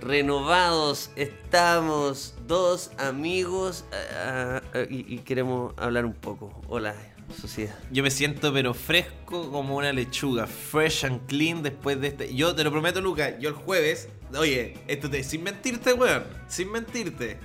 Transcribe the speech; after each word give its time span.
Renovados 0.00 1.10
estamos, 1.16 2.34
dos 2.46 2.90
amigos 2.98 3.84
ah, 3.92 4.60
ah, 4.74 4.78
y, 4.90 5.14
y 5.14 5.18
queremos 5.18 5.74
hablar 5.78 6.04
un 6.04 6.12
poco. 6.12 6.60
Hola, 6.68 6.94
sociedad. 7.32 7.78
Yo 7.90 8.02
me 8.02 8.10
siento 8.10 8.52
pero 8.52 8.74
fresco 8.74 9.50
como 9.50 9.76
una 9.76 9.92
lechuga, 9.92 10.46
fresh 10.46 11.04
and 11.04 11.26
clean 11.26 11.62
después 11.62 12.00
de 12.00 12.08
este. 12.08 12.34
Yo 12.34 12.54
te 12.54 12.64
lo 12.64 12.70
prometo, 12.70 13.00
Lucas, 13.00 13.34
yo 13.40 13.48
el 13.48 13.54
jueves, 13.54 14.08
oye, 14.36 14.74
esto 14.86 15.08
te, 15.08 15.22
sin 15.22 15.42
mentirte, 15.42 15.92
weón, 15.92 16.24
sin 16.48 16.70
mentirte. 16.70 17.38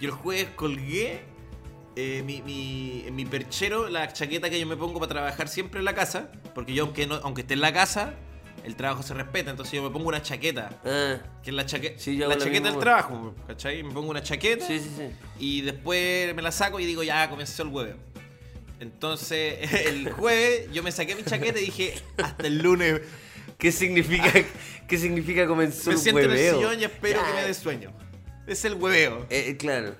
Yo 0.00 0.08
el 0.08 0.14
jueves 0.14 0.48
colgué 0.56 1.22
eh, 1.96 2.22
mi, 2.24 2.42
mi- 2.42 3.04
en 3.06 3.14
mi 3.14 3.24
perchero 3.24 3.88
la 3.88 4.12
chaqueta 4.12 4.50
que 4.50 4.58
yo 4.60 4.66
me 4.66 4.76
pongo 4.76 4.98
para 5.00 5.10
trabajar 5.10 5.48
siempre 5.48 5.78
en 5.78 5.84
la 5.84 5.94
casa, 5.94 6.30
porque 6.54 6.74
yo 6.74 6.84
aunque 6.84 7.06
no, 7.06 7.16
aunque 7.22 7.42
esté 7.42 7.54
en 7.54 7.60
la 7.60 7.72
casa, 7.72 8.14
el 8.64 8.76
trabajo 8.76 9.02
se 9.02 9.12
respeta, 9.14 9.50
entonces 9.50 9.74
yo 9.74 9.82
me 9.82 9.90
pongo 9.90 10.08
una 10.08 10.22
chaqueta, 10.22 10.70
Ah, 10.84 11.16
que 11.42 11.50
es 11.50 11.54
la, 11.56 11.66
chaque- 11.66 11.94
Sí, 11.98 12.16
la 12.16 12.28
chaqueta 12.38 12.50
mismo, 12.50 12.70
del 12.70 12.78
trabajo, 12.80 13.34
¿cachai? 13.46 13.82
Me 13.82 13.92
pongo 13.92 14.10
una 14.10 14.22
chaqueta 14.22 14.66
sí, 14.66 14.80
y 15.38 15.60
después 15.60 16.34
me 16.34 16.42
la 16.42 16.50
saco 16.50 16.80
y 16.80 16.86
digo, 16.86 17.02
ya, 17.02 17.28
comenzó 17.28 17.62
el 17.62 17.68
huevo. 17.68 17.98
Entonces, 18.80 19.70
el 19.86 20.10
jueves 20.12 20.68
yo 20.72 20.82
me 20.82 20.92
saqué 20.92 21.14
mi 21.14 21.22
chaqueta 21.24 21.58
y 21.60 21.66
dije, 21.66 21.94
hasta 22.22 22.46
el 22.46 22.58
lunes 22.58 23.00
¿Qué 23.58 23.70
significa, 23.70 24.32
¿qué 24.88 24.98
significa 24.98 25.46
comenzó 25.46 25.90
me 25.90 25.94
el 25.94 26.00
siento 26.00 26.20
en 26.20 26.24
el 26.26 26.30
hueveo? 26.32 26.56
sillón 26.56 26.80
y 26.80 26.84
espero 26.84 27.20
que 27.24 27.32
me 27.40 27.46
dé 27.46 27.54
sueño. 27.54 27.92
Es 28.48 28.64
el 28.64 28.74
hueveo. 28.74 29.26
Eh, 29.30 29.56
claro. 29.56 29.94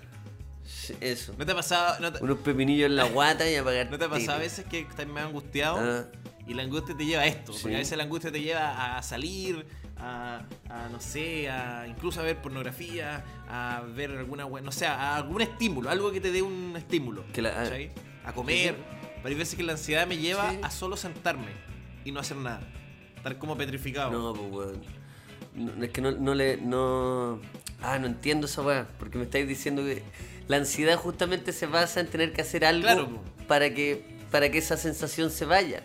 Sí, 0.87 0.95
Eso. 1.01 1.35
¿No 1.39 1.47
te 1.47 1.53
ha 1.53 1.55
pasado, 1.55 1.99
no 2.01 2.13
te, 2.13 2.23
Unos 2.23 2.39
pepinillos 2.39 2.87
en 2.87 2.97
la 2.97 3.05
guata 3.05 3.49
y 3.51 3.55
apagar. 3.57 3.91
¿no 3.91 3.99
te 3.99 4.05
ha 4.05 4.09
pasado 4.09 4.33
a 4.39 4.41
veces 4.41 4.65
que 4.67 4.81
estás 4.81 5.07
medio 5.07 5.27
angustiado? 5.29 5.79
Ah. 5.81 6.05
Y 6.47 6.53
la 6.55 6.63
angustia 6.63 6.95
te 6.97 7.07
lleva 7.07 7.23
a 7.23 7.27
esto, 7.27 7.53
Sí. 7.55 7.61
porque 7.63 7.77
a 7.77 7.79
veces 7.79 7.97
la 7.97 8.05
angustia 8.05 8.31
te 8.31 8.41
lleva 8.43 8.97
a 8.99 9.03
salir, 9.03 9.65
a, 9.97 10.43
a, 10.69 10.89
no 10.91 11.01
sé, 11.01 11.49
a 11.49 11.87
incluso 11.89 12.21
a 12.21 12.23
ver 12.23 12.37
pornografía, 12.43 13.25
a 13.49 13.83
ver 13.95 14.11
alguna, 14.11 14.47
no 14.47 14.71
sé, 14.73 14.87
a 14.87 15.17
algún 15.17 15.41
estímulo, 15.41 15.89
algo 15.89 16.13
que 16.13 16.21
te 16.21 16.31
dé 16.33 16.43
un 16.43 16.75
estímulo. 16.77 17.25
Que 17.33 17.41
la- 17.41 17.63
ah. 17.63 18.29
A 18.29 18.33
comer. 18.35 18.77
Pero 19.17 19.29
hay 19.29 19.35
veces 19.35 19.55
que 19.55 19.63
la 19.63 19.73
ansiedad 19.73 20.07
me 20.07 20.19
lleva 20.19 20.51
Sí. 20.51 20.59
a 20.63 20.71
solo 20.71 20.97
sentarme 20.99 21.49
y 22.05 22.13
no 22.13 22.21
hacer 22.21 22.37
nada. 22.37 22.61
Estar 23.17 23.39
como 23.39 23.57
petrificado. 23.57 24.11
No, 24.11 24.35
pues 24.35 24.53
weón. 24.53 24.83
No, 25.79 25.85
es 25.85 25.91
que 25.91 26.01
no, 26.03 26.11
no 26.11 26.35
le. 26.35 26.59
No. 26.59 27.41
Ah, 27.81 27.99
no 27.99 28.07
entiendo 28.07 28.47
esa 28.47 28.61
weá. 28.61 28.87
Porque 28.99 29.17
me 29.17 29.25
estáis 29.25 29.47
diciendo 29.49 29.83
que 29.83 30.03
la 30.49 30.57
ansiedad 30.59 30.97
justamente 30.97 31.53
se 31.53 31.67
basa 31.67 32.01
en 32.01 32.07
tener 32.09 32.33
que 32.33 32.43
hacer 32.43 32.65
algo 32.65 32.83
Claro, 32.83 33.09
para 33.49 33.73
que 33.73 34.15
para 34.31 34.51
que 34.51 34.59
esa 34.59 34.77
sensación 34.77 35.31
se 35.31 35.45
vaya. 35.45 35.83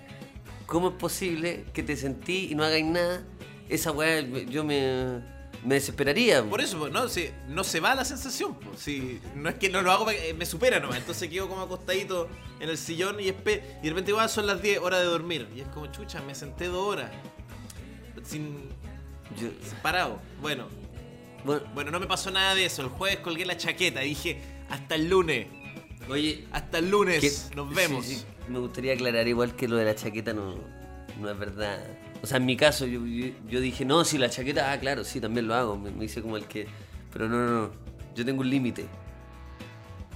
¿Cómo 0.66 0.90
es 0.90 0.96
posible 0.96 1.66
que 1.74 1.84
te 1.84 1.96
sentí 1.96 2.48
y 2.52 2.56
no 2.56 2.64
hagáis 2.64 2.86
nada? 2.86 3.24
Esa 3.70 3.92
weá 3.92 4.22
yo 4.22 4.64
me, 4.64 5.20
me 5.64 5.76
desesperaría. 5.76 6.44
Por 6.44 6.60
eso, 6.62 6.90
no, 6.90 7.08
si, 7.10 7.30
no 7.48 7.64
se 7.64 7.80
va 7.80 7.94
la 7.94 8.06
sensación. 8.06 8.58
si, 8.76 9.20
no 9.36 9.50
es 9.50 9.56
que 9.56 9.70
no 9.70 9.82
lo 9.84 9.92
hago, 9.92 10.08
me 10.36 10.46
supera 10.48 10.80
nomás. 10.80 10.98
Entonces 10.98 11.30
quedo 11.30 11.48
como 11.48 11.62
acostadito 11.62 12.28
en 12.60 12.70
el 12.70 12.78
sillón 12.78 13.20
y, 13.20 13.26
espe- 13.26 13.62
y 13.82 13.84
de 13.84 13.90
repente 13.90 14.12
igual 14.12 14.30
son 14.30 14.48
las 14.48 14.62
10 14.64 14.80
horas 14.80 15.00
de 15.02 15.06
dormir. 15.06 15.48
Y 15.56 15.62
es 15.62 15.68
como, 15.68 15.86
chucha, 15.88 16.20
me 16.22 16.34
senté 16.34 16.66
dos 16.68 16.88
horas. 16.88 17.12
Sin, 18.24 18.70
Yo- 19.40 19.50
sin 19.64 19.78
parado. 19.84 20.20
Bueno, 20.42 20.68
bueno, 21.46 21.62
bueno, 21.74 21.92
no 21.92 22.00
me 22.00 22.08
pasó 22.08 22.32
nada 22.32 22.56
de 22.56 22.66
eso. 22.66 22.82
El 22.82 22.90
jueves 22.90 23.20
colgué 23.20 23.46
la 23.46 23.58
chaqueta 23.58 24.04
y 24.04 24.10
dije, 24.10 24.42
hasta 24.70 24.96
el 24.96 25.10
lunes. 25.10 25.48
oye, 26.10 26.46
Hasta 26.52 26.80
el 26.80 26.90
lunes 26.90 27.20
que- 27.22 27.56
nos 27.56 27.74
vemos. 27.74 28.06
sí, 28.06 28.16
sí, 28.16 28.26
me 28.48 28.60
gustaría 28.60 28.94
aclarar 28.94 29.28
igual 29.28 29.56
que 29.56 29.68
lo 29.68 29.76
de 29.76 29.86
la 29.86 29.96
chaqueta 29.96 30.34
no, 30.34 30.56
no 31.20 31.30
es 31.30 31.38
verdad. 31.38 31.80
O 32.22 32.28
sea, 32.28 32.38
en 32.38 32.46
mi 32.46 32.58
caso, 32.58 32.86
yo, 32.86 33.06
yo, 33.06 33.28
yo 33.48 33.62
dije, 33.62 33.86
no, 33.86 34.04
si 34.04 34.18
la 34.18 34.30
chaqueta, 34.30 34.72
ah, 34.72 34.80
claro, 34.80 35.04
sí, 35.04 35.22
también 35.22 35.48
lo 35.48 35.56
hago. 35.56 35.78
Me, 35.78 35.92
me 35.92 36.06
hice 36.06 36.22
como 36.22 36.36
el 36.38 36.46
que. 36.46 36.68
Pero 37.14 37.30
no, 37.30 37.38
no, 37.38 37.62
no. 37.68 37.72
Yo 38.16 38.26
tengo 38.26 38.42
un 38.42 38.50
límite. 38.50 38.86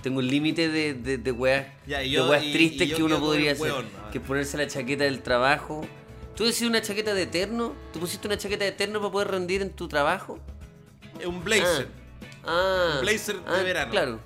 Tengo 0.02 0.20
un 0.20 0.28
límite 0.28 0.68
de, 0.68 0.94
de, 0.96 1.18
de 1.18 1.32
weas, 1.32 1.66
Ya, 1.88 2.04
y 2.04 2.12
de 2.16 2.22
weas 2.28 2.44
y- 2.44 2.52
tristes 2.52 2.88
y 2.88 2.90
yo 2.92 2.98
que 2.98 3.04
uno 3.04 3.20
podría 3.22 3.54
hacer. 3.54 3.72
weón. 3.72 3.86
Que 4.12 4.18
es 4.18 4.24
ponerse 4.24 4.58
la 4.58 4.68
chaqueta 4.68 5.06
del 5.06 5.22
trabajo. 5.22 5.86
¿Tú 6.36 6.44
decís 6.44 6.64
una 6.64 6.82
chaqueta 6.82 7.14
de 7.14 7.22
eterno? 7.24 7.74
¿Tú 7.94 8.00
pusiste 8.00 8.28
una 8.28 8.38
chaqueta 8.38 8.66
de 8.66 8.72
eterno 8.72 9.00
para 9.00 9.12
poder 9.14 9.28
rendir 9.30 9.62
en 9.62 9.70
tu 9.70 9.88
trabajo? 9.88 10.40
Es 11.20 11.26
un 11.26 11.44
blazer. 11.44 11.88
Ah, 12.46 12.96
Un 12.96 13.02
blazer 13.02 13.36
de 13.38 13.44
ah, 13.48 13.64
verano. 13.64 13.92
Claro. 13.92 14.20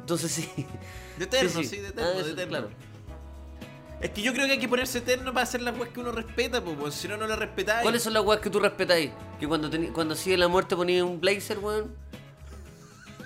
Entonces 0.00 0.30
sí. 0.32 0.66
De 1.18 1.24
eterno, 1.24 1.62
sí, 1.62 1.76
de 1.78 1.88
eterno, 1.88 2.02
Ah, 2.10 2.14
de 2.14 2.20
eso, 2.20 2.30
eterno. 2.30 2.50
Claro. 2.50 2.70
Es 4.00 4.10
que 4.10 4.20
yo 4.22 4.32
creo 4.34 4.46
que 4.46 4.52
hay 4.52 4.58
que 4.58 4.68
ponerse 4.68 4.98
eterno 4.98 5.32
para 5.32 5.44
hacer 5.44 5.62
las 5.62 5.76
weas 5.78 5.90
que 5.92 6.00
uno 6.00 6.12
respeta, 6.12 6.62
pues, 6.62 6.94
si 6.94 7.08
no, 7.08 7.16
no 7.16 7.26
las 7.26 7.38
respetáis. 7.38 7.82
¿Cuáles 7.82 8.02
son 8.02 8.12
las 8.12 8.22
weas 8.24 8.40
que 8.40 8.50
tú 8.50 8.60
respetáis? 8.60 9.10
Que 9.40 9.46
cuando 9.48 9.70
teni- 9.70 9.92
cuando 9.92 10.14
sigue 10.14 10.36
la 10.36 10.48
muerte 10.48 10.76
ponía 10.76 11.04
un 11.04 11.20
blazer, 11.20 11.58
weón. 11.58 11.94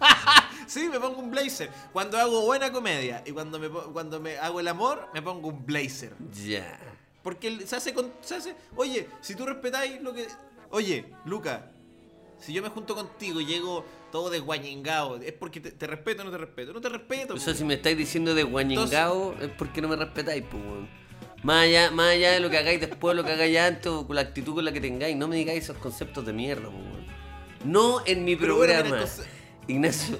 Sí, 0.67 0.87
me 0.91 1.01
pongo 1.01 1.21
un 1.21 1.31
blazer. 1.31 1.71
Cuando 1.95 2.19
hago 2.19 2.43
buena 2.43 2.71
comedia 2.71 3.23
y 3.25 3.33
cuando 3.33 3.59
me, 3.59 3.71
cuando 3.71 4.21
me 4.21 4.37
hago 4.39 4.61
el 4.61 4.69
amor, 4.69 5.09
me 5.15 5.23
pongo 5.23 5.49
un 5.49 5.65
blazer. 5.65 6.13
Ya. 6.45 6.79
Porque 7.23 7.49
el- 7.49 7.67
se 7.67 7.77
hace 7.77 7.95
con. 7.95 8.13
Se 8.21 8.37
hace, 8.37 8.55
oye, 8.77 9.09
si 9.23 9.35
tú 9.35 9.47
respetáis 9.47 10.01
lo 10.03 10.13
que. 10.13 10.29
Oye, 10.71 11.07
Luca, 11.25 11.71
si 12.41 12.53
yo 12.53 12.63
me 12.63 12.69
junto 12.69 12.95
contigo 12.95 13.41
y 13.41 13.47
llego 13.47 13.85
todo 14.13 14.31
desguañingado, 14.31 15.17
¿es 15.17 15.33
porque 15.33 15.61
te, 15.61 15.71
te 15.73 15.87
respeto 15.87 16.23
o 16.23 16.25
no 16.25 16.31
te 16.31 16.39
respeto? 16.39 16.73
No 16.73 16.81
te 16.81 16.89
respeto. 16.89 17.35
O 17.35 17.39
sea, 17.39 17.53
po. 17.53 17.59
si 17.59 17.65
me 17.65 17.75
estáis 17.75 17.97
diciendo 17.99 18.35
de 18.35 18.43
guañingao, 18.45 19.35
es 19.41 19.51
porque 19.59 19.81
no 19.83 19.89
me 19.89 19.97
respetáis, 19.97 20.45
pues, 20.51 20.63
weón. 20.63 20.89
Más 21.43 21.65
allá, 21.65 21.91
más 21.93 22.11
allá 22.15 22.33
de 22.33 22.41
lo 22.41 22.51
que 22.51 22.59
hagáis 22.59 22.81
después, 22.81 23.15
lo 23.17 23.25
que 23.25 23.33
hagáis 23.33 23.59
antes, 23.59 23.87
o 23.87 24.07
con 24.07 24.17
la 24.17 24.23
actitud 24.23 24.55
con 24.55 24.65
la 24.65 24.73
que 24.73 24.81
tengáis, 24.81 25.17
no 25.17 25.29
me 25.29 25.37
digáis 25.37 25.65
esos 25.65 25.77
conceptos 25.79 26.25
de 26.27 26.33
mierda, 26.33 26.69
weón. 26.69 27.07
No 27.65 28.03
en 28.07 28.25
mi 28.25 28.35
Pero 28.37 28.57
programa. 28.57 28.89
entonces- 28.89 29.27
Ignacio, 29.67 30.19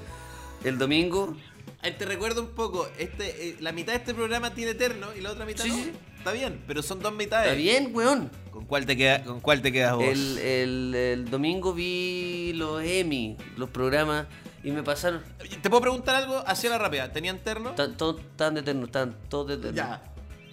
el 0.63 0.77
domingo. 0.77 1.35
Te 1.81 2.05
recuerdo 2.05 2.41
un 2.41 2.49
poco, 2.49 2.87
este, 2.97 3.49
eh, 3.49 3.57
la 3.61 3.71
mitad 3.71 3.93
de 3.93 3.99
este 3.99 4.13
programa 4.13 4.53
tiene 4.53 4.71
eterno 4.71 5.07
y 5.17 5.21
la 5.21 5.31
otra 5.31 5.45
mitad 5.45 5.63
Sí, 5.63 5.69
no. 5.71 5.77
sí. 5.77 5.91
Está 6.17 6.33
bien, 6.33 6.61
pero 6.67 6.83
son 6.83 6.99
dos 6.99 7.13
mitades. 7.13 7.47
Está 7.47 7.57
bien, 7.57 7.91
weón. 7.95 8.29
¿Con 8.51 8.65
cuál 8.65 8.85
te, 8.85 8.97
queda, 8.97 9.23
¿Con 9.23 9.39
cuál 9.39 9.61
te 9.61 9.71
quedas 9.71 9.95
vos? 9.95 10.05
El, 10.05 10.37
el, 10.39 10.95
el 10.95 11.29
domingo 11.29 11.73
vi 11.73 12.53
los 12.55 12.81
Emmy, 12.83 13.37
los 13.57 13.69
programas, 13.69 14.27
y 14.63 14.71
me 14.71 14.83
pasaron. 14.83 15.23
¿Te 15.61 15.69
puedo 15.69 15.81
preguntar 15.81 16.15
algo 16.15 16.43
hacia 16.45 16.69
la 16.69 16.77
rápida? 16.77 17.11
¿Tenían 17.11 17.39
terno? 17.39 17.69
Están 17.71 17.95
todos 17.97 18.21
tan 18.35 18.57
eternos, 18.57 18.85
están 18.87 19.15
todos 19.29 19.47
de 19.47 19.53
eterno. 19.55 19.75
Ya. 19.77 20.01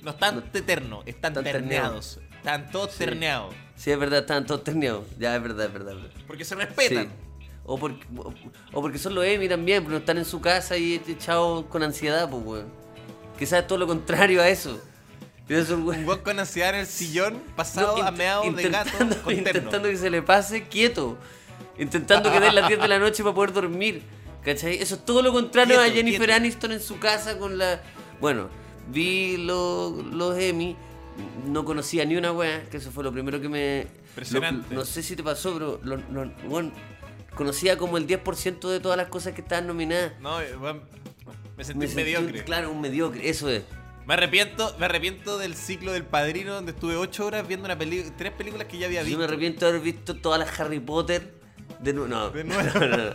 No 0.02 0.10
están 0.12 0.36
No. 0.36 0.42
eternos, 0.58 1.02
están, 1.06 1.32
Están 1.36 1.44
terneados. 1.44 2.20
Están 2.36 2.70
todos 2.70 2.92
Sí. 2.92 2.98
terneados. 2.98 3.54
Sí, 3.74 3.90
es 3.90 3.98
verdad, 3.98 4.20
están 4.20 4.46
todos 4.46 4.62
terneados. 4.62 5.04
Ya, 5.18 5.34
es 5.34 5.42
verdad, 5.42 5.66
es 5.66 5.72
verdad. 5.72 5.96
es 5.96 6.02
verdad. 6.02 6.20
Porque 6.26 6.44
se 6.44 6.54
respetan. 6.54 7.06
Sí. 7.06 7.46
O 7.64 7.76
porque, 7.78 8.06
o, 8.16 8.32
o 8.72 8.80
porque 8.82 8.98
son 8.98 9.16
los 9.16 9.24
Emmy 9.24 9.48
también, 9.48 9.82
pero 9.82 9.92
no 9.94 9.98
están 9.98 10.18
en 10.18 10.24
su 10.24 10.40
casa 10.40 10.76
y 10.76 10.94
echados 11.08 11.64
con 11.66 11.82
ansiedad, 11.82 12.30
pues, 12.30 12.42
weón. 12.44 12.66
Quizás 13.36 13.60
es 13.62 13.66
todo 13.66 13.78
lo 13.78 13.86
contrario 13.88 14.40
a 14.40 14.48
eso. 14.48 14.80
Eso, 15.48 15.76
Un 15.76 15.84
weón. 15.86 16.20
con 16.22 16.38
ansiedad 16.40 16.70
en 16.74 16.80
el 16.80 16.86
sillón, 16.86 17.40
pasado 17.54 17.98
No, 17.98 18.02
a 18.04 18.10
meados 18.10 18.54
de 18.56 18.68
gato 18.68 18.88
intentando- 18.90 19.16
con 19.22 19.34
terno. 19.34 19.48
Intentando 19.50 19.88
que 19.88 19.96
se 19.96 20.10
le 20.10 20.22
pase 20.22 20.64
quieto. 20.68 21.16
Intentando 21.78 22.32
que 22.32 22.40
den 22.40 22.54
las 22.54 22.66
10 22.68 22.80
de 22.80 22.88
la 22.88 22.98
noche 22.98 23.22
para 23.22 23.34
poder 23.34 23.52
dormir. 23.52 24.02
¿Cachai? 24.42 24.76
Eso 24.80 24.94
es 24.96 25.04
todo 25.04 25.22
lo 25.22 25.32
contrario 25.32 25.78
a 25.80 25.84
Quieto, 25.84 25.96
Jennifer 25.96 26.20
quieto. 26.26 26.34
Aniston 26.34 26.72
en 26.72 26.80
su 26.80 26.98
casa 26.98 27.36
con 27.38 27.58
la. 27.58 27.80
Bueno, 28.20 28.48
vi 28.88 29.36
lo- 29.36 30.02
los 30.12 30.38
Emmy. 30.38 30.76
No 31.46 31.64
conocía 31.64 32.04
ni 32.04 32.16
una 32.16 32.30
wea, 32.32 32.64
que 32.70 32.76
eso 32.76 32.90
fue 32.90 33.02
lo 33.04 33.12
primero 33.12 33.40
que 33.40 33.48
me. 33.48 33.86
Impresionante. 34.10 34.68
lo- 34.74 34.80
no 34.80 34.84
sé 34.84 35.02
si 35.02 35.16
te 35.16 35.22
pasó, 35.22 35.52
pero 35.54 35.80
lo- 35.82 36.30
bueno, 36.48 36.72
conocía 37.34 37.76
como 37.76 37.98
el 37.98 38.06
10% 38.06 38.68
de 38.70 38.80
todas 38.80 38.96
las 38.96 39.08
cosas 39.08 39.32
que 39.34 39.40
estaban 39.42 39.66
nominadas. 39.66 40.12
No, 40.20 40.36
weón, 40.60 40.82
me 41.56 41.64
sentí 41.64 41.78
Me 41.80 41.86
sentí, 41.86 41.94
mediocre. 42.02 42.44
Claro, 42.44 42.70
un 42.70 42.80
mediocre, 42.80 43.28
eso 43.28 43.48
es. 43.50 43.62
Me 44.06 44.14
arrepiento, 44.14 44.74
me 44.78 44.86
arrepiento 44.86 45.36
del 45.38 45.56
ciclo 45.56 45.92
del 45.92 46.04
padrino 46.04 46.54
donde 46.54 46.72
estuve 46.72 46.96
ocho 46.96 47.26
horas 47.26 47.46
viendo 47.46 47.64
una 47.66 47.76
peli 47.76 48.04
tres 48.16 48.32
películas 48.32 48.68
que 48.68 48.78
ya 48.78 48.86
había 48.86 49.00
Yo 49.00 49.06
visto. 49.06 49.18
me 49.18 49.24
arrepiento 49.24 49.64
de 49.64 49.70
haber 49.70 49.82
visto 49.82 50.14
todas 50.16 50.38
las 50.38 50.60
Harry 50.60 50.78
Potter 50.78 51.34
de 51.80 51.92
nuevo. 51.92 52.08
No, 52.08 52.30
De 52.30 52.44
nuevo. 52.44 52.62
no, 52.78 52.86
no, 52.86 52.96
no. 52.96 53.10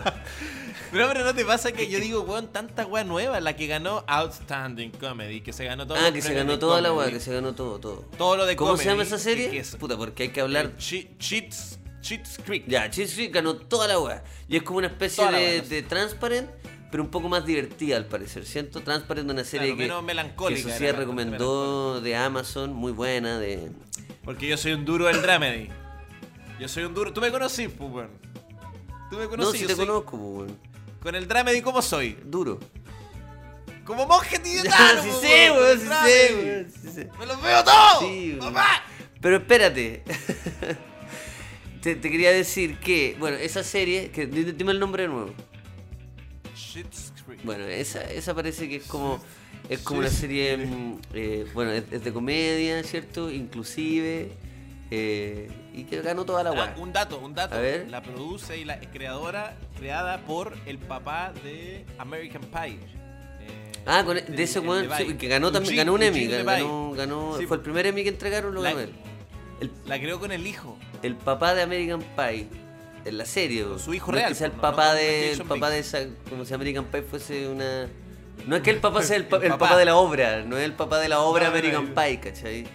Pero, 0.91 1.07
pero 1.07 1.23
no 1.23 1.33
te 1.33 1.45
pasa 1.45 1.71
que 1.71 1.89
yo 1.89 1.99
digo, 2.01 2.21
weón, 2.23 2.51
tanta 2.51 2.85
weá 2.85 3.05
nueva, 3.05 3.39
la 3.39 3.55
que 3.55 3.65
ganó 3.67 4.03
Outstanding 4.07 4.91
Comedy, 4.91 5.39
que 5.39 5.53
se 5.53 5.63
ganó 5.63 5.87
todo. 5.87 5.97
Ah, 5.97 6.11
que 6.11 6.21
se 6.21 6.33
ganó 6.33 6.59
toda 6.59 6.81
la 6.81 6.91
weá, 6.91 7.09
que 7.09 7.21
se 7.21 7.31
ganó 7.33 7.55
todo, 7.55 7.79
todo. 7.79 8.01
Todo 8.17 8.35
lo 8.35 8.45
de 8.45 8.57
¿Cómo 8.57 8.71
comedy, 8.71 8.83
se 8.83 8.89
llama 8.89 9.03
esa 9.03 9.17
serie? 9.17 9.49
que 9.49 9.59
es- 9.59 9.77
Puta, 9.77 9.95
porque 9.95 10.23
hay 10.23 10.29
que 10.29 10.41
hablar. 10.41 10.75
Che- 10.75 11.09
Cheats, 11.17 11.79
Cheats 12.01 12.37
Creek. 12.45 12.65
Ya, 12.67 12.89
Cheese 12.89 13.13
Freak 13.15 13.33
ganó 13.33 13.55
toda 13.55 13.87
la 13.87 13.97
weá. 13.99 14.21
Y 14.49 14.57
es 14.57 14.63
como 14.63 14.79
una 14.79 14.87
especie 14.87 15.25
de, 15.31 15.61
de 15.61 15.81
Transparent, 15.83 16.49
pero 16.91 17.03
un 17.03 17.09
poco 17.09 17.29
más 17.29 17.45
divertida 17.45 17.95
al 17.97 18.05
parecer, 18.05 18.45
¿cierto? 18.45 18.81
Transparent 18.81 19.29
una 19.31 19.43
serie 19.45 19.67
Claro, 19.67 19.77
que, 19.77 19.83
menos 19.83 20.03
melancólica, 20.03 20.61
que 20.63 20.69
Sociedad 20.71 20.95
recomendó 20.97 22.01
de 22.01 22.15
Amazon, 22.15 22.73
muy 22.73 22.91
buena, 22.91 23.39
de... 23.39 23.71
Porque 24.25 24.47
yo 24.47 24.57
soy 24.57 24.73
un 24.73 24.85
duro 24.85 25.05
del 25.07 25.21
dramedy. 25.21 25.69
Yo 26.59 26.67
soy 26.67 26.83
un 26.83 26.93
duro. 26.93 27.11
Tú 27.11 27.21
me 27.21 27.31
conocís, 27.31 27.69
pues, 27.69 27.91
weón. 27.91 28.11
Tú 29.09 29.15
me 29.17 29.23
No, 29.23 29.29
conocís. 29.29 29.53
si 29.53 29.61
yo 29.61 29.67
te 29.67 29.75
soy- 29.75 29.87
conozco, 29.87 30.11
pues, 30.11 30.47
weón. 30.49 30.59
Con 31.01 31.15
el 31.15 31.27
dramedy, 31.27 31.61
¿cómo 31.61 31.81
soy? 31.81 32.17
Duro. 32.25 32.59
Como 33.85 34.05
monje 34.05 34.37
tibetano. 34.37 35.01
sí 35.03 35.09
po, 35.09 35.19
sé, 35.21 35.51
weón, 35.51 35.79
sí 35.79 36.79
sí 36.83 36.89
sé. 36.93 37.09
¡Me 37.17 37.25
los 37.25 37.41
veo 37.41 37.63
todos! 37.63 37.99
Sí. 38.01 38.37
¡Papá! 38.39 38.83
Pero 39.21 39.37
espérate. 39.37 40.03
te, 41.81 41.95
te 41.95 42.11
quería 42.11 42.31
decir 42.31 42.77
que, 42.79 43.15
bueno, 43.19 43.37
esa 43.37 43.63
serie, 43.63 44.11
que 44.11 44.27
di- 44.27 44.51
dime 44.51 44.71
el 44.73 44.79
nombre 44.79 45.03
de 45.03 45.09
nuevo. 45.09 45.33
Bueno, 47.43 47.65
esa, 47.65 48.01
esa 48.11 48.33
parece 48.33 48.67
que 48.69 48.77
es 48.77 48.83
como 48.85 49.19
es 49.69 49.79
como 49.79 49.99
una 49.99 50.09
serie, 50.09 50.57
mm, 50.57 50.99
eh, 51.13 51.45
bueno, 51.53 51.71
es, 51.71 51.83
es 51.91 52.03
de 52.03 52.11
comedia, 52.11 52.83
¿cierto? 52.83 53.29
Inclusive, 53.31 54.31
eh, 54.89 55.49
y 55.73 55.83
que 55.83 56.01
ganó 56.01 56.25
toda 56.25 56.43
la 56.43 56.49
Ah, 56.49 56.53
guay. 56.53 56.69
un 56.83 56.91
dato, 56.91 57.19
un 57.19 57.33
dato. 57.33 57.55
A 57.55 57.59
ver. 57.59 57.87
La 57.89 58.01
produce 58.01 58.57
y 58.57 58.65
la 58.65 58.73
es 58.75 58.87
creadora, 58.87 59.55
creada 59.77 60.19
por 60.25 60.57
el 60.65 60.77
papá 60.77 61.31
de 61.43 61.85
American 61.99 62.41
Pie. 62.41 62.79
Eh, 63.39 63.71
Ah, 63.85 64.03
con, 64.05 64.17
el- 64.17 64.25
de 64.35 64.43
ese 64.43 64.59
el 64.59 64.67
weón, 64.67 65.17
que 65.17 65.27
ganó 65.27 65.51
también, 65.51 65.75
ganó 65.77 65.93
un 65.93 66.03
Emmy, 66.03 66.27
ganó, 66.27 66.91
ganó- 66.93 67.37
Sí, 67.37 67.45
fue 67.45 67.57
el 67.57 67.63
primer 67.63 67.85
Emmy 67.85 68.03
que 68.03 68.09
entregaron, 68.09 68.53
lo 68.53 68.61
ganó 68.61 68.79
él. 68.79 68.89
El, 69.61 69.71
La 69.85 69.99
creó 69.99 70.19
con 70.19 70.31
el 70.31 70.45
hijo. 70.47 70.77
el 71.03 71.15
papá 71.15 71.53
de 71.53 71.61
American 71.61 72.01
Pie, 72.15 72.47
en 73.05 73.17
la 73.17 73.25
serie. 73.25 73.65
Su 73.79 73.93
hijo 73.93 74.11
no 74.11 74.17
es 74.17 74.23
real, 74.23 74.31
que 74.33 74.37
sea 74.37 74.47
el 74.47 74.55
no- 74.55 74.61
papá 74.61 74.93
de, 74.93 75.31
el 75.33 75.41
papá 75.43 75.69
de 75.69 75.79
esa, 75.79 75.99
como 76.29 76.45
si 76.45 76.53
American 76.53 76.85
Pie 76.85 77.01
fuese 77.03 77.47
una... 77.47 77.87
No 78.47 78.55
es 78.55 78.61
que 78.63 78.71
el 78.71 78.77
papá 78.79 79.03
sea 79.03 79.17
el, 79.17 79.27
pa- 79.29 79.37
El 79.37 79.43
el 79.43 79.49
papá. 79.51 79.65
papá 79.69 79.77
de 79.77 79.85
la 79.85 79.95
obra, 79.95 80.43
no 80.43 80.57
es 80.57 80.63
el 80.65 80.73
papá 80.73 80.99
de 80.99 81.09
la 81.09 81.19
obra 81.21 81.45
no, 81.45 81.49
American. 81.51 81.93
Pie, 81.93 82.19
¿cachai? 82.19 82.65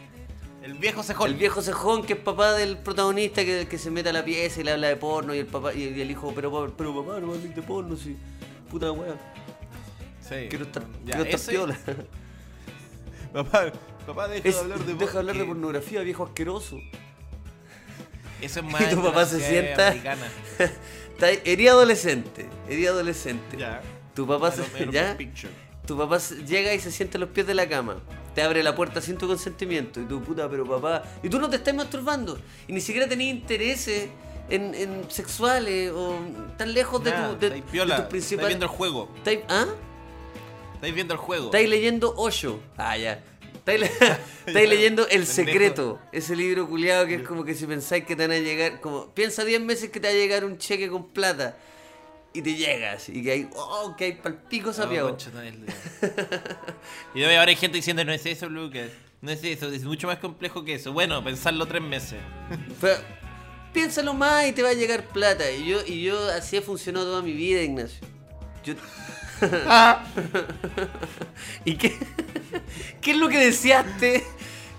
El 0.63 0.75
viejo 0.75 1.03
cejón. 1.05 1.31
El 1.31 1.37
viejo 1.37 1.63
cejón 1.63 2.05
que 2.05 2.15
es 2.15 2.19
papá 2.19 2.53
del 2.55 2.77
protagonista 2.79 3.45
que, 3.45 3.67
que 3.69 3.79
se 3.79 3.91
mete 3.91 4.09
a 4.09 4.13
la 4.13 4.25
pieza 4.25 4.61
y 4.61 4.65
le 4.65 4.73
habla 4.73 4.89
de 4.89 4.97
porno 4.97 5.33
y 5.35 5.39
el 5.39 5.47
papá 5.47 5.73
y, 5.73 6.01
el 6.01 6.11
hijo, 6.11 6.33
pero, 6.35 6.51
pa- 6.51 6.73
pero 6.77 6.93
papá, 7.05 7.21
no 7.21 7.33
hables 7.33 7.55
de 7.55 7.63
porno, 7.63 7.97
si 7.97 8.17
puta 8.71 8.91
wea, 8.91 9.15
Sí. 10.29 10.47
quiero 10.49 10.65
estar, 10.65 10.83
Ya, 11.05 11.15
quiero 11.15 11.23
estar 11.23 11.35
ese- 11.41 11.53
piola. 11.53 11.79
Papá, 13.33 13.73
papá, 14.07 14.29
deja 14.29 14.49
Es- 14.49 14.55
de 14.57 14.61
hablar 14.63 14.79
de 14.81 14.95
deja 14.95 15.13
de 15.13 15.19
hablar 15.19 15.37
de 15.37 15.45
pornografía, 15.45 16.01
viejo 16.01 16.25
asqueroso. 16.25 16.79
Eso 18.41 18.61
es 18.61 18.67
más. 18.71 18.81
Y 18.83 18.95
tu 18.95 19.03
papá 19.03 19.25
se 19.27 19.41
sienta. 19.41 19.95
Hería 21.45 21.71
adolescente, 21.73 22.47
hería 22.69 22.91
adolescente. 22.91 23.57
Ya. 23.57 23.81
Tu 24.15 24.27
papá 24.27 24.51
se, 24.53 24.63
¿ya? 24.93 25.17
Tu 25.87 25.97
papá 25.97 26.19
llega 26.47 26.75
y 26.75 26.81
se 26.81 26.91
sienta 26.91 27.17
a 27.17 27.21
los 27.21 27.31
pies 27.31 27.47
de 27.47 27.55
la 27.55 27.69
cama. 27.69 27.97
Te 28.35 28.43
abre 28.43 28.63
la 28.63 28.75
puerta 28.75 29.01
sin 29.01 29.17
tu 29.17 29.27
consentimiento. 29.27 30.01
Y 30.01 30.05
tu 30.05 30.21
puta, 30.23 30.49
pero 30.51 30.67
papá. 30.67 31.03
Y 31.23 31.29
tú 31.31 31.39
no 31.39 31.49
te 31.49 31.57
estás 31.57 31.75
masturbando. 31.75 32.39
Y 32.69 32.73
ni 32.73 32.81
siquiera 32.81 33.09
tenías 33.09 33.35
intereses 33.35 34.09
en, 34.51 34.75
en 34.75 35.11
sexuales 35.11 35.91
o 35.95 36.19
tan 36.59 36.75
lejos 36.75 37.03
de, 37.03 37.13
tu, 37.13 37.49
tus 37.97 38.05
principales. 38.07 38.49
viendo 38.49 38.67
el 38.67 38.71
juego. 38.71 39.09
¿Estáis- 39.17 39.41
¿Ah? 39.49 39.67
Estáis 40.75 40.95
viendo 40.95 41.15
el 41.15 41.21
juego. 41.21 41.47
Estáis 41.47 41.69
leyendo 41.71 42.15
Osho. 42.17 42.61
Ah, 42.77 42.99
ya. 42.99 43.25
Estáis, 43.67 43.81
le- 43.81 43.91
estáis 44.47 44.69
leyendo 44.69 45.09
El. 45.09 45.27
Secreto. 45.27 45.99
Ese 46.13 46.37
libro 46.37 46.69
culiado 46.69 47.07
que 47.07 47.17
es 47.17 47.23
como 47.23 47.45
que 47.45 47.55
si 47.55 47.67
pensáis 47.67 48.05
que 48.05 48.15
te 48.15 48.27
van 48.27 48.37
a 48.37 48.41
llegar. 48.41 48.81
como 48.81 49.13
Piensa 49.13 49.45
10 49.45 49.61
meses 49.61 49.91
que 49.91 49.99
te 50.01 50.07
va 50.09 50.15
a 50.15 50.17
llegar 50.17 50.45
un 50.45 50.57
cheque 50.59 50.89
con 50.89 51.09
plata. 51.09 51.57
Y 52.33 52.43
te 52.43 52.55
llegas. 52.55 53.09
Y 53.09 53.23
que 53.25 53.31
hay. 53.33 53.49
Oh, 53.57 53.95
que 53.97 54.05
hay 54.05 54.13
palpico 54.13 54.69
No, 54.69 54.73
sapiado. 54.75 55.17
no 57.15 57.21
y 57.21 57.25
ahora 57.25 57.51
hay 57.51 57.57
gente 57.57 57.77
diciendo, 57.79 58.05
no 58.05 58.13
es 58.13 58.25
eso, 58.27 58.49
Lucas. 58.49 58.91
No 59.23 59.31
es 59.33 59.43
eso, 59.43 59.69
es 59.73 59.85
mucho 59.85 60.07
más 60.07 60.19
complejo 60.19 60.63
que 60.65 60.75
eso. 60.75 60.93
Bueno, 60.93 61.25
pensarlo 61.25 61.67
tres 61.67 61.83
meses. 61.83 62.21
Pero, 62.81 62.95
piénsalo 63.73 64.13
más 64.15 64.47
y 64.47 64.53
te 64.53 64.63
va 64.63 64.69
a 64.69 64.75
llegar 64.75 65.09
plata. 65.09 65.51
Y 65.51 65.67
yo, 65.67 65.81
y 65.85 66.03
yo 66.05 66.29
así 66.31 66.57
he 66.59 66.61
funcionado 66.63 67.07
toda 67.07 67.23
mi 67.23 67.33
vida, 67.33 67.63
Ignacio. 67.63 68.07
Yo... 68.63 68.75
¿Y 71.65 71.77
qué? 71.77 71.97
¿Qué 73.01 73.11
es 73.13 73.17
lo 73.17 73.29
que 73.29 73.39
deseaste? 73.39 74.25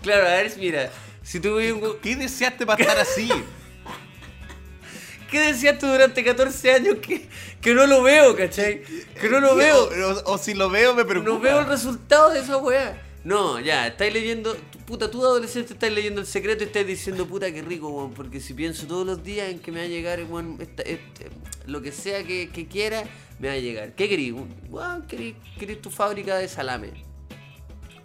Claro, 0.01 0.27
a 0.27 0.31
ver, 0.31 0.53
mira. 0.57 0.89
Si 1.23 1.39
vives 1.39 1.73
un... 1.73 1.97
¿Qué 2.01 2.15
deseaste 2.15 2.65
para 2.65 2.81
estar 2.81 2.99
así? 2.99 3.29
¿Qué 5.31 5.41
decías 5.41 5.77
tú 5.77 5.87
durante 5.87 6.23
14 6.23 6.73
años 6.73 6.97
que, 7.01 7.27
que 7.59 7.73
no 7.73 7.85
lo 7.85 8.01
veo, 8.01 8.35
cachai? 8.35 8.81
Que 9.19 9.29
no 9.29 9.39
lo 9.39 9.55
veo. 9.55 9.89
O, 10.25 10.33
o 10.33 10.37
si 10.37 10.53
lo 10.53 10.69
veo, 10.69 10.95
me 10.95 11.03
preocupa. 11.03 11.33
No 11.33 11.39
veo 11.39 11.59
el 11.59 11.67
resultado 11.67 12.31
de 12.31 12.39
esa 12.39 12.57
weá. 12.57 13.01
No, 13.27 13.59
ya, 13.59 13.87
estáis 13.87 14.13
leyendo, 14.13 14.53
tu- 14.55 14.77
puta, 14.79 15.11
tú 15.11 15.21
adolescente 15.25 15.73
estáis 15.73 15.91
leyendo 15.93 16.21
el 16.21 16.27
secreto 16.27 16.63
y 16.63 16.67
estáis 16.67 16.87
diciendo, 16.87 17.27
puta, 17.27 17.51
qué 17.51 17.61
rico, 17.61 17.89
weón, 17.89 18.13
porque 18.13 18.39
si 18.39 18.53
pienso 18.53 18.87
todos 18.87 19.05
los 19.05 19.21
días 19.21 19.49
en 19.49 19.59
que 19.59 19.69
me 19.69 19.79
va 19.79 19.85
a 19.85 19.89
llegar, 19.89 20.23
weón, 20.29 20.55
esta- 20.61 20.83
este, 20.83 21.27
lo 21.65 21.81
que 21.81 21.91
sea 21.91 22.23
que, 22.23 22.47
que 22.49 22.67
quiera, 22.67 23.03
me 23.39 23.49
va 23.49 23.55
a 23.55 23.57
llegar. 23.57 23.95
¿Qué 23.95 24.07
querís? 24.07 24.33
Weón, 24.69 25.01
querís, 25.07 25.35
querís 25.59 25.81
tu 25.81 25.89
fábrica 25.89 26.37
de 26.37 26.47
salame. 26.47 27.03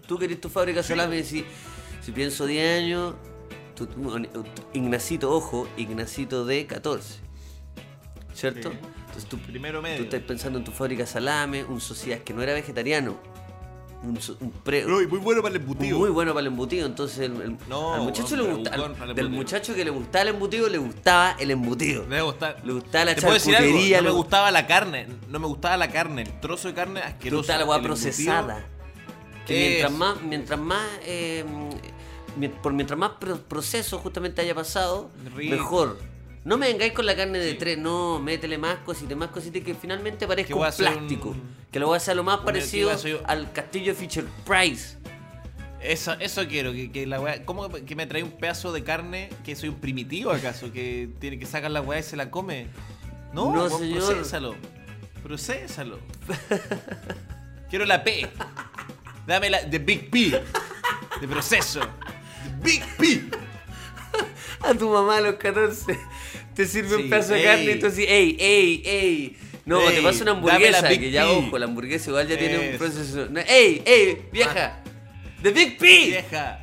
Tú 0.08 0.18
querés 0.18 0.40
tu 0.40 0.48
fábrica 0.48 0.78
de 0.82 0.88
salame 0.88 1.20
y 1.20 1.22
si, 1.24 1.44
si 2.04 2.10
pienso 2.10 2.44
10 2.44 2.82
años, 2.82 3.14
tú- 3.76 3.86
tú- 3.86 4.26
Ignacito, 4.72 5.30
ojo, 5.30 5.68
Ignacito 5.76 6.44
de 6.44 6.66
14. 6.66 7.20
¿Cierto? 8.34 8.72
Sí. 8.72 8.76
Entonces 9.06 9.26
tú, 9.28 9.38
Primero 9.38 9.78
tú 9.78 9.82
medio. 9.84 10.02
estás 10.02 10.20
pensando 10.22 10.58
en 10.58 10.64
tu 10.64 10.72
fábrica 10.72 11.04
de 11.04 11.06
salame, 11.08 11.62
un 11.62 11.80
socias 11.80 12.18
que 12.24 12.34
no 12.34 12.42
era 12.42 12.54
vegetariano. 12.54 13.30
Un, 14.02 14.18
un 14.40 14.50
pre- 14.50 14.84
Uy, 14.84 15.06
muy 15.06 15.18
bueno 15.20 15.42
para 15.42 15.54
el 15.54 15.60
embutido. 15.60 15.98
muy 15.98 16.10
bueno 16.10 16.32
para 16.32 16.40
el 16.40 16.46
embutido. 16.48 16.86
Entonces 16.86 17.18
el- 17.20 17.40
el- 17.40 17.56
No, 17.68 17.94
al 17.94 18.00
muchacho 18.02 18.34
le 18.36 18.42
gusta, 18.52 18.74
el 18.74 19.14
del 19.14 19.30
muchacho 19.30 19.74
que 19.74 19.84
le 19.84 19.90
gustaba 19.90 20.22
el 20.22 20.28
embutido, 20.28 20.68
le 20.68 20.78
gustaba 20.78 21.36
el 21.38 21.50
embutido. 21.52 22.02
Me 22.02 22.16
debe 22.16 22.22
gustar. 22.22 22.56
Le 22.64 22.72
gustaba 22.72 23.04
la 23.04 23.14
charcutería. 23.16 23.98
No 23.98 24.02
me 24.04 24.08
le 24.10 24.14
gustaba 24.16 24.50
la 24.50 24.66
carne. 24.66 25.06
No 25.28 25.38
me 25.38 25.46
gustaba 25.46 25.76
la 25.76 25.88
carne. 25.90 26.22
El 26.22 26.40
trozo 26.40 26.68
de 26.68 26.74
carne 26.74 26.94
le 27.00 27.06
asqueroso. 27.06 27.38
gustaba 27.38 27.58
la 27.60 27.64
hueá 27.66 27.78
embutido- 27.78 27.86
procesada. 27.86 28.66
Que 29.46 29.54
mientras 29.68 29.92
más, 29.92 30.22
mientras 30.22 30.60
más, 30.60 30.86
eh, 31.04 31.44
por 32.62 32.72
mientras 32.72 32.98
más 32.98 33.10
pro- 33.20 33.36
proceso 33.38 33.98
justamente 33.98 34.40
haya 34.40 34.54
pasado, 34.54 35.10
Rico. 35.36 35.54
mejor. 35.54 35.98
No 36.44 36.58
me 36.58 36.66
vengáis 36.66 36.92
con 36.92 37.06
la 37.06 37.14
carne 37.14 37.38
de 37.38 37.54
tres, 37.54 37.78
no, 37.78 38.18
métele 38.18 38.58
más 38.58 38.78
cositas, 38.78 39.16
más 39.16 39.28
cositas 39.30 39.62
que 39.62 39.74
finalmente 39.74 40.26
parezca 40.26 40.54
un 40.54 40.60
plástico. 40.76 41.28
un- 41.30 41.42
Que 41.70 41.78
lo 41.78 41.86
voy 41.86 41.94
a 41.94 41.96
hacer 41.98 42.16
lo 42.16 42.24
más 42.24 42.40
un- 42.40 42.44
parecido 42.44 42.90
al 43.26 43.52
castillo 43.52 43.94
Fisher 43.94 44.24
Price. 44.44 44.96
Eso, 45.80 46.12
eso 46.20 46.46
quiero, 46.46 46.72
que, 46.72 46.90
que 46.92 47.06
la 47.06 47.20
weá. 47.20 47.44
¿Cómo 47.44 47.68
que 47.68 47.96
me 47.96 48.06
trae 48.06 48.22
un 48.22 48.30
pedazo 48.32 48.72
de 48.72 48.84
carne 48.84 49.30
que 49.44 49.56
soy 49.56 49.68
un 49.68 49.76
primitivo 49.80 50.30
acaso? 50.30 50.72
Que 50.72 51.08
tiene 51.20 51.38
que 51.38 51.46
sacar 51.46 51.70
la 51.70 51.80
weá 51.80 52.00
y 52.00 52.02
se 52.04 52.16
la 52.16 52.30
come. 52.30 52.66
No, 53.32 53.52
No, 53.52 53.68
señor. 53.68 53.98
procésalo. 54.04 54.54
Procésalo. 55.22 55.98
quiero 57.70 57.84
la 57.84 58.02
P. 58.04 58.28
Dame 59.26 59.50
la 59.50 59.62
de 59.62 59.78
Big 59.78 60.10
P. 60.10 60.40
De 61.20 61.28
proceso. 61.28 61.80
The 61.80 62.50
Big 62.62 62.84
P. 62.96 63.22
A 64.60 64.74
tu 64.74 64.88
mamá 64.88 65.16
a 65.16 65.20
los 65.20 65.34
14 65.36 65.98
te 66.54 66.66
sirve 66.66 66.96
un 66.96 67.10
pedazo 67.10 67.34
de 67.34 67.42
carne 67.44 67.72
y 67.72 67.78
tú 67.78 67.86
así, 67.86 68.04
ey, 68.04 68.36
ey, 68.38 68.82
ey. 68.84 69.36
No, 69.64 69.80
Ey, 69.88 69.96
te 69.96 70.02
pasa 70.02 70.22
una 70.22 70.32
hamburguesa, 70.32 70.88
que 70.88 71.10
ya 71.12 71.24
P. 71.24 71.30
ojo, 71.30 71.56
la 71.58 71.66
hamburguesa 71.66 72.10
igual 72.10 72.26
ya 72.26 72.36
tiene 72.36 72.58
un 72.58 72.64
Eso. 72.64 72.78
proceso. 72.78 73.26
No, 73.30 73.40
ey, 73.40 73.80
ey, 73.86 74.18
vieja. 74.32 74.82
The 75.42 75.50
Big 75.52 75.78
P. 75.78 75.86
Vieja. 76.06 76.58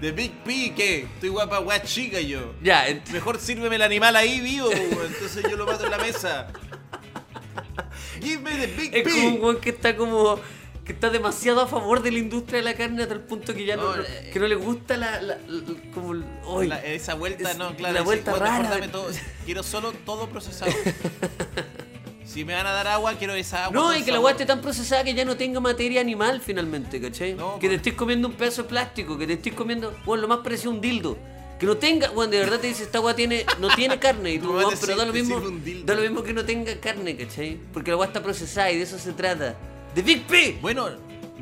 De 0.00 0.10
Big 0.10 0.32
P, 0.44 0.72
¿qué? 0.76 1.06
Estoy 1.14 1.28
guapa, 1.28 1.60
weá 1.60 1.80
chica 1.82 2.20
yo. 2.20 2.54
Ya, 2.62 2.84
Mejor 3.12 3.38
sírveme 3.38 3.76
el 3.76 3.82
animal 3.82 4.16
ahí 4.16 4.40
vivo, 4.40 4.68
entonces 4.72 5.44
yo 5.48 5.56
lo 5.56 5.64
mato 5.64 5.84
en 5.84 5.90
la 5.92 5.98
mesa. 5.98 6.48
Give 8.20 8.38
me 8.42 8.50
the 8.50 8.66
Big 8.66 8.94
es 8.94 9.02
P. 9.04 9.10
como 9.10 9.48
un 9.48 9.56
que 9.60 9.70
está 9.70 9.96
como 9.96 10.40
que 10.84 10.92
está 10.92 11.08
demasiado 11.10 11.60
a 11.62 11.66
favor 11.66 12.02
de 12.02 12.10
la 12.12 12.18
industria 12.18 12.58
de 12.58 12.64
la 12.64 12.74
carne 12.74 13.02
hasta 13.02 13.14
el 13.14 13.20
punto 13.20 13.54
que 13.54 13.64
ya 13.64 13.76
no, 13.76 13.94
eh, 13.96 14.30
que 14.32 14.38
no 14.38 14.46
le 14.46 14.54
gusta 14.54 14.96
la, 14.98 15.20
la- 15.22 15.38
la- 15.38 15.92
como 15.94 16.14
La- 16.62 16.84
esa 16.84 17.14
vuelta, 17.14 17.50
Es 17.52 17.56
no, 17.58 17.74
claro. 17.74 17.94
la 17.94 18.02
vuelta 18.02 18.34
rara. 18.34 18.78
todo. 18.92 19.08
Quiero 19.46 19.62
solo 19.62 19.92
todo 20.04 20.28
procesado. 20.28 20.70
si 22.24 22.44
me 22.44 22.54
van 22.54 22.66
a 22.66 22.72
dar 22.72 22.86
agua, 22.88 23.14
quiero 23.14 23.34
esa 23.34 23.66
agua. 23.66 23.74
No, 23.80 23.92
y 23.96 24.02
que 24.02 24.10
la 24.10 24.16
sabor. 24.16 24.24
weá 24.26 24.32
esté 24.32 24.46
tan 24.46 24.60
procesada 24.60 25.04
que 25.04 25.14
ya 25.14 25.24
no 25.24 25.36
tenga 25.36 25.60
materia 25.60 26.00
animal 26.00 26.40
finalmente, 26.40 27.00
¿cachai? 27.00 27.34
No, 27.34 27.54
que 27.54 27.60
te 27.62 27.66
pues. 27.68 27.76
estés 27.78 27.94
comiendo 27.94 28.28
un 28.28 28.34
pedazo 28.34 28.62
de 28.64 28.68
plástico, 28.68 29.16
que 29.16 29.26
te 29.26 29.34
estés 29.34 29.52
comiendo, 29.54 29.94
bueno, 30.04 30.22
lo 30.22 30.28
más 30.28 30.38
parecido 30.38 30.70
a 30.70 30.74
un 30.74 30.80
dildo. 30.80 31.16
Que 31.58 31.66
no 31.66 31.76
tenga, 31.76 32.10
bueno, 32.10 32.32
de 32.32 32.38
verdad 32.40 32.58
te 32.58 32.66
dice, 32.66 32.82
esta 32.82 33.00
weá 33.00 33.14
tiene, 33.14 33.46
no 33.60 33.68
tiene 33.74 33.98
carne, 33.98 34.32
y 34.34 34.38
tú, 34.38 34.54
pero 34.80 34.96
da 34.96 35.06
lo 35.06 35.12
mismo, 35.12 35.40
da 35.84 35.94
lo 35.94 36.02
mismo 36.02 36.22
que 36.22 36.32
no 36.32 36.44
tenga 36.44 36.74
carne, 36.80 37.16
¿cachai? 37.16 37.58
Porque 37.72 37.90
la 37.92 37.96
weá 37.96 38.08
está 38.08 38.22
procesada 38.22 38.70
y 38.72 38.76
de 38.76 38.82
eso 38.82 38.98
se 38.98 39.12
trata. 39.12 39.54
¡The 39.94 40.02
Big 40.02 40.26
P! 40.26 40.58
Bueno, 40.60 40.88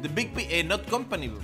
The 0.01 0.09
Big 0.09 0.33
P, 0.33 0.47
eh, 0.61 0.65
Not 0.65 0.89
Company. 0.89 1.29
bro. 1.29 1.41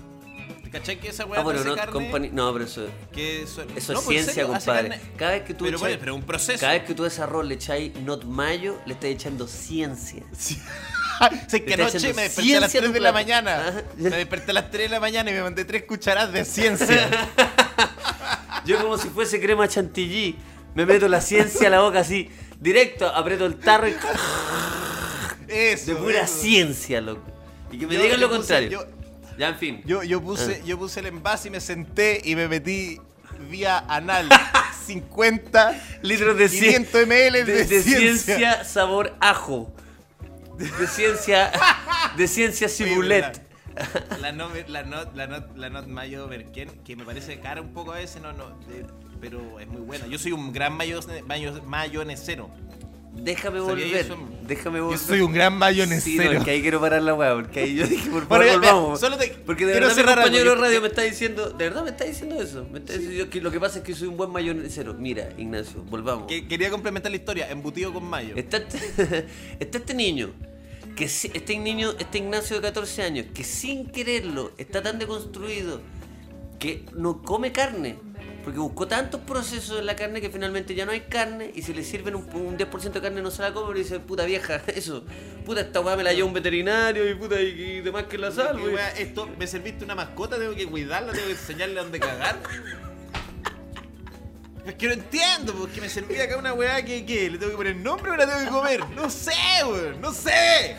¿Te 0.62 0.70
cachai 0.70 1.00
que 1.00 1.08
esa 1.08 1.24
weá 1.24 1.40
Ah, 1.40 1.42
bueno, 1.42 1.60
hace 1.60 1.68
no, 1.70 1.76
carne? 1.76 1.92
company, 1.92 2.28
no, 2.30 2.52
pero 2.52 2.66
eso, 2.66 2.86
Que 3.10 3.42
eso, 3.42 3.62
eso 3.74 3.92
no, 3.94 4.00
es 4.00 4.04
pues, 4.04 4.18
en 4.18 4.24
ciencia, 4.24 4.32
serio, 4.34 4.48
compadre. 4.48 5.00
Cada 5.16 5.32
vez 5.32 5.42
que 5.44 5.54
tú 5.54 5.64
Pero, 5.64 5.78
bueno, 5.78 5.96
pero 5.98 6.14
un 6.14 6.22
proceso. 6.22 6.60
cada 6.60 6.74
vez 6.74 6.82
que 6.84 6.94
tú 6.94 7.04
a 7.04 7.08
ese 7.08 7.22
arroz 7.22 7.46
le 7.46 7.54
echáis 7.54 7.94
not 8.00 8.24
mayo, 8.24 8.78
le 8.84 8.92
estás 8.92 9.08
echando 9.10 9.46
ciencia. 9.48 10.22
Sí. 10.38 10.58
sé 11.48 11.64
que 11.64 11.70
está 11.70 11.82
anoche 11.82 11.98
echando 11.98 12.14
me 12.16 12.22
desperté 12.22 12.56
a 12.56 12.60
las 12.60 12.70
ciencia 12.70 12.78
a 12.78 12.82
3 12.82 12.84
tu 12.84 12.92
de 12.92 13.00
la 13.00 13.12
mañana. 13.12 13.68
Ajá. 13.68 13.82
Me 13.96 14.10
desperté 14.10 14.50
a 14.50 14.54
las 14.54 14.70
3 14.70 14.82
de 14.84 14.88
la 14.90 15.00
mañana 15.00 15.30
y 15.30 15.34
me 15.34 15.42
mandé 15.42 15.64
3 15.64 15.82
cucharadas 15.84 16.32
de 16.32 16.44
ciencia. 16.44 17.08
Yo 18.66 18.78
como 18.80 18.98
si 18.98 19.08
fuese 19.08 19.40
crema 19.40 19.66
chantilly, 19.66 20.36
me 20.74 20.84
meto 20.86 21.08
la 21.08 21.20
ciencia 21.22 21.66
a 21.68 21.70
la 21.70 21.80
boca 21.80 22.00
así, 22.00 22.30
directo, 22.60 23.08
aprieto 23.08 23.46
el 23.46 23.56
tarro 23.56 23.88
y 23.88 23.94
Eso. 25.48 25.94
de 25.94 25.96
pura 25.96 26.22
eso. 26.22 26.40
ciencia, 26.40 27.00
loco. 27.00 27.22
Y 27.72 27.78
que 27.78 27.86
me 27.86 27.94
Yo- 27.94 28.02
digan 28.02 28.20
lo 28.20 28.26
yo 28.26 28.28
puse- 28.32 28.38
contrario. 28.38 28.70
yo- 28.70 28.86
Ya, 29.38 29.48
en 29.50 29.56
fin. 29.56 29.82
Yo, 29.84 30.02
yo, 30.02 30.20
puse, 30.20 30.60
Ah. 30.60 30.64
yo 30.66 30.78
puse 30.78 30.98
el 31.00 31.06
envase 31.06 31.46
y 31.48 31.50
me 31.52 31.60
senté 31.60 32.20
y 32.24 32.34
me 32.34 32.48
metí 32.48 32.98
vía 33.48 33.78
anal 33.88 34.28
50 34.86 35.80
litros 36.02 36.36
de, 36.36 36.46
cien- 36.48 36.86
500 36.88 37.06
ml 37.06 37.44
de, 37.46 37.52
de, 37.52 37.64
de 37.66 37.82
ciencia. 37.82 38.36
ciencia 38.36 38.64
sabor 38.64 39.14
ajo. 39.20 39.72
De 40.56 40.86
ciencia 40.88 41.52
de 42.16 42.26
ciencia 42.26 42.68
cibulet. 42.68 43.40
La, 44.10 44.18
la 44.18 44.32
not, 44.32 44.68
la 44.68 44.82
not, 44.82 45.14
la 45.14 45.26
not, 45.28 45.56
la 45.56 45.70
not 45.70 45.86
mayo 45.86 46.26
Merken, 46.26 46.68
que 46.84 46.96
me 46.96 47.04
parece 47.04 47.38
cara 47.38 47.60
un 47.60 47.72
poco 47.72 47.92
a 47.92 47.96
veces, 47.98 48.20
no, 48.20 48.32
no, 48.32 48.48
eh, 48.72 48.84
pero 49.20 49.60
es 49.60 49.68
muy 49.68 49.82
buena. 49.82 50.08
Yo 50.08 50.18
soy 50.18 50.32
un 50.32 50.52
gran 50.52 50.72
mayo, 50.76 50.98
mayo, 51.28 51.62
mayonesero. 51.64 52.50
Déjame 53.22 53.58
¿Sabía 53.58 53.84
volver. 53.84 53.96
eso? 54.06 54.16
Déjame 54.46 54.78
Yo 54.78 54.84
volver. 54.84 54.98
soy 54.98 55.20
un 55.20 55.32
gran 55.32 55.52
Sí, 55.52 55.54
no, 55.54 55.58
mayonesero. 55.60 56.32
es 56.32 56.44
que 56.44 56.50
ahí 56.52 56.62
quiero 56.62 56.80
parar 56.80 57.02
la 57.02 57.14
weá, 57.14 57.34
porque 57.34 57.60
ahí 57.60 57.75
yo 57.75 57.87
dije, 57.87 58.08
por 58.10 58.22
favor, 58.28 58.38
Bueno, 58.46 58.52
volvamos. 58.58 59.00
solo 59.00 59.16
te- 59.18 59.28
porque 59.44 59.66
de 59.66 59.72
quiero 59.72 59.87
verdad 59.88 60.02
mi 60.02 60.08
compañero 60.14 60.50
de 60.50 60.56
yo- 60.56 60.62
radio 60.62 60.80
me 60.80 60.88
está 60.88 61.02
diciendo, 61.02 61.50
de 61.50 61.64
verdad 61.64 61.84
me 61.84 61.90
está 61.90 62.04
diciendo 62.04 62.40
eso. 62.40 62.66
Me 62.70 62.78
está 62.78 62.92
diciendo 62.94 63.28
que 63.28 63.40
lo 63.40 63.50
que 63.50 63.60
pasa 63.60 63.78
es 63.78 63.84
que 63.84 63.94
soy 63.94 64.08
un 64.08 64.16
buen 64.16 64.30
mayonesero. 64.30 64.94
Mira, 64.94 65.28
Ignacio, 65.37 65.82
volvamos. 65.84 66.26
Que- 66.26 66.46
quería 66.48 66.70
complementar 66.70 67.10
la 67.10 67.16
historia, 67.16 67.50
embutido 67.50 67.92
con 67.92 68.04
mayo. 68.04 68.34
Está 68.37 68.58
este, 68.58 69.26
está 69.60 69.78
este 69.78 69.94
niño, 69.94 70.30
que 70.96 71.04
este 71.04 71.58
niño, 71.58 71.92
este 71.98 72.18
Ignacio 72.18 72.56
de 72.56 72.62
14 72.62 73.02
años, 73.02 73.26
que 73.34 73.44
sin 73.44 73.87
quererlo 73.90 74.52
está 74.58 74.82
tan 74.82 74.98
deconstruido 74.98 75.80
que 76.58 76.84
no 76.96 77.22
come 77.22 77.52
carne. 77.52 77.96
Porque 78.48 78.60
buscó 78.60 78.88
tantos 78.88 79.20
procesos 79.20 79.78
en 79.78 79.84
la 79.84 79.94
carne 79.94 80.22
que 80.22 80.30
finalmente 80.30 80.74
ya 80.74 80.86
no 80.86 80.92
hay 80.92 81.02
carne 81.02 81.52
y 81.54 81.60
si 81.60 81.74
le 81.74 81.84
sirven 81.84 82.14
un, 82.14 82.22
un 82.34 82.56
10% 82.56 82.92
de 82.92 83.00
carne 83.02 83.20
no 83.20 83.30
se 83.30 83.42
la 83.42 83.52
come 83.52 83.78
y 83.78 83.82
dice, 83.82 84.00
puta 84.00 84.24
vieja, 84.24 84.62
eso, 84.74 85.04
puta 85.44 85.60
esta 85.60 85.82
weá 85.82 85.96
me 85.96 86.02
la 86.02 86.14
lleva 86.14 86.26
un 86.26 86.32
veterinario 86.32 87.06
y 87.10 87.14
puta 87.14 87.38
y, 87.42 87.48
y 87.48 87.80
demás 87.82 88.04
que 88.04 88.16
la 88.16 88.32
salvo. 88.32 88.66
Y- 88.66 88.72
wea, 88.72 88.88
esto, 88.92 89.28
me 89.38 89.46
serviste 89.46 89.84
una 89.84 89.94
mascota, 89.94 90.38
tengo 90.38 90.54
que 90.54 90.64
cuidarla, 90.64 91.12
tengo 91.12 91.26
que 91.26 91.32
enseñarle 91.32 91.78
a 91.78 91.82
dónde 91.82 92.00
cagar. 92.00 92.38
Es 94.64 94.74
que 94.76 94.86
no 94.86 94.94
entiendo, 94.94 95.52
porque 95.52 95.82
me 95.82 95.90
servía 95.90 96.24
acá 96.24 96.38
una 96.38 96.54
weá 96.54 96.82
que, 96.82 97.04
que 97.04 97.28
le 97.28 97.36
tengo 97.36 97.50
que 97.50 97.56
poner 97.58 97.76
nombre 97.76 98.12
o 98.12 98.16
la 98.16 98.26
tengo 98.26 98.40
que 98.46 98.50
comer. 98.50 98.80
No 98.96 99.10
sé, 99.10 99.32
weón, 99.62 100.00
no 100.00 100.10
sé. 100.10 100.74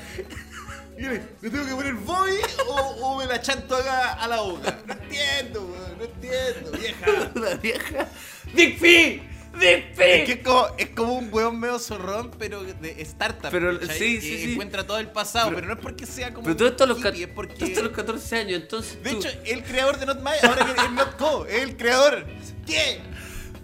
Mire, 1.00 1.22
¿Le 1.42 1.50
tengo 1.50 1.66
que 1.66 1.76
poner 1.76 1.94
Bobby 1.94 2.34
o, 2.68 2.74
o 2.74 3.18
me 3.18 3.26
la 3.26 3.42
chanto 3.42 3.76
acá 3.76 4.14
a 4.14 4.28
la 4.28 4.42
boca? 4.42 4.80
No 4.86 4.94
entiendo, 4.94 5.62
weón, 5.62 5.98
no 5.98 6.04
entiendo, 6.04 6.72
vieja. 6.78 7.30
Puta 7.34 7.56
vieja. 7.56 8.08
¡Big 8.54 8.80
P! 8.80 9.22
¡Big 9.58 9.96
P! 9.96 10.20
Es 10.22 10.26
que 10.26 10.32
es 10.34 10.40
como, 10.46 10.68
es 10.78 10.90
como 10.90 11.14
un 11.14 11.30
weón 11.34 11.58
medio 11.60 11.80
zorrón, 11.80 12.32
pero 12.38 12.64
de 12.64 13.02
startup. 13.02 13.50
Pero, 13.50 13.80
¿cachai? 13.80 13.98
sí, 13.98 14.20
sí, 14.22 14.38
sí. 14.44 14.52
encuentra 14.52 14.86
todo 14.86 15.00
el 15.00 15.08
pasado, 15.08 15.46
pero, 15.50 15.62
Pero- 15.62 15.68
no 15.68 15.74
es 15.76 15.80
porque 15.80 16.06
sea 16.06 16.34
como. 16.34 16.44
Pero 16.44 16.58
todo 16.58 16.68
esto 16.68 16.84
a 16.84 16.88
los, 16.88 17.04
es 17.04 17.28
porque. 17.28 17.76
los 17.82 17.92
14 17.94 18.36
años, 18.36 18.62
entonces 18.62 19.02
De 19.02 19.12
tú- 19.12 19.18
hecho, 19.20 19.30
el 19.46 19.64
creador 19.64 19.98
de 20.00 20.06
Not 20.06 20.20
My, 20.22 20.32
ahora 20.48 20.66
que 20.66 20.82
es 20.82 20.92
Not 20.92 21.16
Co, 21.18 21.46
es 21.46 21.62
el 21.64 21.78
creador. 21.78 22.26
¿Qué? 22.66 23.00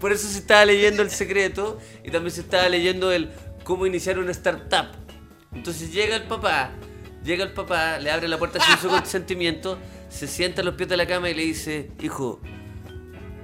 Por 0.00 0.10
eso 0.12 0.26
se 0.28 0.38
estaba 0.38 0.64
leyendo 0.64 1.02
El 1.02 1.10
Secreto 1.10 1.78
y 2.02 2.10
también 2.10 2.30
se 2.34 2.40
estaba 2.40 2.68
leyendo 2.68 3.12
el 3.12 3.30
cómo 3.64 3.86
iniciar 3.86 4.18
una 4.18 4.30
startup. 4.32 4.88
Entonces 5.54 5.92
llega 5.92 6.16
el 6.16 6.24
papá, 6.24 6.70
llega 7.26 7.44
el 7.44 7.52
papá, 7.52 7.98
le 7.98 8.10
abre 8.10 8.28
la 8.28 8.38
puerta 8.38 8.60
sin 8.64 8.78
su 8.78 8.88
consentimiento, 8.96 9.78
se 10.08 10.26
sienta 10.26 10.62
a 10.62 10.64
los 10.64 10.74
pies 10.74 10.88
de 10.88 10.96
la 10.96 11.06
cama 11.06 11.28
y 11.28 11.34
le 11.34 11.42
dice, 11.42 11.90
hijo, 12.00 12.40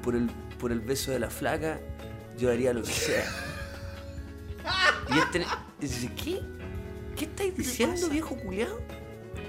por 0.03 0.15
el, 0.15 0.31
por 0.59 0.73
el 0.73 0.81
beso 0.81 1.11
de 1.11 1.19
la 1.19 1.29
flaca, 1.29 1.81
yo 2.39 2.51
haría 2.51 2.73
lo 2.73 2.83
que 2.83 2.93
sea. 2.93 3.25
Y 5.11 5.19
este 5.19 5.45
y 5.81 5.87
dice, 5.87 6.11
¿qué? 6.15 6.41
¿Qué 7.17 7.25
estáis 7.27 7.57
diciendo, 7.57 8.09
viejo 8.09 8.37
culiao? 8.37 8.79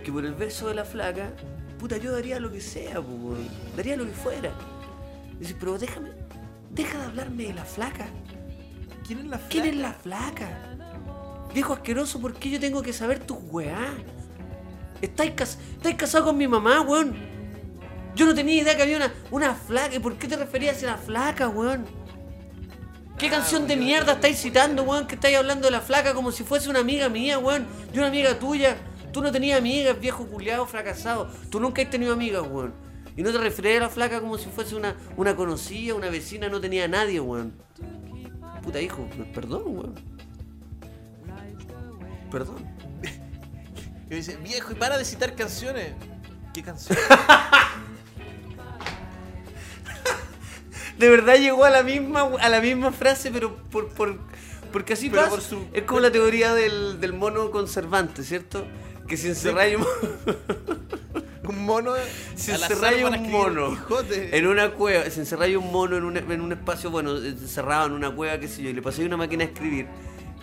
Que 0.04 0.12
por 0.12 0.26
el 0.26 0.34
beso 0.34 0.68
de 0.68 0.76
la 0.76 0.84
flaca, 0.84 1.32
puta, 1.80 1.98
yo 1.98 2.12
daría 2.12 2.40
lo 2.40 2.52
que 2.52 2.60
sea, 2.60 2.96
po, 2.96 3.38
daría 3.78 3.96
lo 3.96 4.06
que 4.06 4.12
fuera. 4.12 4.52
Dice, 5.40 5.56
pero 5.60 5.78
déjame, 5.78 6.10
deja 6.72 6.98
de 6.98 7.06
hablarme 7.06 7.44
de 7.44 7.54
la 7.54 7.64
flaca. 7.64 8.08
¿Quién 9.06 9.20
es 9.20 9.26
la 9.26 9.38
flaca? 9.38 9.50
¿Quién 9.50 9.66
es 9.66 9.76
la 9.76 9.94
flaca? 9.94 10.78
Viejo 11.54 11.74
asqueroso, 11.74 12.20
¿por 12.20 12.34
qué 12.34 12.50
yo 12.50 12.60
tengo 12.60 12.82
que 12.82 12.94
saber 12.94 13.20
tus 13.20 13.38
weá? 13.44 13.94
¿Estáis, 15.04 15.32
cas- 15.34 15.58
estáis 15.74 15.96
casado 15.96 16.24
con 16.26 16.38
mi 16.38 16.48
mamá, 16.48 16.80
weón? 16.82 17.14
Yo 18.16 18.26
no 18.26 18.34
tenía 18.34 18.62
idea 18.62 18.78
que 18.78 18.84
había 18.84 18.96
una, 18.96 19.14
una 19.32 19.54
flaca. 19.54 19.94
¿Y 19.96 20.00
por 20.00 20.16
qué 20.18 20.28
te 20.30 20.38
referías 20.38 20.82
a 20.84 20.86
la 20.88 20.98
flaca, 20.98 21.50
weón? 21.50 21.86
¿Qué 23.18 23.28
Ah, 23.28 23.32
canción 23.32 23.68
de 23.68 23.76
mierda 23.76 24.14
estáis 24.14 24.40
citando, 24.42 24.84
weón? 24.84 25.06
Que 25.06 25.16
estáis 25.16 25.36
hablando 25.36 25.66
de 25.66 25.72
la 25.72 25.82
flaca 25.82 26.14
como 26.14 26.32
si 26.32 26.44
fuese 26.44 26.70
una 26.70 26.80
amiga 26.80 27.10
mía, 27.10 27.38
weón. 27.38 27.66
Yo 27.92 28.00
una 28.00 28.08
amiga 28.08 28.40
tuya. 28.40 28.78
Tú 29.12 29.22
no 29.22 29.30
tenías 29.32 29.60
amigas, 29.60 30.00
viejo 30.00 30.26
culiado, 30.26 30.66
fracasado. 30.66 31.28
Tú 31.50 31.60
nunca 31.60 31.82
has 31.82 31.90
tenido 31.90 32.14
amigas, 32.14 32.44
weón. 32.50 32.74
Y 33.18 33.24
no 33.24 33.32
te 33.34 33.38
referías 33.40 33.78
a 33.78 33.82
la 33.82 33.90
flaca 33.90 34.22
como 34.22 34.38
si 34.38 34.50
fuese 34.50 34.74
una, 34.76 34.96
una 35.18 35.36
conocida, 35.36 35.96
una 35.96 36.10
vecina, 36.10 36.48
no 36.48 36.62
tenía 36.62 36.86
a 36.86 36.88
nadie, 36.88 37.20
weón. 37.20 37.54
Puta 38.64 38.80
hijo, 38.80 39.06
perdón, 39.36 39.64
weón. 39.66 39.96
Perdón. 42.32 42.73
Y 44.14 44.18
dice, 44.18 44.38
viejo, 44.38 44.72
y 44.72 44.76
para 44.76 44.98
de 44.98 45.06
citar 45.06 45.36
canciones. 45.36 45.94
¿Qué 46.54 46.62
canciones? 46.64 47.04
De 50.98 51.10
verdad 51.10 51.36
llegó 51.38 51.66
a 51.66 51.70
la 51.72 51.82
misma, 51.84 52.22
a 52.40 52.50
la 52.50 52.62
misma 52.62 52.92
frase, 52.92 53.32
pero 53.32 53.56
por, 53.72 53.90
por 53.90 54.20
porque 54.72 54.94
así 54.94 55.10
Pero 55.10 55.24
pasa. 55.24 55.32
por 55.36 55.42
su- 55.42 55.66
Es 55.74 55.84
como 55.84 56.00
la 56.00 56.12
teoría 56.12 56.54
del, 56.54 57.00
del 57.00 57.14
mono 57.14 57.52
conservante, 57.52 58.24
¿cierto? 58.24 58.66
Que 59.08 59.18
si 59.18 59.28
encerráis 59.28 59.78
un, 59.78 59.86
un 61.50 61.66
mono. 61.66 61.94
si 62.36 62.52
encerráis 62.52 63.04
un 63.04 63.32
mono 63.32 63.78
en 64.10 64.48
una 64.48 64.72
cueva, 64.72 65.10
si 65.10 65.20
encerráis 65.20 65.58
un 65.58 65.72
mono 65.72 65.98
en 65.98 66.04
un, 66.06 66.18
en 66.18 66.42
un 66.42 66.52
espacio, 66.54 66.90
bueno, 66.90 67.18
encerrado 67.18 67.88
en 67.88 67.94
una 67.94 68.12
cueva, 68.12 68.40
qué 68.40 68.48
sé 68.48 68.64
yo, 68.64 68.70
y 68.70 68.74
le 68.74 68.82
pasáis 68.82 69.06
una 69.08 69.18
máquina 69.18 69.44
a 69.44 69.48
escribir, 69.48 69.88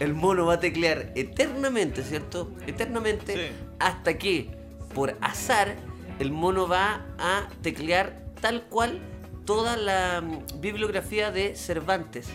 el 0.00 0.14
mono 0.14 0.46
va 0.46 0.54
a 0.54 0.60
teclear 0.60 1.12
eternamente, 1.14 2.02
¿cierto? 2.02 2.50
Eternamente, 2.66 3.34
Sí. 3.34 3.54
hasta 3.78 4.18
que, 4.18 4.50
por 4.94 5.16
azar, 5.20 5.76
el 6.18 6.32
mono 6.32 6.66
va 6.66 7.06
a 7.18 7.48
teclear 7.62 8.20
tal 8.40 8.64
cual 8.64 8.98
toda 9.44 9.76
la 9.76 10.20
mm, 10.20 10.60
bibliografía 10.60 11.30
de 11.30 11.54
Cervantes. 11.54 12.26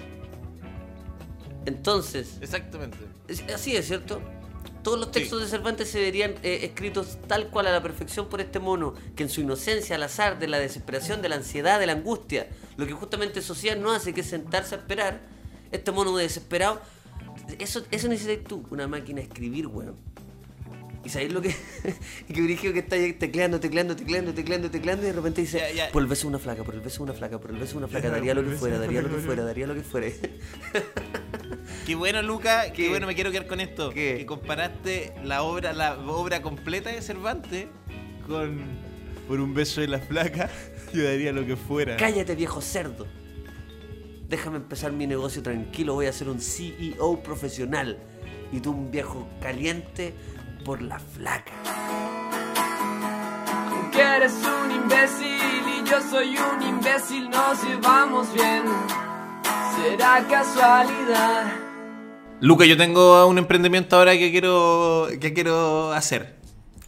Entonces, 1.65 2.38
Exactamente. 2.41 2.98
así 3.53 3.75
es, 3.75 3.88
¿cierto? 3.88 4.22
Todos 4.84 5.00
los 5.00 5.12
textos 5.12 5.41
de 5.41 5.48
Cervantes 5.48 5.89
se 5.89 6.00
verían 6.00 6.36
eh, 6.43 6.60
escritos 6.63 7.17
tal 7.27 7.48
cual 7.50 7.65
a 7.65 7.72
la 7.72 7.81
perfección 7.81 8.27
por 8.29 8.39
este 8.39 8.60
mono, 8.60 8.93
que 9.15 9.24
en 9.24 9.29
su 9.29 9.41
inocencia, 9.41 9.95
al 9.95 10.03
azar, 10.03 10.38
de 10.38 10.48
la 10.48 10.60
desesperación, 10.60 11.24
de 11.24 11.29
la 11.29 11.36
ansiedad, 11.38 11.79
de 11.79 11.88
la 11.88 11.93
angustia, 11.93 12.48
lo 12.77 12.86
que 12.86 12.93
justamente 12.93 13.41
Sociedad 13.41 13.77
no 13.77 13.91
hace, 13.91 14.13
que 14.13 14.22
es 14.22 14.27
sentarse 14.29 14.75
a 14.75 14.77
esperar, 14.77 15.22
este 15.72 15.91
mono 15.91 16.15
desesperado, 16.15 16.79
eso, 17.59 17.85
eso 17.91 18.07
necesitas 18.07 18.43
tú, 18.47 18.65
una 18.71 18.87
máquina 18.87 19.19
a 19.21 19.23
escribir, 19.23 19.67
weón. 19.67 19.95
¿Y 21.03 21.09
sabéis 21.09 21.31
lo 21.33 21.41
que? 21.41 21.55
que 22.33 22.41
Brigio 22.41 22.73
que 22.73 22.79
está 22.79 22.95
tecleando, 23.19 23.59
tecleando, 23.59 23.95
tecleando, 23.95 24.33
tecleando, 24.33 24.71
tecleando 24.71 25.03
y 25.03 25.07
de 25.07 25.13
repente 25.13 25.41
dice, 25.41 25.59
Ya, 25.59 25.71
ya. 25.71 25.91
por 25.91 26.01
el 26.01 26.07
beso 26.07 26.23
de 26.23 26.29
una 26.29 26.39
flaca, 26.39 26.63
por 26.63 26.73
el 26.73 26.81
beso 26.81 26.97
de 26.97 27.03
una 27.03 27.13
flaca, 27.13 27.39
por 27.39 27.51
el 27.51 27.57
beso 27.57 27.73
de 27.73 27.77
una 27.77 27.87
flaca, 27.87 28.09
daría 28.09 28.33
lo 28.33 28.43
que 28.43 28.51
fuera, 28.51 28.79
daría 28.79 29.01
lo 29.03 29.09
que 29.09 29.21
fuera, 29.21 29.43
daría 29.43 29.67
lo 29.67 29.75
que 29.75 29.81
fuera. 29.83 30.07
Qué 31.85 31.93
bueno, 31.95 32.23
Luca. 32.23 32.71
Qué, 32.71 32.83
¿Qué? 32.83 32.89
bueno, 32.89 33.05
me 33.05 33.13
quiero 33.13 33.31
quedar 33.31 33.45
con 33.45 33.59
esto. 33.59 33.91
¿Qué? 33.91 34.15
Que 34.17 34.25
comparaste 34.25 35.13
la 35.23 35.43
obra, 35.43 35.73
la 35.73 35.97
obra 35.99 36.41
completa 36.41 36.89
de 36.89 37.01
Cervantes 37.01 37.67
con. 38.27 38.59
Por 39.27 39.39
un 39.39 39.53
beso 39.53 39.81
de 39.81 39.87
la 39.87 39.99
flaca, 39.99 40.49
yo 40.93 41.03
daría 41.03 41.31
lo 41.31 41.45
que 41.45 41.55
fuera. 41.55 41.97
Cállate, 41.97 42.33
viejo 42.35 42.61
cerdo. 42.61 43.05
Déjame 44.27 44.58
empezar 44.58 44.91
mi 44.91 45.05
negocio 45.05 45.44
tranquilo. 45.44 45.94
Voy 45.94 46.08
a 46.08 46.13
ser 46.13 46.29
un 46.29 46.39
CEO 46.39 47.22
profesional. 47.22 47.98
Y 48.51 48.60
tú 48.60 48.72
un 48.72 48.91
viejo 48.91 49.27
caliente 49.41 50.13
por 50.63 50.82
la 50.82 51.00
flaca. 51.00 51.53
Que 53.91 54.01
eres 54.01 54.34
un 54.34 54.72
imbécil 54.72 55.63
y 55.79 55.89
yo 55.89 56.01
soy 56.10 56.36
un 56.38 56.62
imbécil, 56.62 57.29
nos 57.29 57.63
llevamos 57.63 58.34
bien. 58.34 58.63
Será 59.77 60.25
casualidad. 60.27 61.53
Luca, 62.41 62.65
yo 62.65 62.75
tengo 62.75 63.25
un 63.27 63.38
emprendimiento 63.38 63.96
ahora 63.96 64.13
que 64.17 64.32
quiero, 64.32 65.08
que 65.22 65.34
quiero 65.34 65.94
hacer. 65.94 66.34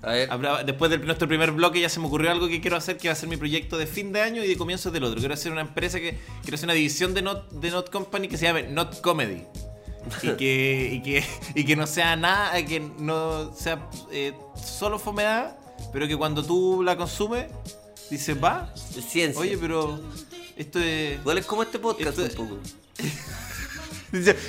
A 0.08 0.12
ver. 0.14 0.32
Habrá- 0.32 0.64
Después 0.64 0.90
de 0.92 0.98
nuestro 1.00 1.28
primer 1.28 1.52
bloque 1.52 1.80
ya 1.82 1.90
se 1.90 2.00
me 2.00 2.08
ocurrió 2.08 2.32
algo 2.32 2.48
que 2.48 2.62
quiero 2.62 2.78
hacer, 2.78 2.98
que 2.98 3.10
va 3.10 3.14
a 3.14 3.16
ser 3.16 3.28
mi 3.30 3.38
proyecto 3.38 3.78
de 3.78 3.86
fin 3.88 4.12
de 4.14 4.22
año 4.22 4.44
y 4.44 4.48
de 4.48 4.58
comienzos 4.58 4.94
del 4.94 5.04
otro. 5.04 5.20
Quiero 5.20 5.34
hacer 5.34 5.52
una 5.52 5.62
empresa 5.62 6.00
que 6.00 6.18
quiero 6.42 6.56
hacer 6.56 6.66
una 6.68 6.74
división 6.74 7.14
de 7.14 7.22
Not, 7.22 7.52
de 7.52 7.72
Not 7.72 7.90
Company 7.92 8.28
que 8.28 8.38
se 8.38 8.46
llame 8.46 8.64
Not 8.64 9.02
Comedy. 9.02 9.44
Y 10.24 10.30
que, 10.38 10.90
y 10.94 11.02
que, 11.04 11.24
y 11.56 11.66
que 11.66 11.76
no 11.76 11.86
sea 11.86 12.16
nada, 12.16 12.64
que 12.66 12.80
no 12.80 13.54
sea 13.54 13.90
eh, 14.12 14.34
solo 14.56 14.98
fomedad, 15.00 15.58
pero 15.92 16.08
que 16.08 16.16
cuando 16.16 16.44
tú 16.44 16.82
la 16.84 16.96
consumes, 16.96 17.48
dices, 18.10 18.38
va, 18.42 18.74
Ciencia. 18.76 19.42
oye, 19.42 19.58
pero 19.58 20.00
esto 20.56 20.80
es... 20.80 21.20
Igual 21.20 21.38
es 21.40 21.46
como 21.46 21.64
este 21.64 21.80
podcast 21.80 22.18
Esto- 22.18 22.42
un 22.44 22.48
poco. 22.50 22.62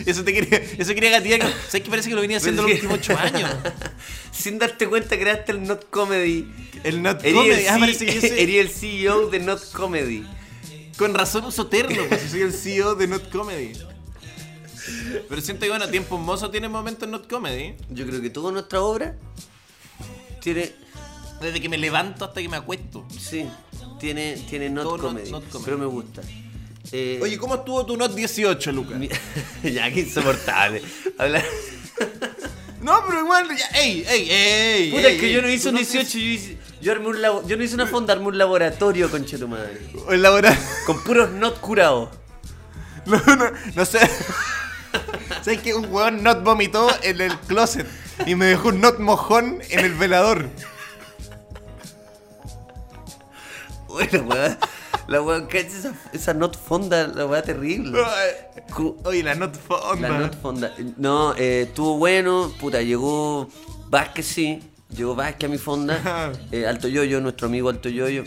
Eso 0.07 0.25
te 0.25 0.33
quería, 0.33 0.59
eso 0.79 0.95
quería 0.95 1.11
gatillar. 1.11 1.41
¿Sabes 1.69 1.83
que 1.83 1.91
parece 1.91 2.09
que 2.09 2.15
lo 2.15 2.21
venía 2.21 2.37
haciendo 2.39 2.63
los 2.63 2.73
últimos 2.73 2.99
ocho 2.99 3.17
años? 3.19 3.51
Sin 4.33 4.59
darte 4.59 4.89
cuenta 4.89 5.19
creaste 5.19 5.53
el 5.53 5.65
Not 5.65 5.91
Comedy. 5.91 6.47
El 6.85 7.03
not 7.03 7.25
Erí 7.25 7.35
comedy. 7.35 7.61
el, 7.63 7.69
Ah, 7.69 7.77
parece 7.81 8.07
que 8.07 8.43
erí 8.43 8.59
el 8.59 8.69
CEO 8.71 9.29
de 9.31 9.41
Not 9.41 9.73
Comedy. 9.73 10.25
Con 10.97 11.15
razón 11.15 11.45
uso 11.45 11.67
terno, 11.67 12.03
pues 12.09 12.23
soy 12.31 12.43
el 12.43 12.53
CEO 12.53 12.95
de 12.95 13.07
Not 13.09 13.31
Comedy. 13.31 13.73
Pero 15.29 15.41
siento 15.41 15.65
que, 15.65 15.71
bueno, 15.71 15.89
Tiempo 15.89 16.19
Mozo 16.19 16.51
tiene 16.51 16.69
momentos 16.69 17.05
en 17.05 17.11
Not 17.11 17.29
Comedy. 17.29 17.75
Yo 17.91 18.07
creo 18.07 18.21
que 18.23 18.31
toda 18.31 18.53
nuestra 18.53 18.81
obra 18.81 19.17
tiene, 20.41 20.73
Desde 21.41 21.61
que 21.61 21.69
me 21.69 21.79
levanto 21.79 22.25
hasta 22.25 22.41
que 22.41 22.49
me 22.49 22.57
acuesto. 22.57 23.07
sí, 23.19 23.47
tiene, 24.01 24.37
tiene 24.49 24.71
not 24.71 25.01
comedy. 25.01 25.33
Pero 25.65 25.79
me 25.79 25.87
gusta. 25.87 26.23
Eh, 26.93 27.19
Oye, 27.23 27.37
¿cómo 27.39 27.57
estuvo 27.57 27.85
tu 27.85 27.97
Not 27.97 28.15
18, 28.15 28.73
Lucas? 28.73 28.99
ya, 29.63 29.91
que 29.93 30.01
insoportable. 30.01 30.83
Hablar... 31.19 31.45
No, 32.81 33.05
pero 33.07 33.21
igual, 33.23 33.49
ya, 33.57 33.67
ey, 33.81 34.05
ey, 34.09 34.31
ey. 34.31 34.91
Puta, 34.93 35.09
ey, 35.09 35.15
es 35.17 35.21
que 35.21 35.27
ey. 35.27 35.33
yo 35.35 35.43
no 35.43 35.49
hice 35.51 35.69
un 35.69 35.75
Not 35.75 35.83
18, 35.85 36.19
yo, 36.19 36.25
hice, 36.25 36.59
yo, 36.81 36.93
armé 36.93 37.09
un 37.09 37.21
labo- 37.21 37.45
yo 37.47 37.57
no 37.57 37.65
hice 37.65 37.75
una 37.75 37.89
fonda, 37.89 38.13
armé 38.15 38.29
un 38.29 38.39
laboratorio, 38.39 39.11
conche 39.11 39.37
tu 39.37 39.49
madre. 39.49 39.81
18. 39.93 40.13
El 40.13 40.23
laboral. 40.23 40.57
Con 40.87 41.03
puros 41.03 41.29
not 41.33 41.59
curados. 41.61 42.09
No, 43.07 43.19
no, 43.37 43.51
no 43.75 43.85
sé. 43.85 43.99
¿Sabes 45.43 45.61
que 45.61 45.75
un 45.75 45.87
weón 45.93 46.23
not 46.23 46.43
vomitó 46.45 46.89
en 47.03 47.21
el 47.21 47.37
closet 47.41 47.87
y 48.27 48.35
me 48.37 48.47
dejó 48.47 48.69
un 48.69 48.81
not 48.81 48.99
mojón 49.01 49.61
en 49.71 49.81
el 49.81 49.95
velador? 49.95 50.49
Bueno, 53.89 54.23
weá. 54.23 54.59
La 55.09 55.23
weá, 55.23 55.43
¿cachai? 55.49 55.67
esa, 55.67 55.95
esa 56.13 56.35
not 56.35 56.57
fonda, 56.57 57.07
la 57.09 57.25
weá 57.27 57.43
terrible. 57.43 57.99
Oye, 59.05 59.23
la 59.23 59.35
not 59.35 59.57
fonda. 59.57 60.09
La 60.09 60.19
not 60.19 60.41
fonda. 60.41 60.75
No, 60.99 61.35
eh, 61.37 61.63
estuvo 61.63 61.97
bueno, 61.97 62.53
puta, 62.61 62.83
llegó 62.83 63.49
Vázquez, 63.89 64.27
sí. 64.27 64.61
Llegó 64.95 65.15
Vázquez 65.15 65.49
a 65.49 65.51
mi 65.51 65.59
fonda. 65.59 66.33
eh, 66.53 66.67
Alto 66.67 66.89
Yoyo, 66.89 67.21
nuestro 67.21 67.47
amigo 67.49 67.71
Alto 67.71 67.89
Yoyo. 67.89 68.25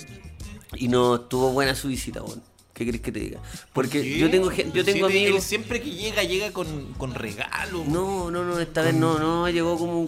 Y 0.76 0.88
no 0.88 1.16
estuvo 1.16 1.52
buena 1.52 1.76
su 1.76 1.88
visita, 1.90 2.22
weón. 2.24 2.42
¿Qué 2.74 2.86
querés 2.86 3.02
que 3.02 3.12
te 3.12 3.20
diga? 3.20 3.40
Porque 3.74 4.02
¿Qué? 4.02 4.18
yo 4.18 4.32
tengo, 4.32 4.50
yo 4.52 4.84
Sí, 4.84 4.92
tengo 4.92 5.08
él 5.08 5.18
amigos. 5.18 5.44
siempre 5.44 5.82
que 5.82 5.92
llega, 5.92 6.24
llega 6.24 6.52
con, 6.52 6.94
con 6.94 7.14
regalo. 7.14 7.84
No, 7.88 8.32
no, 8.32 8.44
no, 8.44 8.60
esta 8.60 8.82
vez 8.82 8.96
no, 8.96 9.20
no, 9.20 9.48
llegó 9.50 9.78
como 9.78 10.06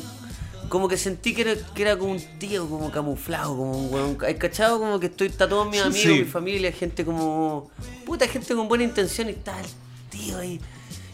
como 0.69 0.87
que 0.87 0.97
sentí 0.97 1.33
que 1.33 1.41
era, 1.41 1.55
que 1.75 1.81
era 1.81 1.97
como 1.97 2.11
un 2.13 2.21
tío, 2.39 2.67
como 2.69 2.91
camuflado, 2.91 3.55
como 3.55 3.71
un 3.77 3.93
weón. 3.93 4.17
¿Hay 4.25 4.35
cachado? 4.35 4.79
Como 4.79 4.99
que 4.99 5.07
estoy, 5.07 5.27
está 5.27 5.47
todos 5.47 5.69
mis 5.69 5.81
amigos, 5.81 6.01
sí. 6.01 6.19
mi 6.19 6.25
familia, 6.25 6.71
gente 6.71 7.05
como. 7.05 7.69
Puta, 8.05 8.27
gente 8.27 8.55
con 8.55 8.67
buena 8.67 8.83
intención 8.83 9.29
y 9.29 9.33
tal, 9.33 9.63
tío 10.09 10.37
ahí. 10.37 10.59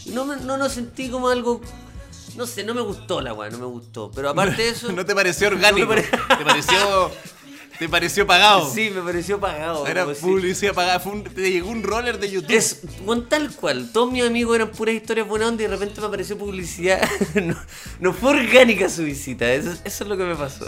Y 0.06 0.12
no, 0.12 0.26
me- 0.26 0.38
no 0.38 0.58
lo 0.58 0.70
sentí 0.70 1.10
como 1.10 1.30
algo. 1.30 1.62
No 2.38 2.46
sé, 2.48 2.64
no 2.64 2.74
me 2.74 2.82
gustó 2.82 3.22
la 3.22 3.34
weá, 3.34 3.50
no 3.50 3.58
me 3.58 3.66
gustó. 3.66 4.12
Pero 4.16 4.30
aparte 4.30 4.62
de 4.62 4.70
eso. 4.72 4.92
¿No 4.92 5.06
te 5.06 5.14
pareció 5.14 5.48
orgánico? 5.50 5.94
No 5.94 6.02
pare- 6.02 6.10
¿Te 6.38 6.46
pareció, 6.46 7.12
te 7.80 7.88
pareció 7.90 8.28
pagado? 8.28 8.70
Sí, 8.72 8.92
me 8.94 9.02
pareció 9.02 9.40
pagado. 9.40 9.88
Era 9.88 10.06
publicidad 10.06 10.74
pagada. 10.74 11.00
Fue 11.00 11.14
un- 11.14 11.24
te 11.24 11.50
llegó 11.52 11.70
un 11.70 11.82
roller 11.82 12.20
de 12.20 12.30
YouTube. 12.30 12.52
Es 12.56 12.82
weón, 13.06 13.28
tal 13.30 13.50
cual. 13.56 13.90
Todos 13.94 14.12
mis 14.12 14.24
amigos 14.24 14.56
eran 14.56 14.70
puras 14.72 14.94
historias 14.96 15.28
buenas 15.28 15.54
y 15.54 15.58
de 15.58 15.68
repente 15.70 16.00
me 16.02 16.08
apareció 16.08 16.38
publicidad. 16.38 17.02
no, 17.36 17.56
no 18.00 18.14
fue 18.14 18.32
orgánica 18.32 18.90
su 18.90 19.04
visita. 19.04 19.52
Eso, 19.52 19.72
eso 19.86 20.04
es 20.04 20.10
lo 20.10 20.18
que 20.18 20.24
me 20.24 20.36
pasó. 20.36 20.66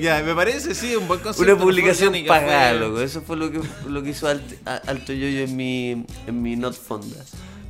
Ya, 0.00 0.22
me 0.22 0.34
parece, 0.36 0.72
sí, 0.72 0.94
un 0.94 1.08
buen 1.08 1.18
concepto. 1.18 1.50
Una 1.50 1.60
publicación 1.60 2.08
orgánica, 2.10 2.28
pagada, 2.32 2.70
fue- 2.70 2.78
loco. 2.80 3.00
Eso 3.00 3.22
fue 3.22 3.36
lo 3.36 3.50
que, 3.50 3.60
lo 3.88 4.02
que 4.04 4.10
hizo 4.10 4.28
Alt- 4.28 4.58
a- 4.66 4.76
Alto 4.86 5.12
Yoyo 5.12 5.40
en 5.40 5.56
mi, 5.56 6.06
en 6.28 6.42
mi 6.42 6.54
Not 6.54 6.74
Fonda. 6.74 7.24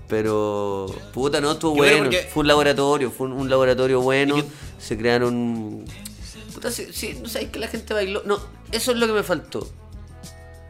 Pero, 0.07 0.87
puta, 1.15 1.41
no, 1.41 1.53
estuvo 1.53 1.75
bueno, 1.77 1.97
bueno. 1.99 2.11
porque- 2.11 2.29
Fue 2.33 2.43
un 2.43 2.49
laboratorio, 2.49 3.11
fue 3.11 3.27
un, 3.29 3.33
un 3.33 3.49
laboratorio 3.49 4.01
bueno. 4.03 4.35
Que- 4.37 4.45
Se 4.79 4.99
crearon. 4.99 5.83
Puta, 6.55 6.71
sí, 6.71 7.19
no 7.21 7.29
sabéis 7.29 7.51
que 7.51 7.59
la 7.59 7.69
gente 7.69 7.93
bailó. 7.93 8.23
No, 8.25 8.39
eso 8.71 8.93
es 8.93 8.97
lo 8.97 9.07
que 9.07 9.13
me 9.13 9.23
faltó. 9.23 9.69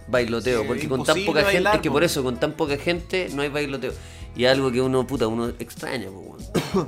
Bailoteo, 0.06 0.62
Sí, 0.62 0.66
porque 0.66 0.88
con 0.88 1.04
tan 1.04 1.24
poca 1.24 1.40
gente, 1.40 1.54
bailar, 1.54 1.76
es 1.76 1.82
que 1.82 1.88
po. 1.88 1.94
por 1.94 2.04
eso, 2.04 2.22
con 2.22 2.38
tan 2.40 2.52
poca 2.52 2.76
gente 2.76 3.28
no 3.34 3.42
hay 3.42 3.48
bailoteo. 3.48 3.92
Y 4.36 4.46
algo 4.46 4.72
que 4.72 4.80
uno, 4.80 5.06
puta, 5.06 5.28
uno 5.28 5.48
extraña, 5.60 6.10
weón. 6.10 6.34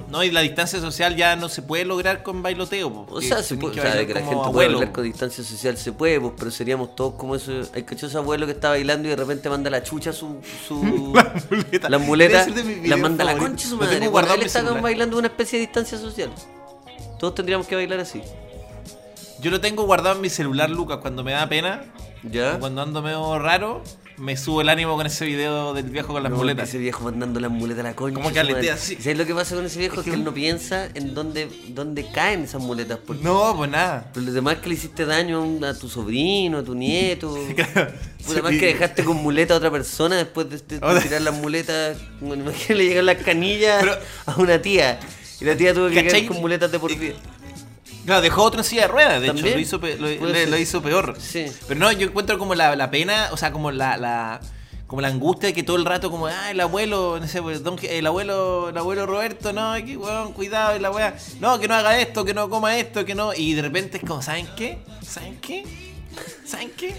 No, 0.11 0.25
y 0.25 0.33
la 0.33 0.41
distancia 0.41 0.81
social 0.81 1.15
ya 1.15 1.37
no 1.37 1.49
se 1.49 1.63
puede 1.63 1.85
lograr 1.85 2.23
con 2.25 2.43
bailoteo. 2.43 3.07
O 3.09 3.21
sea, 3.21 3.43
se 3.43 3.57
puede, 3.57 3.75
que 3.75 3.81
o 3.81 3.83
sea, 3.85 3.95
de 3.95 3.99
bailar 3.99 4.07
que 4.07 4.15
la 4.15 4.21
gente 4.21 4.35
puede 4.35 4.49
abuelo, 4.49 4.73
bailar 4.79 4.89
po. 4.89 4.95
con 4.97 5.05
distancia 5.05 5.45
social 5.45 5.77
se 5.77 5.93
puede, 5.93 6.21
pues, 6.21 6.33
pero 6.37 6.51
seríamos 6.51 6.97
todos 6.97 7.15
como 7.15 7.37
eso. 7.37 7.53
Hay 7.73 7.85
cachado 7.85 8.09
ese 8.09 8.19
abuelo 8.19 8.47
que 8.47 8.53
está 8.53 8.71
bailando 8.71 9.07
y 9.07 9.11
de 9.11 9.17
repente 9.17 9.49
manda 9.49 9.71
la 9.71 9.83
chucha 9.83 10.13
su. 10.13 10.39
su 10.67 10.75
muleta. 11.65 11.89
Debe 11.89 12.45
ser 12.45 12.55
de 12.55 12.65
mis 12.65 12.89
la 12.89 12.97
manda 12.97 13.23
a 13.23 13.35
la 13.35 13.39
concha 13.39 13.69
su 13.69 13.77
madre. 13.77 14.09
guardado 14.09 14.37
él 14.41 14.47
está 14.47 14.63
bailando 14.63 15.17
una 15.17 15.29
especie 15.29 15.61
de 15.61 15.67
distancia 15.67 15.99
social. 15.99 16.31
Todos 17.21 17.37
tendríamos 17.37 17.67
que 17.67 17.77
bailar 17.77 18.01
así. 18.01 18.23
Yo 19.41 19.51
lo 19.51 19.61
tengo 19.61 19.85
guardado 19.85 20.17
en 20.17 20.23
mi 20.23 20.31
celular, 20.31 20.71
Lucas, 20.71 20.99
cuando 21.03 21.23
me 21.23 21.33
da 21.33 21.49
pena. 21.49 21.85
¿Ya? 22.23 22.59
Cuando 22.59 22.83
ando 22.83 23.03
medio 23.03 23.39
raro, 23.39 23.85
me 24.17 24.37
subo 24.37 24.63
el 24.63 24.69
ánimo 24.71 24.97
con 24.97 25.07
ese 25.07 25.25
video 25.27 25.75
del 25.75 25.85
viejo 25.91 26.13
con 26.15 26.23
las 26.23 26.33
No, 26.33 26.39
muletas. 26.39 26.71
Ese 26.71 26.79
viejo 26.79 27.05
mandando 27.05 27.39
las 27.39 27.51
muletas 27.51 27.85
a 27.85 27.89
la 27.91 27.95
concha. 27.95 28.15
Como 28.15 28.33
que 28.33 28.41
aletea 28.41 28.75
así. 28.75 28.95
¿Y 28.99 29.03
¿Sabes 29.03 29.19
lo 29.19 29.27
que 29.27 29.35
pasa 29.35 29.55
con 29.55 29.65
ese 29.67 29.79
viejo? 29.79 30.01
Es 30.01 30.07
que 30.07 30.15
él 30.15 30.25
no 30.25 30.33
piensa 30.35 30.87
en 30.95 31.15
dónde, 31.15 31.49
dónde 31.69 32.07
caen 32.11 32.43
esas 32.45 32.63
muletas. 32.63 32.99
Porque 33.07 33.23
No, 33.23 33.55
pues 33.57 33.71
nada. 33.71 34.11
Pero 34.13 34.27
lo 34.27 34.33
demás 34.33 34.57
que 34.57 34.71
le 34.71 34.75
hiciste 34.75 35.05
daño 35.05 35.45
a 35.65 35.75
tu 35.75 35.89
sobrino, 35.89 36.59
a 36.59 36.65
tu 36.65 36.75
nieto. 36.75 37.37
Claro. 37.55 37.93
Puta, 38.27 38.43
más 38.43 38.53
que 38.53 38.67
dejaste 38.67 39.05
con 39.05 39.19
muleta 39.19 39.55
a 39.55 39.59
otra 39.59 39.71
persona 39.71 40.17
después 40.17 40.49
de, 40.51 40.57
de- 40.59 40.81
de 40.81 40.85
Ahora- 40.87 41.01
tirar 41.01 41.21
las 41.23 41.35
muletas. 41.35 41.99
Bueno, 42.21 42.43
imagínate, 42.51 42.75
le 42.75 42.85
llegaron 42.85 43.07
las 43.07 43.19
canillas 43.19 43.81
Pero- 43.85 43.99
a 44.25 44.37
una 44.41 44.61
tía. 44.61 44.99
Y 45.41 45.45
la 45.45 45.55
tía 45.55 45.75
tuvo 45.75 45.89
que 45.89 45.97
¿Cachai? 46.03 46.23
quedar 46.23 46.33
con 46.33 46.41
muletas 46.41 46.73
de 46.73 46.79
por 46.81 46.97
vida. 46.97 47.15
Claro, 48.07 48.23
dejó 48.23 48.43
otro 48.45 48.61
en 48.61 48.65
silla 48.65 48.83
de 48.83 48.89
ruedas, 48.89 49.21
de 49.21 49.27
hecho, 49.29 49.43
lo 49.55 49.59
hizo, 49.59 49.79
lo, 49.79 50.27
le- 50.47 50.61
hizo 50.61 50.81
peor. 50.81 51.17
Sí. 51.21 51.47
Pero 51.69 51.79
no, 51.81 51.93
yo 51.93 52.07
encuentro 52.09 52.39
como 52.39 52.55
la, 52.55 52.75
la 52.77 52.91
pena, 52.91 53.29
o 53.33 53.37
sea, 53.37 53.53
como 53.53 53.71
la, 53.71 53.97
la- 53.99 54.41
como 54.87 55.03
la 55.03 55.09
angustia 55.09 55.49
de 55.49 55.53
que 55.53 55.65
todo 55.65 55.77
el 55.77 55.85
rato 55.85 56.11
como, 56.13 56.29
ah, 56.29 56.51
el 56.53 56.61
abuelo, 56.61 57.19
no 57.21 57.27
sé, 57.27 57.43
pues, 57.43 57.63
don- 57.65 57.77
el 57.83 58.07
abuelo, 58.07 58.69
el 58.69 58.79
abuelo 58.79 59.05
Roberto, 59.07 59.53
no, 59.53 59.75
que 59.85 59.97
weón, 59.97 60.33
cuidado, 60.33 60.79
la 60.79 60.91
weá, 60.93 61.17
no, 61.41 61.59
que 61.59 61.67
no 61.67 61.75
haga 61.75 61.99
esto, 62.01 62.25
que 62.25 62.33
no 62.33 62.49
coma 62.49 62.79
esto, 62.79 63.05
que 63.05 63.17
no, 63.17 63.35
y 63.35 63.55
de 63.55 63.63
repente 63.63 63.97
es 63.99 64.05
como, 64.05 64.23
¿saben 64.23 64.47
qué? 64.57 64.79
¿Saben 65.03 65.39
qué? 65.41 65.65
¿Saben 66.47 66.71
qué? 66.77 66.95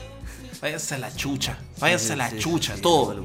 Váyanse 0.62 0.96
a 0.96 0.98
la 0.98 1.16
chucha, 1.16 1.58
váyanse 1.80 2.14
a 2.14 2.16
la 2.18 2.30
Sí, 2.32 2.40
chucha, 2.40 2.76
sí, 2.76 2.82
todo. 2.82 3.16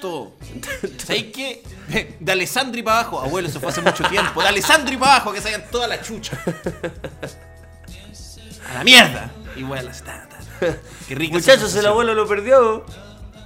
Todo. 0.00 0.32
¿Sabéis 1.04 1.26
qué? 1.34 1.62
De 2.20 2.32
Alessandri 2.32 2.82
para 2.82 3.00
abajo. 3.00 3.20
Abuelo, 3.20 3.48
eso 3.48 3.60
fue 3.60 3.70
hace 3.70 3.80
mucho 3.80 4.04
tiempo. 4.04 4.42
De 4.42 4.48
Alessandri 4.48 4.96
para 4.96 5.16
abajo, 5.16 5.32
que 5.32 5.40
salgan 5.40 5.64
toda 5.70 5.86
la 5.86 6.00
chucha. 6.00 6.38
A 8.70 8.74
la 8.74 8.84
mierda. 8.84 9.30
Y 9.56 9.64
ta, 9.64 10.28
ta. 10.28 10.76
Qué 11.08 11.14
rico. 11.14 11.34
Muchachos, 11.34 11.74
el 11.74 11.86
abuelo 11.86 12.14
lo 12.14 12.26
perdió. 12.26 12.84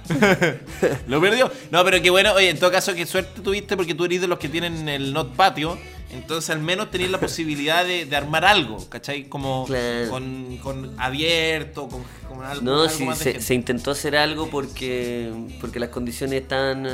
Lo 1.07 1.21
perdió. 1.21 1.49
No, 1.71 1.83
pero 1.83 2.01
qué 2.01 2.09
bueno. 2.09 2.33
Oye, 2.33 2.49
en 2.49 2.59
todo 2.59 2.71
caso, 2.71 2.93
qué 2.93 3.05
suerte 3.05 3.41
tuviste 3.41 3.77
porque 3.77 3.95
tú 3.95 4.05
eres 4.05 4.21
de 4.21 4.27
los 4.27 4.37
que 4.37 4.49
tienen 4.49 4.87
el 4.89 5.13
not 5.13 5.33
patio. 5.35 5.77
Entonces, 6.13 6.49
al 6.49 6.59
menos 6.61 6.91
tenías 6.91 7.11
la 7.11 7.19
posibilidad 7.19 7.85
de, 7.85 8.05
de 8.05 8.15
armar 8.15 8.45
algo, 8.45 8.77
¿cachai? 8.89 9.23
Como 9.25 9.65
Claro. 9.65 10.09
con, 10.09 10.57
con 10.57 10.93
abierto, 10.99 11.87
con, 11.89 12.03
con 12.29 12.45
algo, 12.45 12.63
No, 12.63 12.81
algo 12.83 12.89
sí, 12.89 13.03
más 13.05 13.19
de 13.19 13.33
se, 13.33 13.41
se 13.41 13.53
intentó 13.53 13.91
hacer 13.91 14.15
algo 14.15 14.49
porque 14.49 15.31
porque 15.59 15.79
las 15.79 15.89
condiciones 15.89 16.41
estaban 16.41 16.87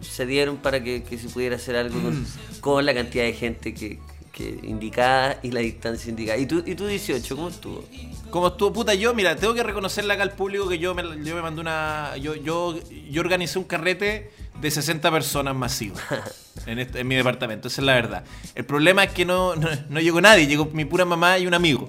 se 0.00 0.26
dieron 0.26 0.56
para 0.58 0.82
que, 0.82 1.02
que 1.02 1.18
se 1.18 1.28
pudiera 1.28 1.56
hacer 1.56 1.76
algo 1.76 2.00
con, 2.00 2.22
Mm. 2.22 2.26
con 2.60 2.86
la 2.86 2.94
cantidad 2.94 3.24
de 3.24 3.32
gente 3.34 3.74
que, 3.74 3.98
que 4.34 4.58
indicada 4.64 5.38
y 5.44 5.52
la 5.52 5.60
distancia 5.60 6.10
indicada. 6.10 6.36
¿Y 6.38 6.46
tú, 6.46 6.62
y 6.66 6.74
tú 6.74 6.86
18, 6.86 7.36
cómo 7.36 7.48
estuvo? 7.48 7.84
Como 8.30 8.48
estuvo 8.48 8.72
puta 8.72 8.92
yo, 8.94 9.14
mira, 9.14 9.36
tengo 9.36 9.54
que 9.54 9.62
reconocerle 9.62 10.12
acá 10.12 10.24
al 10.24 10.32
público 10.32 10.68
que 10.68 10.78
yo 10.78 10.92
me, 10.94 11.02
yo 11.24 11.36
me 11.36 11.40
mandé 11.42 11.60
una. 11.60 12.16
Yo, 12.16 12.34
yo, 12.34 12.74
yo 13.10 13.20
organicé 13.20 13.58
un 13.60 13.64
carrete 13.64 14.32
de 14.60 14.70
60 14.70 15.08
personas 15.12 15.54
masivas 15.54 16.02
en, 16.66 16.80
este- 16.80 17.00
en 17.00 17.06
mi 17.08 17.14
departamento, 17.14 17.68
esa 17.68 17.80
es 17.80 17.86
la 17.86 17.94
verdad. 17.94 18.24
El 18.56 18.64
problema 18.64 19.04
es 19.04 19.12
que 19.12 19.24
no, 19.24 19.54
no, 19.54 19.68
no 19.88 20.00
llegó 20.00 20.20
nadie, 20.20 20.46
llegó 20.48 20.66
mi 20.66 20.84
pura 20.84 21.04
mamá 21.04 21.38
y 21.38 21.46
un 21.46 21.54
amigo. 21.54 21.88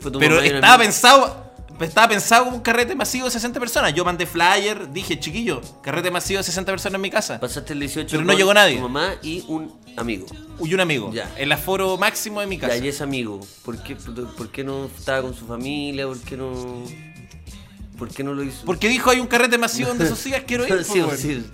¿Fue 0.00 0.10
tu 0.10 0.18
Pero 0.18 0.40
estaba 0.40 0.78
pensado. 0.78 1.53
Estaba 1.80 2.08
pensado 2.08 2.44
como 2.44 2.56
un 2.56 2.62
carrete 2.62 2.94
masivo 2.94 3.24
de 3.24 3.32
60 3.32 3.58
personas. 3.58 3.92
Yo 3.94 4.04
mandé 4.04 4.26
flyer, 4.26 4.92
dije, 4.92 5.18
chiquillo, 5.18 5.60
carrete 5.82 6.10
masivo 6.10 6.38
de 6.38 6.44
60 6.44 6.70
personas 6.72 6.94
en 6.94 7.00
mi 7.00 7.10
casa. 7.10 7.40
Pasaste 7.40 7.72
el 7.72 7.80
18 7.80 8.08
Pero 8.10 8.22
no 8.22 8.28
con 8.28 8.36
llegó 8.36 8.54
nadie. 8.54 8.76
Tu 8.76 8.82
mamá 8.82 9.14
y 9.22 9.44
un 9.48 9.72
amigo. 9.96 10.26
Y 10.62 10.74
un 10.74 10.80
amigo. 10.80 11.12
Ya. 11.12 11.32
El 11.36 11.50
aforo 11.52 11.96
máximo 11.98 12.40
de 12.40 12.46
mi 12.46 12.58
casa. 12.58 12.76
Ya, 12.76 12.84
y 12.84 12.88
ese 12.88 13.02
amigo, 13.02 13.40
¿por 13.64 13.82
qué, 13.82 13.96
¿por 13.96 14.50
qué 14.50 14.62
no 14.62 14.86
estaba 14.86 15.22
con 15.22 15.34
su 15.34 15.46
familia? 15.46 16.06
¿Por 16.06 16.20
qué 16.20 16.36
no, 16.36 16.84
por 17.98 18.08
qué 18.08 18.22
no 18.22 18.34
lo 18.34 18.44
hizo? 18.44 18.64
Porque 18.64 18.88
dijo 18.88 19.10
hay 19.10 19.20
un 19.20 19.26
carrete 19.26 19.58
masivo 19.58 19.88
donde 19.88 20.04
esos 20.04 20.18
sigas 20.18 20.44
quiero 20.46 20.66
ir. 20.66 20.84
sí, 20.84 21.00
weón. 21.00 21.18
sí. 21.18 21.44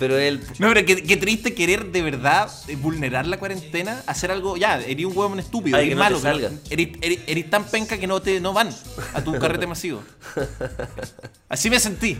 Pero 0.00 0.18
él, 0.18 0.40
No, 0.58 0.68
pero 0.72 0.84
qué, 0.84 1.02
qué 1.04 1.16
triste 1.18 1.54
querer 1.54 1.92
de 1.92 2.00
verdad 2.02 2.50
eh, 2.66 2.74
vulnerar 2.74 3.26
la 3.26 3.38
cuarentena, 3.38 4.02
hacer 4.06 4.30
algo. 4.32 4.56
Ya, 4.56 4.80
eres 4.80 5.04
un 5.04 5.16
huevón 5.16 5.38
estúpido, 5.38 5.76
Ay, 5.76 5.84
eres 5.84 5.94
que 5.94 5.98
malo. 6.00 6.18
salga. 6.18 6.50
Eres, 6.70 6.88
eres- 7.02 7.18
eres 7.26 7.50
tan 7.50 7.64
penca 7.66 7.98
que 7.98 8.06
no 8.08 8.20
te 8.22 8.40
no 8.40 8.52
van 8.52 8.70
a 9.14 9.22
tu 9.22 9.38
carrete 9.38 9.66
masivo. 9.68 10.02
Así 11.48 11.70
me 11.70 11.78
sentí. 11.78 12.18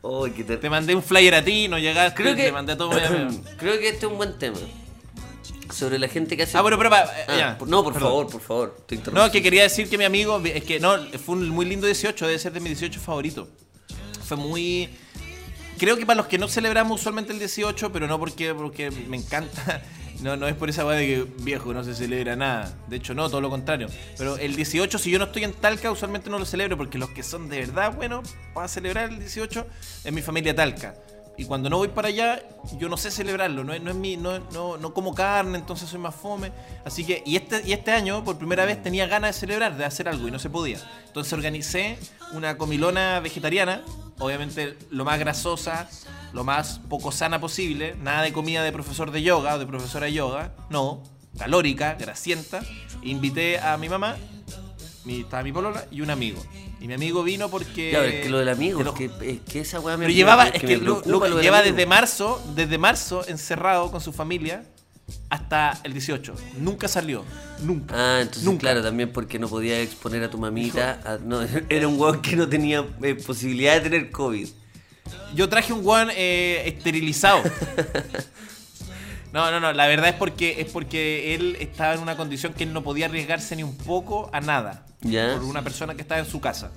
Oh, 0.00 0.26
qué 0.34 0.42
ter- 0.44 0.58
Te 0.60 0.70
mandé 0.70 0.94
un 0.94 1.02
flyer 1.02 1.34
a 1.34 1.44
ti, 1.44 1.68
no 1.68 1.78
llegaste, 1.78 2.20
Creo 2.22 2.34
que, 2.34 2.44
te 2.44 2.52
mandé 2.52 2.72
a 2.72 2.76
todo. 2.76 2.90
creo 3.58 3.78
que 3.78 3.88
este 3.88 4.06
es 4.06 4.10
un 4.12 4.16
buen 4.16 4.38
tema. 4.38 4.56
Sobre 5.72 5.98
la 5.98 6.08
gente 6.08 6.34
que 6.36 6.44
hace. 6.44 6.56
Ah, 6.56 6.62
bueno, 6.62 6.78
pero 6.78 6.88
eh, 6.94 6.98
Ah, 7.28 7.36
ya. 7.36 7.58
por- 7.58 7.68
no, 7.68 7.84
por 7.84 7.92
Perdón. 7.92 8.08
favor, 8.08 8.30
por 8.30 8.40
favor. 8.40 8.84
te 8.86 8.96
No, 9.12 9.30
que 9.30 9.42
quería 9.42 9.64
decir 9.64 9.90
que 9.90 9.98
mi 9.98 10.04
amigo, 10.04 10.40
es 10.44 10.64
que 10.64 10.80
no, 10.80 10.96
fue 11.24 11.34
un 11.36 11.48
muy 11.50 11.66
lindo 11.66 11.86
18, 11.86 12.26
debe 12.26 12.38
ser 12.38 12.52
de 12.52 12.60
mi 12.60 12.70
18 12.70 12.98
favorito. 13.00 13.48
Fue 14.24 14.36
muy... 14.38 14.88
Creo 15.78 15.96
que 15.96 16.04
para 16.04 16.16
los 16.16 16.26
que 16.26 16.38
no 16.38 16.48
celebramos 16.48 17.00
usualmente 17.00 17.32
el 17.32 17.38
18, 17.38 17.92
pero 17.92 18.08
no 18.08 18.18
porque, 18.18 18.52
porque 18.52 18.90
me 18.90 19.16
encanta, 19.16 19.82
no, 20.22 20.36
no 20.36 20.48
es 20.48 20.54
por 20.56 20.68
esa 20.68 20.84
weá 20.84 20.96
de 20.96 21.06
que 21.06 21.26
viejo 21.42 21.72
no 21.72 21.84
se 21.84 21.94
celebra 21.94 22.34
nada. 22.34 22.76
De 22.88 22.96
hecho, 22.96 23.14
no, 23.14 23.28
todo 23.28 23.40
lo 23.40 23.48
contrario. 23.48 23.88
Pero 24.16 24.36
el 24.38 24.56
18, 24.56 24.98
si 24.98 25.10
yo 25.10 25.18
no 25.18 25.26
estoy 25.26 25.44
en 25.44 25.52
Talca, 25.52 25.90
usualmente 25.90 26.30
no 26.30 26.38
lo 26.38 26.44
celebro 26.44 26.76
porque 26.76 26.98
los 26.98 27.10
que 27.10 27.22
son 27.22 27.48
de 27.48 27.60
verdad 27.60 27.94
buenos 27.94 28.28
para 28.54 28.66
celebrar 28.66 29.10
el 29.10 29.20
18 29.20 29.66
es 30.04 30.12
mi 30.12 30.20
familia 30.20 30.54
Talca. 30.54 30.94
Y 31.38 31.44
cuando 31.44 31.70
no 31.70 31.78
voy 31.78 31.86
para 31.86 32.08
allá, 32.08 32.42
yo 32.78 32.88
no 32.88 32.96
sé 32.96 33.12
celebrarlo, 33.12 33.62
no 33.62 33.78
no 33.78 33.90
es 33.90 33.96
mi, 33.96 34.16
no, 34.16 34.40
no, 34.52 34.76
no 34.76 34.92
como 34.92 35.14
carne, 35.14 35.56
entonces 35.56 35.88
soy 35.88 36.00
más 36.00 36.16
fome. 36.16 36.50
Así 36.84 37.04
que, 37.04 37.22
y 37.24 37.36
este, 37.36 37.62
y 37.64 37.72
este 37.72 37.92
año, 37.92 38.24
por 38.24 38.38
primera 38.38 38.64
vez, 38.64 38.82
tenía 38.82 39.06
ganas 39.06 39.36
de 39.36 39.40
celebrar, 39.40 39.76
de 39.76 39.84
hacer 39.84 40.08
algo, 40.08 40.26
y 40.26 40.32
no 40.32 40.40
se 40.40 40.50
podía. 40.50 40.78
Entonces 41.06 41.32
organicé 41.32 41.96
una 42.32 42.58
comilona 42.58 43.20
vegetariana, 43.20 43.84
obviamente 44.18 44.76
lo 44.90 45.04
más 45.04 45.18
grasosa, 45.18 45.88
lo 46.32 46.44
más 46.44 46.80
poco 46.88 47.12
sana 47.12 47.40
posible, 47.40 47.94
nada 48.02 48.22
de 48.22 48.32
comida 48.32 48.62
de 48.62 48.72
profesor 48.72 49.10
de 49.10 49.22
yoga 49.22 49.54
o 49.54 49.58
de 49.58 49.66
profesora 49.66 50.06
de 50.06 50.12
yoga, 50.12 50.52
no, 50.70 51.02
calórica, 51.38 51.94
grasienta. 51.94 52.60
Invité 53.02 53.58
a 53.58 53.76
mi 53.76 53.88
mamá, 53.88 54.16
mi, 55.04 55.20
estaba 55.20 55.42
mi 55.42 55.52
polola 55.52 55.84
y 55.90 56.00
un 56.00 56.10
amigo. 56.10 56.42
Y 56.80 56.86
mi 56.86 56.94
amigo 56.94 57.22
vino 57.24 57.48
porque... 57.48 57.90
Pero 57.92 58.04
es 58.04 58.22
que 58.22 58.28
lo 58.28 58.38
del 58.38 58.48
amigo, 58.50 58.82
lo- 58.82 58.92
es 58.92 58.96
que, 58.96 59.30
es 59.32 59.40
que 59.40 59.60
esa 59.60 59.80
weá 59.80 59.96
me 59.96 60.04
pero 60.06 60.14
llevaba, 60.14 60.48
es 60.48 60.60
que, 60.60 60.76
Lucas 60.78 61.06
lo 61.06 61.20
del 61.36 61.40
lleva 61.42 61.62
desde 61.62 61.86
marzo, 61.86 62.40
desde 62.54 62.78
marzo 62.78 63.24
encerrado 63.26 63.90
con 63.90 64.00
su 64.00 64.12
familia 64.12 64.64
hasta 65.48 65.80
el 65.84 65.92
18. 65.94 66.34
Nunca 66.58 66.88
salió. 66.88 67.24
Nunca. 67.62 67.94
Ah, 67.96 68.20
entonces 68.20 68.44
Nunca. 68.44 68.60
claro, 68.60 68.82
también 68.82 69.10
porque 69.12 69.38
no 69.38 69.48
podía 69.48 69.80
exponer 69.80 70.22
a 70.22 70.30
tu 70.30 70.36
mamita. 70.38 71.00
a- 71.04 71.18
no, 71.24 71.40
era 71.68 71.88
un 71.88 71.98
weón 71.98 72.20
que 72.20 72.36
no 72.36 72.48
tenía 72.48 72.84
eh, 73.02 73.14
posibilidad 73.14 73.74
de 73.74 73.80
tener 73.88 74.10
COVID. 74.10 74.48
Yo 75.34 75.48
traje 75.48 75.72
un 75.72 75.82
guan 75.82 76.08
eh, 76.14 76.62
esterilizado. 76.66 77.42
No, 79.30 79.50
no, 79.50 79.60
no. 79.60 79.74
La 79.74 79.86
verdad 79.86 80.08
es 80.08 80.14
porque 80.14 80.58
es 80.58 80.72
porque 80.72 81.34
él 81.34 81.58
estaba 81.60 81.92
en 81.92 82.00
una 82.00 82.16
condición 82.16 82.54
que 82.54 82.64
él 82.64 82.72
no 82.72 82.82
podía 82.82 83.04
arriesgarse 83.06 83.54
ni 83.56 83.62
un 83.62 83.76
poco 83.76 84.30
a 84.32 84.40
nada. 84.40 84.86
Ya. 85.02 85.34
Por 85.34 85.44
una 85.44 85.62
persona 85.62 85.94
que 85.94 86.00
estaba 86.00 86.18
en 86.18 86.26
su 86.26 86.40
casa. 86.40 86.70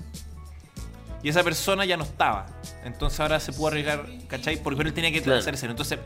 Y 1.23 1.29
esa 1.29 1.43
persona 1.45 1.85
ya 1.85 1.95
no 1.95 2.03
estaba. 2.03 2.47
Entonces 2.83 3.19
ahora 3.19 3.39
se 3.39 3.53
pudo 3.53 3.67
arriesgar, 3.67 4.05
¿cachai? 4.27 4.57
Porque 4.61 4.81
él 4.81 4.93
tenía 4.93 5.11
que 5.11 5.21
Claro. 5.21 5.39
hacerse. 5.39 5.65
Entonces, 5.67 5.99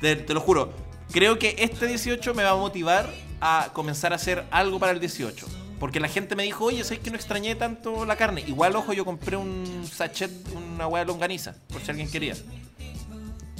te, 0.00 0.16
te 0.16 0.34
lo 0.34 0.40
juro, 0.40 0.72
creo 1.10 1.38
que 1.38 1.56
este 1.58 1.86
18 1.86 2.34
me 2.34 2.42
va 2.42 2.50
a 2.50 2.56
motivar 2.56 3.08
a 3.40 3.70
comenzar 3.72 4.12
a 4.12 4.16
hacer 4.16 4.44
algo 4.50 4.78
para 4.78 4.92
el 4.92 5.00
18. 5.00 5.46
Porque 5.78 6.00
la 6.00 6.08
gente 6.08 6.34
me 6.34 6.42
dijo, 6.42 6.64
oye, 6.64 6.82
¿sabes 6.82 6.98
que 6.98 7.10
no 7.10 7.16
extrañé 7.16 7.54
tanto 7.54 8.04
la 8.04 8.16
carne? 8.16 8.42
Igual, 8.46 8.74
ojo, 8.74 8.92
yo 8.92 9.04
compré 9.04 9.36
un 9.36 9.88
sachet, 9.90 10.30
una 10.54 10.86
hueá 10.88 11.04
de 11.04 11.06
longaniza, 11.06 11.54
por 11.68 11.80
si 11.80 11.90
alguien 11.90 12.10
quería. 12.10 12.34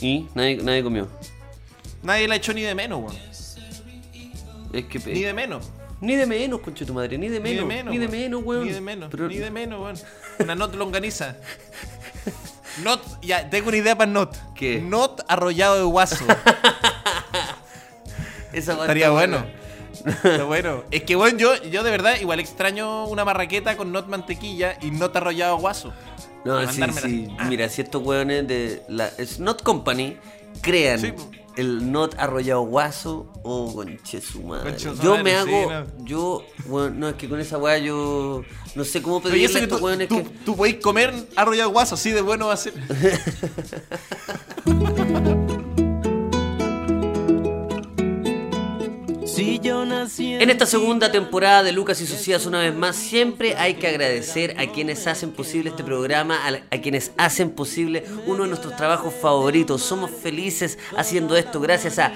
Y 0.01 0.27
nadie, 0.35 0.57
nadie 0.57 0.83
comió. 0.83 1.09
Nadie 2.03 2.27
la 2.29 2.37
echó 2.37 2.53
ni 2.53 2.63
de 2.63 2.75
menos, 2.75 3.01
weón. 3.03 3.17
Es 4.73 4.85
que 4.87 4.99
Ni 4.99 5.23
de 5.23 5.33
menos. 5.33 5.71
Ni 6.01 6.15
de 6.17 6.27
menos, 6.27 6.61
conche 6.61 6.85
tu 6.85 6.93
madre, 6.95 7.19
ni 7.19 7.29
de 7.29 7.41
Ni 7.41 7.55
de 7.55 7.65
menos. 7.65 7.67
menos. 7.69 7.93
Ni 7.93 7.99
de 7.99 8.07
weón. 8.07 8.21
menos, 8.21 8.43
weón. 8.45 8.65
Ni 8.67 8.73
de 8.73 8.81
menos. 8.81 9.09
Pero- 9.11 9.29
Ni 9.29 9.37
de 9.39 9.51
menos, 9.51 9.81
weón. 9.81 9.97
Una 10.41 10.55
not 10.55 10.75
longaniza. 10.75 11.37
Not, 12.83 13.03
ya, 13.23 13.49
tengo 13.51 13.69
una 13.69 13.77
idea 13.77 13.97
para 13.97 14.11
not. 14.11 14.35
¿Qué? 14.55 14.81
Not 14.81 15.25
arrollado 15.29 15.77
de 15.77 15.83
guaso. 15.83 16.25
Esa 18.53 18.73
Estaría 18.73 19.11
bueno. 19.11 19.45
Está 20.05 20.45
bueno. 20.45 20.85
Es 20.91 21.03
que, 21.03 21.17
bueno, 21.17 21.39
yo, 21.39 21.63
yo 21.65 21.83
de 21.83 21.91
verdad 21.91 22.17
igual 22.21 22.41
extraño 22.41 23.07
una 23.07 23.25
marraqueta 23.25 23.77
con 23.77 23.93
not 23.93 24.09
mantequilla 24.09 24.79
y 24.81 24.91
not 24.91 25.15
arrollado 25.17 25.57
de 25.57 25.61
guaso. 25.61 25.93
No, 26.45 26.67
sí, 26.71 26.83
sí. 27.03 27.29
Ah. 27.39 27.47
Mira, 27.49 27.69
si 27.69 27.83
estos 27.83 28.03
weones 28.03 28.47
de 28.47 28.83
la 28.89 29.11
Snot 29.11 29.63
Company 29.63 30.17
crean 30.63 31.01
Sí. 31.01 31.13
El 31.59 31.91
Not 31.91 32.15
arrollado 32.19 32.63
guaso, 32.63 33.33
oh, 33.43 33.75
conche 33.75 34.21
su 34.21 34.45
madre. 34.45 34.77
Yo 34.79 35.19
me 35.25 35.31
sí, 35.31 35.37
hago, 35.37 35.73
no. 35.73 35.87
yo, 36.05 36.45
bueno, 36.67 36.91
no, 36.91 37.09
es 37.09 37.17
que 37.17 37.29
con 37.29 37.41
esa 37.41 37.59
weá 37.59 37.79
yo 37.79 38.45
no 38.77 38.85
sé 38.85 39.03
cómo 39.03 39.21
pedirle 39.21 39.47
a 39.47 39.49
que 39.49 39.59
estos 39.65 39.81
tú, 39.81 40.07
tú, 40.07 40.23
que... 40.23 40.31
tú 40.45 40.57
podéis 40.57 40.77
comer 40.77 41.13
arrollado 41.35 41.71
guaso, 41.71 41.97
así 41.97 42.13
de 42.13 42.21
bueno 42.21 42.47
va 42.47 42.55
a 42.55 42.57
ser. 42.57 42.75
Si 49.39 49.61
yo 49.61 49.87
nací 49.87 50.35
En 50.35 50.51
esta 50.51 50.67
segunda 50.67 51.13
temporada 51.13 51.63
de 51.63 51.71
Lucas 51.71 52.01
y 52.01 52.09
Socias, 52.09 52.45
una 52.45 52.59
vez 52.59 52.75
más, 52.75 52.97
siempre 52.97 53.55
hay 53.57 53.75
que 53.75 53.87
agradecer 53.87 54.57
a 54.59 54.67
quienes 54.67 55.07
hacen 55.07 55.31
posible 55.31 55.71
este 55.71 55.85
programa, 55.85 56.41
a 56.45 56.79
quienes 56.79 57.13
hacen 57.17 57.51
posible 57.51 58.05
uno 58.27 58.43
de 58.43 58.49
nuestros 58.49 58.75
trabajos 58.75 59.15
favoritos. 59.15 59.81
Somos 59.81 60.11
felices 60.11 60.77
haciendo 60.97 61.37
esto 61.37 61.61
gracias 61.61 62.01
a 62.01 62.13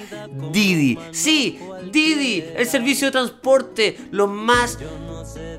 Didi. 0.50 0.98
Sí, 1.12 1.60
Didi, 1.92 2.42
el 2.56 2.66
servicio 2.66 3.06
de 3.06 3.12
transporte, 3.12 3.98
los 4.10 4.28
más, 4.28 4.78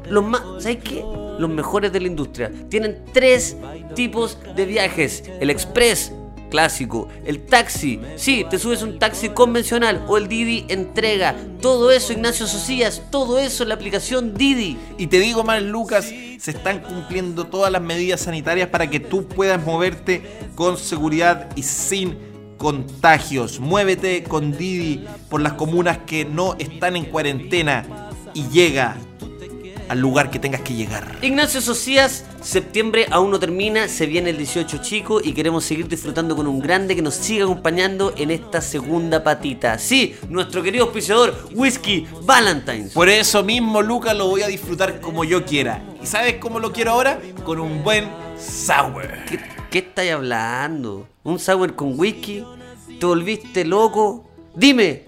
los 0.09 0.23
más, 0.25 0.41
¿sabes 0.59 0.83
qué? 0.83 1.01
Los 1.39 1.49
mejores 1.49 1.93
de 1.93 2.01
la 2.01 2.07
industria. 2.07 2.51
Tienen 2.69 3.05
tres 3.13 3.55
tipos 3.95 4.37
de 4.53 4.65
viajes: 4.65 5.23
el 5.39 5.49
express 5.49 6.11
clásico, 6.53 7.07
el 7.25 7.47
taxi, 7.47 7.99
sí, 8.15 8.45
te 8.47 8.59
subes 8.59 8.83
un 8.83 8.99
taxi 8.99 9.29
convencional 9.29 10.05
o 10.07 10.17
el 10.17 10.27
Didi 10.27 10.65
entrega, 10.69 11.35
todo 11.59 11.89
eso 11.89 12.13
Ignacio 12.13 12.45
Socias, 12.45 13.01
todo 13.09 13.39
eso 13.39 13.63
en 13.63 13.69
la 13.69 13.75
aplicación 13.75 14.35
Didi. 14.35 14.77
Y 14.99 15.07
te 15.07 15.17
digo 15.19 15.43
más, 15.43 15.63
Lucas, 15.63 16.05
se 16.05 16.51
están 16.51 16.81
cumpliendo 16.81 17.45
todas 17.45 17.71
las 17.71 17.81
medidas 17.81 18.21
sanitarias 18.21 18.69
para 18.69 18.87
que 18.87 18.99
tú 18.99 19.27
puedas 19.27 19.65
moverte 19.65 20.21
con 20.53 20.77
seguridad 20.77 21.49
y 21.55 21.63
sin 21.63 22.19
contagios. 22.59 23.59
Muévete 23.59 24.21
con 24.21 24.55
Didi 24.55 25.05
por 25.31 25.41
las 25.41 25.53
comunas 25.53 25.97
que 26.05 26.23
no 26.23 26.53
están 26.59 26.95
en 26.95 27.05
cuarentena 27.05 28.11
y 28.35 28.47
llega 28.49 28.95
al 29.89 29.99
lugar 29.99 30.29
que 30.29 30.39
tengas 30.39 30.61
que 30.61 30.73
llegar. 30.73 31.17
Ignacio 31.21 31.61
Socias, 31.61 32.25
septiembre 32.41 33.07
aún 33.11 33.31
no 33.31 33.39
termina, 33.39 33.87
se 33.87 34.05
viene 34.05 34.29
el 34.29 34.37
18 34.37 34.77
chico 34.77 35.21
y 35.23 35.33
queremos 35.33 35.63
seguir 35.65 35.87
disfrutando 35.87 36.35
con 36.35 36.47
un 36.47 36.59
grande 36.59 36.95
que 36.95 37.01
nos 37.01 37.15
siga 37.15 37.45
acompañando 37.45 38.13
en 38.17 38.31
esta 38.31 38.61
segunda 38.61 39.23
patita. 39.23 39.77
Sí, 39.77 40.15
nuestro 40.29 40.63
querido 40.63 40.85
auspiciador 40.85 41.35
Whisky 41.53 42.07
Valentine's. 42.23 42.93
Por 42.93 43.09
eso 43.09 43.43
mismo, 43.43 43.81
Lucas, 43.81 44.15
lo 44.15 44.27
voy 44.27 44.41
a 44.41 44.47
disfrutar 44.47 44.99
como 44.99 45.23
yo 45.23 45.45
quiera. 45.45 45.81
¿Y 46.01 46.05
sabes 46.05 46.35
cómo 46.35 46.59
lo 46.59 46.71
quiero 46.71 46.91
ahora? 46.91 47.19
Con 47.43 47.59
un 47.59 47.83
buen 47.83 48.07
sour. 48.37 49.07
¿Qué, 49.27 49.39
qué 49.69 49.79
estáis 49.79 50.11
hablando? 50.11 51.07
¿Un 51.23 51.39
sour 51.39 51.75
con 51.75 51.99
whisky? 51.99 52.43
¿Te 52.99 53.05
volviste 53.05 53.65
loco? 53.65 54.29
Dime, 54.55 55.03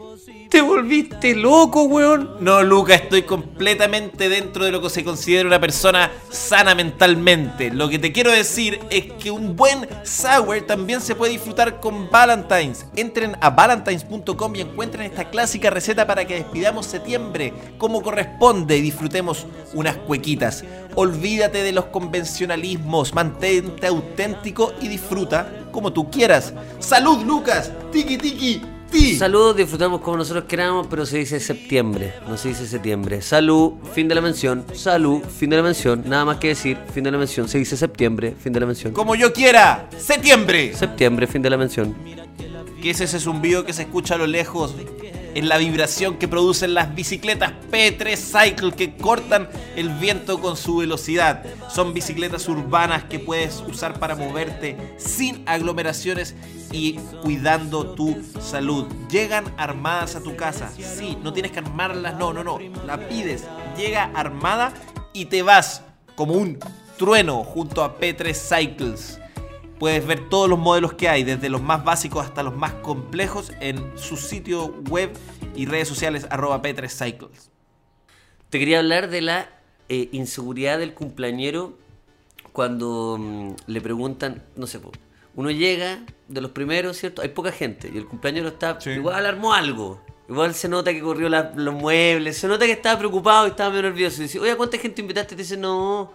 ¿te 0.56 0.62
volviste 0.62 1.36
loco, 1.36 1.84
weón? 1.84 2.38
No, 2.40 2.64
Luca, 2.64 2.96
estoy 2.96 3.24
completamente 3.24 4.30
dentro 4.30 4.64
de 4.64 4.72
lo 4.72 4.82
que 4.82 4.90
se 4.90 5.04
considera 5.04 5.46
una 5.46 5.60
persona 5.60 6.10
sana 6.30 6.74
mentalmente. 6.74 7.72
Lo 7.72 7.90
que 7.90 8.00
te 8.00 8.14
quiero 8.14 8.32
decir 8.32 8.80
es 8.90 9.12
que 9.20 9.32
un 9.32 9.58
buen 9.58 9.86
sour 10.04 10.62
también 10.62 11.02
se 11.02 11.14
puede 11.14 11.34
disfrutar 11.34 11.82
con 11.82 12.10
Valentine's. 12.10 12.86
Entren 12.96 13.36
a 13.42 13.50
valentines.com 13.50 14.56
y 14.56 14.62
encuentren 14.62 15.12
esta 15.12 15.30
clásica 15.30 15.72
receta 15.72 16.08
para 16.08 16.24
que 16.24 16.36
despidamos 16.36 16.86
septiembre 16.86 17.52
como 17.78 18.02
corresponde 18.02 18.78
y 18.78 18.82
disfrutemos 18.82 19.48
unas 19.74 19.98
cuequitas. 19.98 20.64
Olvídate 20.96 21.64
de 21.64 21.74
los 21.74 21.88
convencionalismos, 21.88 23.14
mantente 23.14 23.88
auténtico 23.88 24.72
y 24.80 24.88
disfruta 24.88 25.66
como 25.74 25.92
tú 25.92 26.10
quieras. 26.10 26.54
¡Salud, 26.80 27.24
Lucas! 27.26 27.74
¡Tiki, 27.92 28.18
tiki! 28.18 28.75
¡Ti! 28.92 29.16
Saludos, 29.16 29.58
disfrutamos 29.58 30.02
como 30.02 30.18
nosotros 30.18 30.46
queramos, 30.46 30.88
pero 30.88 31.06
se 31.06 31.18
dice 31.18 31.40
septiembre, 31.40 32.14
no 32.28 32.38
se 32.38 32.50
dice 32.50 32.68
septiembre. 32.68 33.22
Salud, 33.22 33.74
fin 33.94 34.08
de 34.08 34.16
la 34.16 34.22
mención. 34.22 34.66
Salud, 34.74 35.22
fin 35.22 35.50
de 35.50 35.58
la 35.58 35.64
mención. 35.64 36.04
Nada 36.06 36.26
más 36.26 36.38
que 36.38 36.50
decir, 36.50 36.78
fin 36.94 37.04
de 37.04 37.12
la 37.12 37.18
mención. 37.18 37.48
Se 37.48 37.58
dice 37.58 37.76
septiembre, 37.76 38.36
fin 38.40 38.54
de 38.54 38.60
la 38.60 38.66
mención. 38.66 38.94
Como 38.94 39.16
yo 39.16 39.34
quiera. 39.34 39.90
¡Septiembre! 39.98 40.74
Septiembre, 40.76 41.28
fin 41.28 41.42
de 41.42 41.50
la 41.50 41.58
mención. 41.58 41.96
que 42.82 42.92
es 42.92 43.02
ese 43.02 43.20
zumbido 43.20 43.66
que 43.66 43.74
se 43.74 43.82
escucha 43.84 44.16
a 44.16 44.18
lo 44.18 44.28
lejos, 44.28 44.76
en 45.36 45.50
la 45.50 45.58
vibración 45.58 46.18
que 46.18 46.28
producen 46.28 46.74
las 46.74 46.96
bicicletas 46.96 47.54
P3 47.70 48.16
Cycle 48.18 48.72
que 48.72 48.96
cortan 48.96 49.50
el 49.76 49.90
viento 49.90 50.40
con 50.40 50.58
su 50.58 50.78
velocidad. 50.78 51.44
Son 51.70 51.94
bicicletas 51.94 52.48
urbanas 52.48 53.04
que 53.04 53.20
puedes 53.20 53.62
usar 53.68 54.00
para 54.00 54.16
moverte 54.16 54.96
sin 54.98 55.44
aglomeraciones 55.46 56.36
y 56.72 56.94
cuidando 57.22 57.92
tu 57.92 58.18
salud. 58.40 58.88
Llegan 59.10 59.46
armadas 59.58 60.16
a 60.16 60.24
tu 60.24 60.36
casa. 60.36 60.72
Sí, 60.72 61.18
no 61.22 61.34
tienes 61.34 61.52
que 61.52 61.60
armarlas, 61.60 62.18
no, 62.18 62.34
no, 62.34 62.44
no. 62.44 62.58
La 62.86 62.98
pides, 63.08 63.44
llega 63.78 64.12
armada 64.16 64.74
y 65.14 65.26
te 65.26 65.44
vas 65.44 65.84
como 66.16 66.34
un 66.34 66.60
trueno 66.98 67.44
junto 67.44 67.84
a 67.84 68.00
P3 68.00 68.34
Cycles. 68.34 69.20
Puedes 69.80 70.06
ver 70.08 70.30
todos 70.30 70.50
los 70.50 70.58
modelos 70.58 70.94
que 70.94 71.10
hay, 71.10 71.24
desde 71.24 71.50
los 71.50 71.62
más 71.62 71.84
básicos 71.84 72.26
hasta 72.26 72.44
los 72.44 72.56
más 72.56 72.74
complejos, 72.76 73.52
en 73.60 73.98
su 73.98 74.16
sitio 74.18 74.68
web 74.90 75.12
y 75.56 75.66
redes 75.66 75.88
sociales 75.88 76.26
arroba 76.30 76.62
P3 76.62 76.90
Cycles. 76.90 77.52
Te 78.50 78.60
quería 78.60 78.80
hablar 78.80 79.10
de 79.10 79.22
la 79.22 79.50
eh, 79.90 80.08
inseguridad 80.14 80.80
del 80.80 80.94
cumpleañero 80.94 81.78
cuando 82.54 83.18
mm, 83.20 83.50
le 83.68 83.82
preguntan, 83.82 84.44
no 84.56 84.66
sé, 84.66 84.80
uno 85.36 85.52
llega 85.52 86.00
de 86.30 86.40
los 86.42 86.52
primeros, 86.52 86.96
¿cierto? 86.98 87.22
Hay 87.22 87.28
poca 87.30 87.52
gente 87.52 87.92
y 87.94 87.98
el 87.98 88.06
cumpleañero 88.06 88.48
está, 88.48 88.80
Sí. 88.80 88.92
igual 88.92 89.26
armó 89.26 89.54
algo. 89.54 90.02
Igual 90.30 90.56
se 90.56 90.70
nota 90.70 90.92
que 90.94 91.02
corrió 91.02 91.28
la- 91.28 91.52
los 91.56 91.74
muebles, 91.76 92.38
se 92.38 92.48
nota 92.48 92.66
que 92.66 92.72
estaba 92.72 92.98
preocupado 92.98 93.46
y 93.46 93.50
estaba 93.50 93.70
medio 93.72 93.84
nervioso. 93.84 94.22
Y 94.22 94.24
dice, 94.24 94.40
oye, 94.40 94.56
¿cuánta 94.56 94.78
gente 94.78 95.02
invitaste? 95.02 95.34
Y 95.34 95.38
te 95.38 95.44
dice, 95.44 95.58
no, 95.58 96.14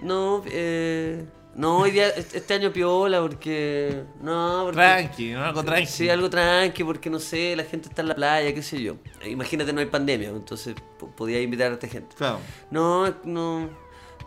no, 0.00 0.42
eh, 0.46 1.24
no, 1.54 1.78
hoy 1.78 1.90
día, 1.90 2.08
este 2.08 2.38
este 2.38 2.54
año 2.54 2.72
piola 2.72 3.20
porque, 3.20 4.04
no, 4.22 4.62
porque... 4.64 4.76
Tranqui, 4.76 5.30
¿no? 5.32 5.44
algo 5.44 5.62
tranqui. 5.62 5.86
Sí, 5.86 6.08
algo 6.08 6.30
tranqui, 6.30 6.82
porque 6.84 7.10
no 7.10 7.18
sé, 7.18 7.54
la 7.56 7.64
gente 7.64 7.88
está 7.88 8.02
en 8.02 8.08
la 8.08 8.14
playa, 8.14 8.54
qué 8.54 8.62
sé 8.62 8.80
yo. 8.82 8.96
Imagínate, 9.26 9.72
no 9.72 9.80
hay 9.80 9.86
pandemia, 9.86 10.30
entonces 10.30 10.74
po- 10.98 11.08
podía 11.10 11.40
invitar 11.40 11.70
a 11.70 11.74
esta 11.74 11.88
gente. 11.88 12.16
Claro. 12.16 12.38
No, 12.70 13.14
no, 13.24 13.68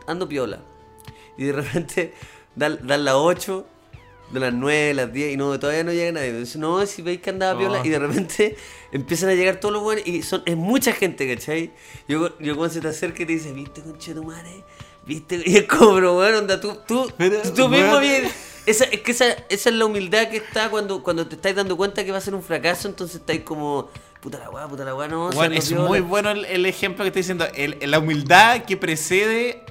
ando 0.07 0.27
piola. 0.27 0.59
Y 1.37 1.45
de 1.45 1.51
repente 1.53 2.13
dan, 2.55 2.79
dan 2.85 3.03
las 3.03 3.15
8, 3.15 3.65
de 4.31 4.39
las 4.39 4.53
9, 4.53 4.93
las 4.93 5.11
10, 5.13 5.33
y 5.33 5.37
no, 5.37 5.59
todavía 5.59 5.83
no 5.83 5.91
llega 5.91 6.11
nadie. 6.11 6.29
Entonces, 6.29 6.55
no, 6.57 6.85
si 6.85 7.01
veis 7.01 7.21
que 7.21 7.29
andaba 7.31 7.57
piola, 7.59 7.81
Oh. 7.81 7.85
y 7.85 7.89
de 7.89 7.99
repente 7.99 8.55
empiezan 8.95 9.29
a 9.29 9.33
llegar 9.33 9.57
todos 9.59 9.73
los 9.73 9.83
buenos, 9.83 10.05
y 10.07 10.21
son, 10.23 10.41
es 10.45 10.55
mucha 10.55 10.91
gente, 10.93 11.27
¿cachai? 11.35 11.71
Yo, 12.07 12.37
yo 12.39 12.55
cuando 12.55 12.73
se 12.73 12.81
te 12.81 12.87
acerca 12.87 13.23
y 13.23 13.25
te 13.25 13.33
dice, 13.33 13.51
¿viste, 13.51 13.81
conchetumare? 13.81 14.63
¿Viste? 15.05 15.41
Y 15.45 15.57
es 15.57 15.63
como, 15.65 15.93
pero 15.95 16.13
bueno, 16.15 16.39
onda, 16.39 16.59
tú, 16.59 16.77
tú, 16.87 17.11
Pero, 17.17 17.41
tú 17.53 17.69
mismo 17.69 17.99
bien. 17.99 18.27
Esa, 18.65 18.85
es 18.85 19.01
que 19.01 19.11
esa, 19.11 19.25
esa 19.49 19.69
es 19.69 19.75
la 19.75 19.85
humildad 19.85 20.27
que 20.29 20.37
está 20.37 20.69
cuando, 20.71 21.03
cuando 21.03 21.27
te 21.27 21.35
estáis 21.35 21.55
dando 21.55 21.77
cuenta 21.77 22.03
que 22.03 22.11
va 22.11 22.17
a 22.17 22.21
ser 22.21 22.33
un 22.33 22.41
fracaso, 22.41 22.87
entonces 22.87 23.17
estáis 23.17 23.41
como, 23.41 23.89
puta 24.21 24.39
la 24.39 24.49
weá, 24.49 24.67
puta 24.67 24.83
la 24.83 24.95
weá, 24.95 25.07
no, 25.07 25.29
Bueno, 25.29 25.53
es 25.55 25.71
muy 25.71 25.99
bueno 25.99 26.31
el, 26.31 26.45
el 26.45 26.65
ejemplo 26.65 27.03
que 27.03 27.09
estoy 27.09 27.21
diciendo. 27.21 27.45
El- 27.53 27.77
la 27.91 27.99
humildad 27.99 28.63
que 28.65 28.75
precede. 28.77 29.61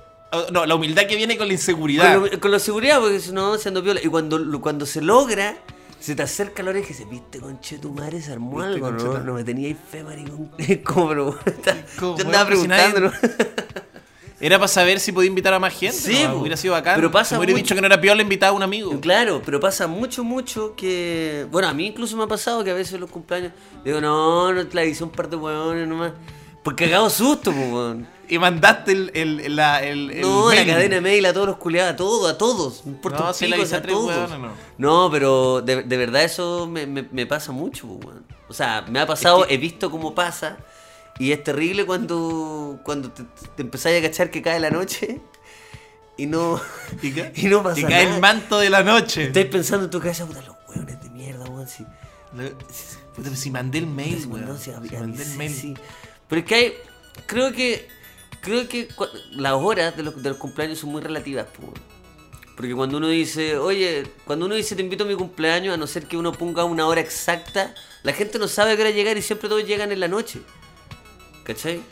No, 0.53 0.67
la 0.67 0.75
humildad 0.77 1.07
que 1.07 1.15
viene 1.17 1.37
con 1.37 1.47
la 1.49 1.53
inseguridad. 1.55 2.15
Con, 2.21 2.31
lo- 2.31 2.41
con 2.41 2.51
la 2.53 2.59
seguridad, 2.61 3.01
porque 3.01 3.19
si 3.21 3.33
no, 3.33 3.57
siendo 3.59 3.83
piola. 3.83 4.01
Y 4.03 4.07
cuando, 4.09 4.61
cuando 4.61 4.85
se 4.87 5.01
logra, 5.01 5.57
se 6.01 6.15
te 6.15 6.23
acerca 6.23 6.63
la 6.63 6.71
oreja 6.71 6.87
y 6.87 6.89
dice, 6.91 7.05
viste, 7.07 7.41
conche, 7.41 7.79
tu 7.79 7.93
madre 7.93 8.21
se 8.21 8.33
armó 8.33 8.61
algo, 8.61 8.91
¿no? 8.91 9.19
No 9.21 9.35
me 9.35 9.45
teníais 9.45 9.77
fe, 9.91 10.03
maricón. 10.03 10.51
Pero, 10.57 10.85
Como, 10.85 11.15
yo 12.17 12.25
andaba 12.25 12.47
preguntando, 12.47 13.11
Era 14.41 14.59
para 14.59 14.69
saber 14.69 15.01
si 15.01 15.13
podía 15.13 15.29
invitar 15.29 15.55
a 15.55 15.59
más 15.59 15.73
gente. 15.73 15.97
Sí, 15.97 16.27
hubiera 16.27 16.57
sido 16.57 16.75
bacán. 16.75 16.97
Pero 16.97 17.11
pasa 17.11 17.31
Si 17.31 17.35
me 17.35 17.39
hubiera 17.39 17.53
mucho. 17.53 17.63
dicho 17.63 17.75
que 17.75 17.81
no 17.81 17.87
era 17.87 18.01
piola, 18.01 18.21
invitaba 18.21 18.51
a 18.51 18.53
un 18.57 18.63
amigo. 18.63 19.01
Claro, 19.01 19.41
pero 19.43 19.59
pasa 19.59 19.87
mucho, 19.87 20.23
mucho 20.23 20.75
que. 20.77 21.47
Bueno, 21.51 21.69
a 21.69 21.73
mí 21.73 21.87
incluso 21.87 22.17
me 22.17 22.25
ha 22.25 22.27
pasado 22.27 22.63
que 22.63 22.71
a 22.71 22.75
veces 22.75 22.95
en 22.95 23.01
los 23.01 23.11
cumpleaños 23.11 23.53
digo, 23.85 24.01
no, 24.03 24.53
no, 24.53 24.63
la 24.73 24.85
hice 24.85 25.03
un 25.05 25.11
par 25.11 25.31
de 25.31 25.37
hueones 25.37 25.89
nomás. 25.89 26.13
Porque 26.65 26.87
cagado 26.87 27.09
susto, 27.11 27.53
pues, 27.53 27.73
weón. 27.73 28.09
Y 28.29 28.39
mandaste 28.39 28.93
el. 28.93 29.11
el, 29.15 29.55
la, 29.55 29.85
el, 29.85 30.11
el 30.11 30.21
No, 30.23 30.51
la 30.53 30.65
cadena 30.67 30.95
de 30.97 31.01
mail 31.03 31.27
a 31.27 31.33
todos 31.35 31.47
los 31.47 31.57
culiados, 31.59 31.93
a 31.93 31.97
todos, 31.97 32.31
a 32.33 32.39
todos. 32.39 32.85
No 32.87 32.93
importa 32.93 33.19
No, 33.19 33.33
si 33.35 33.53
avisé 33.53 33.77
a 33.77 33.83
todos. 33.83 34.31
no. 34.39 34.53
No, 34.79 35.11
pero 35.13 35.61
de, 35.61 35.83
de 35.83 35.97
verdad 35.99 36.25
eso 36.25 36.67
me, 36.67 36.87
me- 36.87 37.07
me 37.13 37.27
pasa 37.27 37.53
mucho, 37.53 37.87
pues, 37.87 38.07
weón. 38.07 38.25
O 38.49 38.53
sea, 38.55 38.83
me 38.89 38.99
ha 38.99 39.07
pasado, 39.07 39.43
Es 39.43 39.49
que- 39.49 39.55
he 39.55 39.59
visto 39.59 39.91
cómo 39.91 40.15
pasa. 40.15 40.57
Y 41.19 41.31
es 41.33 41.45
terrible 41.45 41.87
cuando, 41.87 42.81
cuando 42.83 43.11
te, 43.13 43.23
te 43.55 43.63
empezás 43.63 43.93
a 43.97 44.01
cachar 44.03 44.31
que 44.31 44.43
cae 44.43 44.59
la 44.59 44.71
noche 44.71 45.21
y 46.17 46.27
no, 46.27 46.61
Y, 47.03 47.13
ca- 47.13 47.31
y 47.37 47.45
no 47.47 47.63
pasa 47.63 47.79
y 47.81 47.83
cae 47.85 48.05
nada. 48.05 48.15
el 48.17 48.21
manto 48.23 48.59
de 48.59 48.71
la 48.71 48.83
noche. 48.83 49.25
Estás 49.25 49.45
pensando 49.45 49.85
en 49.85 49.91
tu 49.91 50.01
cabeza, 50.01 50.25
puta, 50.27 50.41
los 50.43 50.57
hueones 50.69 51.01
de 51.03 51.11
mierda, 51.11 51.45
weón. 51.45 51.69
Si, 51.69 51.85
Puta, 53.15 53.37
si 53.37 53.51
mandé 53.51 53.79
el 53.79 53.87
mail, 53.87 54.19
si 54.21 54.27
weón. 54.27 54.59
si 54.59 54.65
Si 54.65 54.71
mandé 54.97 55.23
el 55.23 55.37
mail. 55.37 55.79
Pero 56.35 56.47
es 56.47 56.49
que 56.49 56.55
hay, 56.57 56.75
creo 57.27 57.53
que, 57.53 57.87
creo 58.41 58.69
que 58.69 58.89
las 59.31 59.53
horas 59.53 59.97
de 59.97 60.03
los, 60.03 60.37
cumpleaños 60.37 60.81
son 60.81 60.91
muy 60.91 61.01
relativas. 61.01 61.47
Porque 62.57 62.75
cuando 62.75 62.97
uno 62.97 63.07
dice, 63.07 63.57
oye, 63.57 64.03
cuando 64.25 64.47
uno 64.47 64.57
dice 64.57 64.75
te 64.75 64.83
invito 64.83 65.05
a 65.05 65.07
mi 65.07 65.15
cumpleaños, 65.15 65.75
a 65.75 65.77
no 65.77 65.87
ser 65.87 66.07
que 66.07 66.17
uno 66.17 66.33
ponga 66.33 66.65
una 66.65 66.89
hora 66.89 67.01
exacta, 67.01 67.73
la 68.03 68.13
gente 68.13 68.41
no 68.41 68.49
sabe 68.49 68.73
a 68.73 68.77
qué 68.77 68.83
hora 68.83 68.91
llegar 68.91 69.17
y 69.17 69.23
siempre 69.23 69.49
todos 69.49 69.65
llegan 69.65 69.93
en 69.93 70.01
la 70.01 70.09
noche. 70.09 70.41
¿Cachai? 71.45 71.83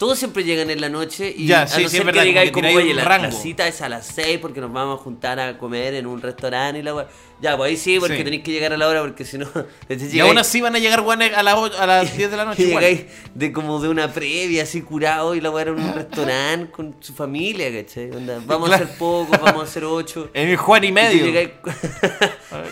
Todos 0.00 0.18
siempre 0.18 0.44
llegan 0.44 0.70
en 0.70 0.80
la 0.80 0.88
noche 0.88 1.30
y 1.36 1.44
Ya, 1.46 1.60
a 1.62 1.66
sí, 1.66 1.82
no 1.82 1.88
sí, 1.90 1.96
ser 1.98 2.06
verdad, 2.06 2.22
que 2.22 2.28
digáis 2.28 2.50
como 2.52 2.68
oye, 2.70 2.94
la, 2.94 3.18
la 3.18 3.30
cita 3.30 3.68
es 3.68 3.82
a 3.82 3.88
las 3.90 4.06
6 4.06 4.38
porque 4.40 4.58
nos 4.58 4.72
vamos 4.72 4.98
a 4.98 5.02
juntar 5.02 5.38
a 5.38 5.58
comer 5.58 5.92
en 5.92 6.06
un 6.06 6.22
restaurante 6.22 6.80
y 6.80 6.82
la 6.82 6.94
weá. 6.94 7.06
Ya, 7.42 7.54
pues 7.58 7.68
ahí 7.70 7.76
sí, 7.76 7.98
porque 8.00 8.16
Sí. 8.16 8.24
tenéis 8.24 8.42
que 8.42 8.50
llegar 8.50 8.72
a 8.72 8.78
la 8.78 8.88
hora 8.88 9.02
porque 9.02 9.26
si 9.26 9.36
no... 9.36 9.46
Y 10.10 10.20
aún 10.20 10.38
así 10.38 10.62
van 10.62 10.74
a 10.74 10.78
llegar 10.78 11.02
weones 11.02 11.34
a, 11.34 11.42
las 11.42 11.54
ocho- 11.54 11.78
a 11.78 11.86
las 11.86 12.16
10 12.16 12.30
de 12.30 12.36
la 12.38 12.44
noche. 12.46 12.62
Y 12.64 12.66
llegáis 12.68 13.04
de 13.34 13.52
como 13.52 13.78
de 13.78 13.90
una 13.90 14.10
previa 14.10 14.62
así 14.62 14.80
curado 14.80 15.34
y 15.34 15.42
la 15.42 15.50
weá 15.50 15.62
era 15.62 15.72
un 15.72 15.94
restaurante 15.94 16.70
con 16.72 16.96
su 17.00 17.12
familia, 17.12 17.70
¿cachai? 17.70 18.10
Onda, 18.10 18.40
vamos 18.46 18.68
Claro. 18.70 18.82
a 18.82 18.86
hacer 18.86 18.98
poco, 18.98 19.32
vamos 19.32 19.60
a 19.60 19.64
hacer 19.64 19.84
ocho. 19.84 20.30
En 20.32 20.48
el 20.48 20.56
Juan 20.56 20.82
y 20.82 20.86
Y 20.86 20.92
medio. 20.92 21.50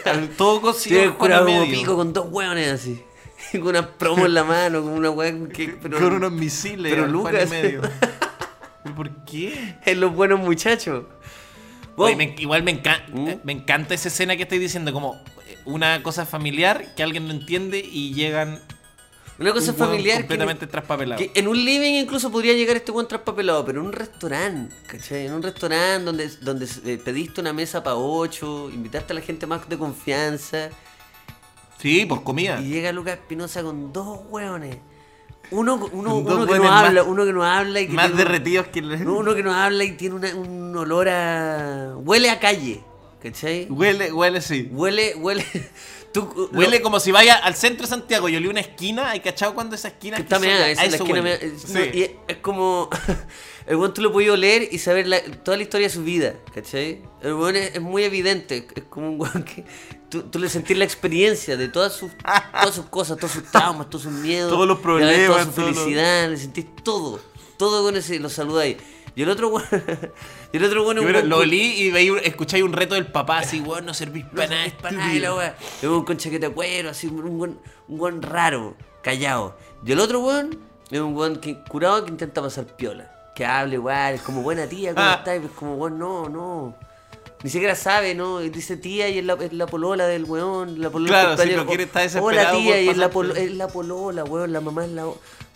Al 0.06 0.28
todo 0.30 0.62
cocido. 0.62 0.98
Juan 1.02 1.12
curado 1.14 1.48
y 1.50 1.52
como 1.52 1.70
pico 1.70 1.94
con 1.96 2.12
dos 2.14 2.26
hueones 2.30 2.68
así. 2.72 3.02
Con 3.52 3.62
una 3.68 3.86
promo 3.88 4.26
en 4.26 4.34
la 4.34 4.44
mano, 4.44 4.82
con 4.82 4.92
una 4.92 5.10
weá 5.10 5.32
que... 5.52 5.68
Pero, 5.80 5.98
Con 5.98 6.12
unos 6.14 6.32
misiles. 6.32 6.92
pero 6.92 7.06
Lucas. 7.06 7.44
y 7.46 7.50
medio. 7.50 7.80
¿Pero 8.82 8.94
¿Por 8.94 9.10
qué? 9.24 9.76
En 9.84 10.00
los 10.00 10.14
buenos 10.14 10.40
muchachos. 10.40 11.04
Oye, 11.96 12.14
Vos- 12.14 12.16
me- 12.16 12.34
igual 12.38 12.62
me, 12.62 12.82
enca- 12.82 13.04
¿Mm? 13.12 13.28
eh, 13.28 13.40
me 13.44 13.52
encanta 13.52 13.94
esa 13.94 14.08
escena 14.08 14.36
que 14.36 14.42
estoy 14.44 14.58
diciendo, 14.58 14.92
como 14.92 15.14
eh, 15.46 15.58
una 15.64 16.02
cosa 16.02 16.26
familiar 16.26 16.94
que 16.94 17.02
alguien 17.02 17.26
no 17.26 17.32
entiende 17.32 17.78
y 17.78 18.14
llegan 18.14 18.60
Una 19.38 19.52
cosa 19.52 19.72
un 19.72 19.78
familiar 19.78 20.16
que- 20.18 20.22
completamente 20.22 20.66
traspapelado. 20.66 21.18
Que 21.18 21.32
en 21.34 21.48
un 21.48 21.56
living 21.64 21.94
incluso 21.94 22.30
podría 22.30 22.52
llegar 22.54 22.76
este 22.76 22.92
buen 22.92 23.08
traspapelado, 23.08 23.64
pero 23.64 23.80
en 23.80 23.86
un 23.86 23.92
restaurante, 23.92 24.74
¿cachai? 24.86 25.26
En 25.26 25.32
un 25.32 25.42
restaurante 25.42 26.04
donde, 26.04 26.28
donde 26.40 26.68
eh, 26.84 26.98
pediste 27.04 27.40
una 27.40 27.52
mesa 27.52 27.82
para 27.82 27.96
ocho, 27.96 28.70
invitaste 28.70 29.12
a 29.12 29.16
la 29.16 29.20
gente 29.22 29.46
más 29.46 29.68
de 29.68 29.76
confianza, 29.78 30.70
Sí, 31.78 32.04
pues 32.06 32.20
comida. 32.22 32.60
y 32.60 32.68
llega 32.68 32.92
Lucas 32.92 33.14
Espinosa 33.14 33.62
con 33.62 33.92
dos 33.92 34.20
hueones. 34.28 34.76
Uno, 35.50 35.76
uno, 35.92 36.20
dos 36.20 36.34
uno 36.34 36.46
que 36.46 36.58
no 36.58 36.70
habla, 36.70 37.02
uno 37.04 37.24
que 37.24 37.32
no 37.32 37.42
habla 37.44 37.80
y 37.80 37.86
que 37.86 37.92
Más 37.94 38.10
un- 38.10 38.16
derretidos 38.18 38.66
que... 38.68 38.80
el- 38.80 39.02
no, 39.04 39.16
uno 39.16 39.34
que 39.34 39.42
no 39.42 39.54
habla 39.54 39.82
y 39.84 39.92
tiene 39.92 40.14
una- 40.16 40.34
un 40.34 40.76
olor 40.76 41.08
a... 41.08 41.94
Huele 41.96 42.28
a 42.28 42.38
calle, 42.38 42.82
¿cachai? 43.22 43.66
Huele, 43.70 44.12
huele, 44.12 44.42
sí. 44.42 44.68
Huele, 44.70 45.14
huele... 45.14 45.44
Tú, 46.12 46.50
Huele 46.52 46.78
lo- 46.78 46.82
como 46.82 47.00
si 47.00 47.12
vaya 47.12 47.34
al 47.36 47.54
centro 47.54 47.82
de 47.82 47.88
Santiago 47.90 48.28
y 48.30 48.36
olí 48.36 48.46
una 48.48 48.60
esquina. 48.60 49.10
¿Hay 49.10 49.20
cachado 49.20 49.54
cuando 49.54 49.74
esa 49.74 49.88
esquina 49.88 50.16
Que 50.16 50.22
está 50.22 50.38
meada, 50.38 50.70
es. 50.70 50.78
Es- 50.82 52.36
como. 52.42 52.88
El 53.66 53.76
weón 53.76 53.92
tú 53.92 54.00
lo 54.00 54.10
podías 54.10 54.32
oler 54.32 54.66
y 54.72 54.78
saber 54.78 55.06
la- 55.06 55.20
toda 55.20 55.58
la 55.58 55.62
historia 55.62 55.88
de 55.88 55.92
su 55.92 56.02
vida, 56.02 56.34
¿cachai? 56.54 57.02
El 57.20 57.34
weón 57.34 57.56
es, 57.56 57.74
es 57.74 57.82
muy 57.82 58.04
evidente. 58.04 58.66
Es 58.74 58.84
como 58.84 59.10
un 59.10 59.20
weón 59.20 59.42
que. 59.44 59.64
Tú, 60.10 60.22
tú 60.22 60.38
le 60.38 60.48
sentís 60.48 60.76
la 60.76 60.84
experiencia 60.84 61.56
de 61.56 61.68
todas 61.68 61.92
sus, 61.92 62.10
todas 62.16 62.74
sus 62.74 62.86
cosas, 62.86 63.16
todos 63.18 63.32
sus 63.32 63.44
traumas, 63.44 63.90
todos 63.90 64.04
sus 64.04 64.12
miedos. 64.12 64.50
Todos 64.50 64.66
los 64.66 64.78
vez 64.78 64.82
problemas, 64.82 65.26
Toda 65.26 65.40
su 65.44 65.60
los- 65.60 65.76
felicidad, 65.78 66.28
le 66.30 66.36
sentís 66.38 66.66
todo. 66.82 67.20
Todo 67.58 67.82
con 67.84 67.96
ese, 67.96 68.18
lo 68.18 68.28
saludáis. 68.30 68.76
Y 69.14 69.22
el 69.22 69.28
otro 69.30 69.48
weón. 69.50 69.66
y 70.52 70.56
el 70.56 70.64
otro 70.64 70.84
weón 70.86 71.00
weón 71.00 71.28
lo 71.28 71.38
olí 71.38 71.72
y 71.80 71.90
veí, 71.90 72.10
escucháis 72.22 72.62
un 72.62 72.72
reto 72.72 72.94
del 72.94 73.06
papá 73.08 73.38
así, 73.40 73.60
weón, 73.66 73.84
no 73.84 73.92
servís 73.92 74.24
para 74.26 74.46
nada. 74.46 74.64
es 74.66 74.72
para 74.74 74.96
nada 74.96 75.12
la 75.14 75.34
weá. 75.34 75.56
Es 75.82 75.84
un 75.88 76.04
con 76.04 76.16
chaqueta 76.16 76.48
de 76.48 76.54
cuero, 76.54 76.90
así, 76.90 77.08
un 77.08 77.36
buen, 77.38 77.58
un 77.88 77.98
buen 77.98 78.22
raro, 78.22 78.76
callado. 79.02 79.58
Y 79.84 79.92
el 79.92 80.00
otro 80.00 80.20
weón 80.20 80.58
es 80.90 81.00
un 81.00 81.14
weón 81.16 81.36
que, 81.36 81.58
curado 81.68 82.04
que 82.04 82.10
intenta 82.10 82.40
pasar 82.40 82.64
piola. 82.64 83.10
Que 83.34 83.44
hable 83.44 83.74
igual, 83.74 84.14
es 84.14 84.22
como 84.22 84.42
buena 84.42 84.66
tía, 84.66 84.94
¿cómo 84.94 85.06
Ah. 85.06 85.16
estás? 85.18 85.40
Y 85.42 85.44
es 85.46 85.50
como 85.52 85.74
weón, 85.74 85.98
no, 85.98 86.28
no. 86.28 86.74
Ni 87.42 87.50
siquiera 87.50 87.74
sabe, 87.76 88.14
¿no? 88.14 88.42
Y 88.42 88.50
dice 88.50 88.76
tía 88.76 89.08
y 89.08 89.18
es 89.18 89.24
la, 89.24 89.34
es 89.34 89.52
la 89.52 89.66
polola 89.66 90.06
del 90.06 90.24
weón. 90.24 90.80
La 90.80 90.90
polola 90.90 91.08
Claro, 91.10 91.28
sí, 91.30 91.36
compañero. 91.36 91.56
pero 91.66 91.68
quiere 91.68 91.84
Hola 91.92 92.02
desesperado 92.02 92.58
tía, 92.58 92.72
por 92.74 92.82
y 92.82 92.88
es 92.88 92.96
la, 92.96 93.10
polo- 93.10 93.36
es 93.36 93.52
la 93.52 93.68
polola, 93.68 94.24
weón. 94.24 94.52
La 94.52 94.60
mamá 94.60 94.84
es 94.84 94.90
la. 94.90 95.06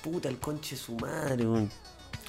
Puta, 0.03 0.29
el 0.29 0.39
conche 0.39 0.77
su 0.77 0.93
madre, 0.95 1.45
weón. 1.47 1.71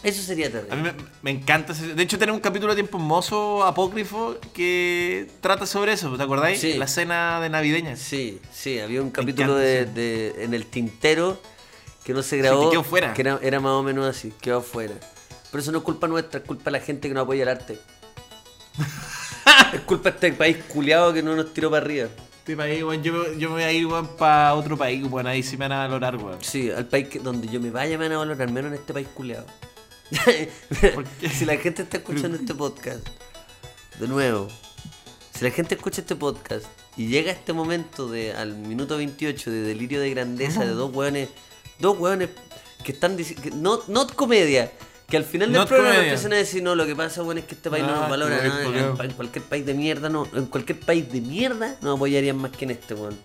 Eso 0.02 0.22
sería 0.22 0.52
terrible. 0.52 0.74
A 0.74 0.76
mí 0.76 0.82
me, 0.82 0.94
me 1.22 1.32
encanta. 1.32 1.72
ese- 1.74 1.94
De 1.94 2.04
hecho, 2.04 2.18
tenemos 2.20 2.38
un 2.38 2.42
capítulo 2.42 2.74
de 2.74 2.78
Tiempo 2.82 2.98
Hermoso 2.98 3.63
apócrifo 3.63 4.36
que 4.54 5.28
trata 5.39 5.66
sobre 5.66 5.94
eso, 5.94 6.16
¿te 6.18 6.24
acordáis? 6.24 6.60
Sí. 6.60 6.74
La 6.74 6.88
cena 6.88 7.39
de 7.39 7.50
navideña. 7.50 7.96
Sí, 7.96 8.39
sí, 8.52 8.80
había 8.80 9.02
un 9.02 9.12
capítulo 9.12 9.56
de, 9.56 9.86
sí. 9.86 9.92
de- 9.94 10.44
en 10.44 10.54
el 10.54 10.66
tintero 10.66 11.39
que 12.04 12.13
no 12.13 12.22
se 12.24 12.38
grabó. 12.38 12.66
que 12.66 12.72
quedó 12.72 12.84
fuera. 12.84 13.13
Que 13.13 13.22
era, 13.22 13.39
era 13.42 13.60
más 13.62 13.72
o 13.74 13.84
menos 13.84 14.06
así, 14.06 14.34
quedó 14.42 14.62
fuera. 14.62 14.96
Pero 15.52 15.62
eso 15.62 15.72
no 15.72 15.78
es 15.78 15.84
culpa 15.86 16.08
nuestra, 16.08 16.39
es 16.42 16.46
culpa 16.48 16.66
de 16.66 16.72
la 16.72 16.80
gente 16.80 17.08
que 17.08 17.13
no 17.13 17.22
apoya 17.22 17.44
el 17.44 17.50
arte. 17.50 17.80
es 19.73 19.79
culpa 19.82 20.10
de 20.12 20.15
este 20.15 20.34
país 20.34 20.58
culiado 20.67 21.13
que 21.13 21.21
no 21.23 21.36
nos 21.36 21.53
tiró 21.53 21.69
para 21.69 21.86
arriba. 21.86 22.10
Este 22.39 22.58
país, 22.58 22.79
yo, 22.79 23.13
me- 23.13 23.38
yo 23.39 23.49
me 23.49 23.56
voy 23.56 23.63
a 23.63 23.71
ir, 23.71 23.88
para 24.17 24.53
otro 24.56 24.77
país, 24.77 25.06
weón, 25.10 25.27
ahí 25.27 25.41
sí 25.43 25.56
me 25.58 25.65
van 25.67 25.71
a 25.71 25.77
valorar, 25.88 26.17
weón. 26.17 26.38
Sí, 26.41 26.69
al 26.69 26.86
país 26.88 27.08
que, 27.08 27.19
donde 27.19 27.47
yo 27.47 27.60
me 27.62 27.71
vaya 27.71 27.97
me 27.97 28.06
van 28.06 28.13
a 28.13 28.17
valorar, 28.19 28.51
menos 28.51 28.71
en 28.73 28.79
este 28.79 28.93
país 28.93 29.08
culiado. 29.13 29.45
Si 31.32 31.45
la 31.45 31.58
gente 31.58 31.84
está 31.84 31.97
escuchando 31.97 32.38
este 32.38 32.53
podcast, 32.53 33.08
de 33.99 34.08
nuevo, 34.08 34.47
Si 35.34 35.43
la 35.43 35.51
gente 35.51 35.75
escucha 35.75 36.01
este 36.01 36.15
podcast 36.15 36.65
y 36.97 37.08
llega 37.08 37.32
a 37.32 37.34
este 37.34 37.53
momento 37.53 38.08
de 38.10 38.34
al 38.34 38.56
minuto 38.56 38.97
28 38.97 39.49
de 39.49 39.62
delirio 39.62 39.99
de 40.01 40.10
grandeza 40.12 40.63
de 40.65 40.71
dos 40.71 40.93
hueones, 40.93 41.29
dos 41.79 41.97
hueones 41.97 42.29
que 42.84 42.91
están 42.91 43.15
diciendo, 43.17 43.49
no, 43.56 43.79
no 43.88 44.08
comedia, 44.08 44.71
que 45.08 45.18
al 45.18 45.24
final 45.26 45.50
del 45.50 45.60
Not 45.60 45.68
programa 45.70 45.98
empiezan 45.98 46.34
a 46.34 46.38
decir, 46.38 46.63
no, 46.63 46.76
lo 46.76 46.86
que 46.86 46.96
pasa, 46.96 47.22
bueno, 47.22 47.39
es 47.42 47.46
que 47.46 47.56
este 47.56 47.70
país 47.70 47.84
no 47.84 47.96
nos 48.00 48.10
valora 48.10 48.38
nada, 48.42 48.63
en, 49.04 49.13
cualquier 49.16 49.44
país 49.46 49.66
de 49.66 49.74
mierda, 49.74 50.10
no, 50.10 50.28
en 50.34 50.46
cualquier 50.48 50.80
país 50.80 51.12
de 51.12 51.22
mierda 51.22 51.78
no 51.82 51.94
apoyarían 51.94 52.38
más 52.38 52.52
que 52.52 52.66
en 52.66 52.72
este, 52.72 52.94
weón. 52.96 53.18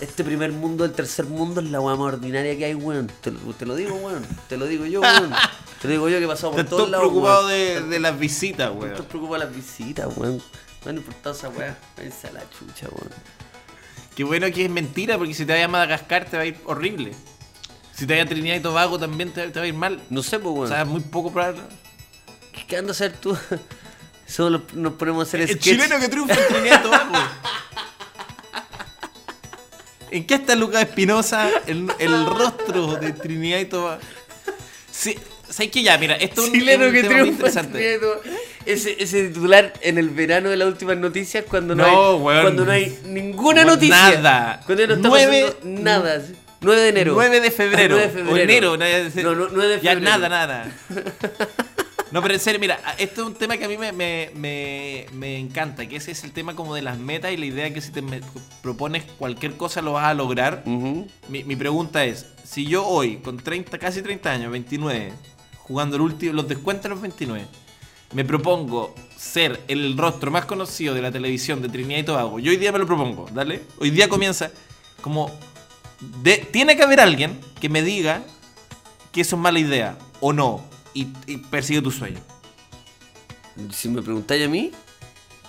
Este 0.00 0.24
primer 0.24 0.52
mundo, 0.52 0.84
el 0.84 0.92
tercer 0.92 1.26
mundo 1.26 1.60
es 1.60 1.68
la 1.70 1.80
weá 1.80 1.94
más 1.96 2.14
ordinaria 2.14 2.56
que 2.56 2.64
hay, 2.64 2.74
weón. 2.74 3.10
Te, 3.20 3.30
lo- 3.32 3.38
te 3.54 3.66
lo 3.66 3.74
digo, 3.74 3.94
weón. 3.96 4.24
Te 4.48 4.56
lo 4.56 4.66
digo 4.66 4.86
yo, 4.86 5.00
weón. 5.00 5.30
Te 5.82 5.88
lo 5.88 5.92
digo 5.92 6.08
yo 6.08 6.18
que 6.18 6.24
he 6.24 6.28
pasado 6.28 6.52
por 6.52 6.60
Estás 6.60 6.70
todos 6.70 6.90
lados. 6.90 7.06
preocupado 7.08 7.48
de, 7.48 7.80
de 7.82 8.00
las 8.00 8.18
visitas, 8.18 8.70
weón. 8.74 8.94
preocupado 9.08 9.34
de 9.34 9.46
las 9.46 9.54
visitas, 9.54 10.08
weón. 10.16 10.40
No 10.84 10.90
han 10.90 10.96
importado 10.96 11.34
esa 11.34 11.48
weá. 11.50 11.76
Váyanse 11.96 12.28
a 12.28 12.32
la 12.32 12.40
chucha, 12.50 12.86
weón. 12.90 13.10
Qué 14.14 14.24
bueno 14.24 14.46
que 14.52 14.64
es 14.64 14.70
mentira, 14.70 15.18
porque 15.18 15.34
si 15.34 15.44
te 15.44 15.52
vayas 15.52 15.66
a 15.66 15.68
Madagascar 15.68 16.24
te 16.24 16.36
va 16.36 16.42
a 16.44 16.46
ir 16.46 16.56
horrible. 16.64 17.12
Si 18.00 18.06
te 18.06 18.14
vayas 18.14 18.26
a 18.26 18.30
Trinidad 18.30 18.56
y 18.56 18.60
Tobago 18.60 18.98
también 18.98 19.30
te, 19.30 19.46
te 19.48 19.58
va 19.58 19.64
a 19.66 19.68
ir 19.68 19.74
mal. 19.74 20.00
No 20.08 20.22
sé, 20.22 20.38
pues, 20.38 20.48
O 20.48 20.52
weón. 20.54 20.68
sea, 20.68 20.80
es 20.80 20.86
muy 20.88 21.02
poco 21.02 21.30
probable. 21.30 21.60
¿Qué, 22.50 22.64
qué 22.66 22.78
andas 22.78 22.98
a 22.98 23.04
hacer 23.04 23.18
tú? 23.18 23.36
Solo 24.26 24.62
nos 24.72 24.94
ponemos 24.94 25.26
a 25.26 25.28
hacer 25.28 25.42
El 25.42 25.48
sketch. 25.48 25.62
chileno 25.62 26.00
que 26.00 26.08
triunfa 26.08 26.32
en 26.34 26.48
Trinidad 26.48 26.80
y 26.80 26.82
Tobago. 26.82 27.12
¿En 30.12 30.26
qué 30.26 30.34
está 30.34 30.56
Lucas 30.56 30.82
Espinosa? 30.82 31.48
El, 31.66 31.90
el 31.98 32.26
rostro 32.26 32.94
de 32.96 33.12
Trinidad 33.12 33.58
y 33.58 33.64
Tobago. 33.66 34.00
Sí, 34.90 35.16
¿Sabes 35.50 35.70
qué? 35.72 35.82
Ya, 35.82 35.98
mira, 35.98 36.14
esto 36.14 36.42
es 36.42 36.48
un, 36.48 36.54
Chileno 36.54 36.86
un 36.86 36.92
que 36.92 37.02
tema 37.02 37.14
muy 37.18 37.22
triunfa. 37.32 37.46
interesante. 37.48 37.94
en 37.94 37.96
Trinidad 37.96 37.96
y 37.96 38.00
Tobago. 38.00 38.22
Ese, 38.66 39.02
ese 39.02 39.28
titular 39.28 39.72
en 39.82 39.98
el 39.98 40.10
verano 40.10 40.48
de 40.48 40.56
las 40.56 40.68
últimas 40.68 40.96
noticias 40.96 41.44
cuando 41.48 41.74
no, 41.74 41.84
No, 41.86 42.14
hay, 42.16 42.20
weón. 42.22 42.42
cuando 42.42 42.64
no 42.64 42.72
hay 42.72 42.98
ninguna 43.04 43.64
No, 43.64 43.72
noticia. 43.72 43.96
nada. 44.20 44.62
Cuando 44.64 44.86
no 44.86 44.94
está 44.94 45.08
Nueve- 45.08 45.54
pasando 45.58 45.80
nada. 45.82 46.22
9 46.60 46.80
de 46.80 46.88
enero. 46.88 47.12
9 47.14 47.40
de 47.40 47.50
febrero. 47.50 47.96
Ah, 47.96 48.00
9 48.02 48.06
de 48.06 48.10
febrero. 48.10 48.32
O 48.32 48.36
enero. 48.36 48.76
No, 48.76 49.34
no, 49.34 49.48
9 49.52 49.68
de 49.76 49.80
Ya 49.80 49.92
febrero. 49.92 50.00
nada, 50.00 50.28
nada. 50.28 50.72
No, 52.12 52.20
pero 52.22 52.34
en 52.34 52.40
serio, 52.40 52.58
mira, 52.58 52.80
esto 52.98 53.20
es 53.20 53.26
un 53.28 53.34
tema 53.34 53.56
que 53.56 53.64
a 53.64 53.68
mí 53.68 53.78
me, 53.78 53.92
me, 53.92 54.32
me, 54.34 55.06
me 55.12 55.38
encanta, 55.38 55.86
que 55.86 55.94
ese 55.94 56.10
es 56.10 56.24
el 56.24 56.32
tema 56.32 56.56
como 56.56 56.74
de 56.74 56.82
las 56.82 56.98
metas 56.98 57.30
y 57.30 57.36
la 57.36 57.46
idea 57.46 57.72
que 57.72 57.80
si 57.80 57.92
te 57.92 58.02
propones 58.62 59.04
cualquier 59.16 59.56
cosa 59.56 59.80
lo 59.80 59.92
vas 59.92 60.06
a 60.06 60.14
lograr. 60.14 60.64
Mi, 60.66 61.44
mi 61.44 61.54
pregunta 61.54 62.04
es, 62.04 62.26
si 62.42 62.66
yo 62.66 62.84
hoy, 62.84 63.18
con 63.18 63.36
30, 63.36 63.78
casi 63.78 64.02
30 64.02 64.28
años, 64.28 64.50
29, 64.50 65.12
jugando 65.58 65.94
el 65.94 66.02
último, 66.02 66.32
los 66.32 66.48
descuentos 66.48 66.82
de 66.82 66.88
los 66.88 67.00
29, 67.00 67.46
me 68.14 68.24
propongo 68.24 68.92
ser 69.16 69.60
el 69.68 69.96
rostro 69.96 70.32
más 70.32 70.46
conocido 70.46 70.94
de 70.94 71.02
la 71.02 71.12
televisión 71.12 71.62
de 71.62 71.68
Trinidad 71.68 72.00
y 72.00 72.02
Tobago, 72.02 72.40
yo 72.40 72.50
hoy 72.50 72.56
día 72.56 72.72
me 72.72 72.80
lo 72.80 72.86
propongo, 72.86 73.28
¿dale? 73.32 73.62
Hoy 73.78 73.90
día 73.90 74.08
comienza 74.08 74.50
como... 75.00 75.30
de- 76.00 76.38
tiene 76.38 76.76
que 76.76 76.82
haber 76.82 77.00
alguien 77.00 77.38
que 77.60 77.68
me 77.68 77.82
diga 77.82 78.22
que 79.12 79.20
eso 79.22 79.36
es 79.36 79.42
mala 79.42 79.58
idea 79.58 79.96
o 80.20 80.32
no 80.32 80.64
y, 80.94 81.08
y 81.26 81.36
persigue 81.38 81.82
tu 81.82 81.90
sueño. 81.90 82.20
Si 83.72 83.88
me 83.88 84.00
preguntáis 84.02 84.46
a 84.46 84.48
mí, 84.48 84.72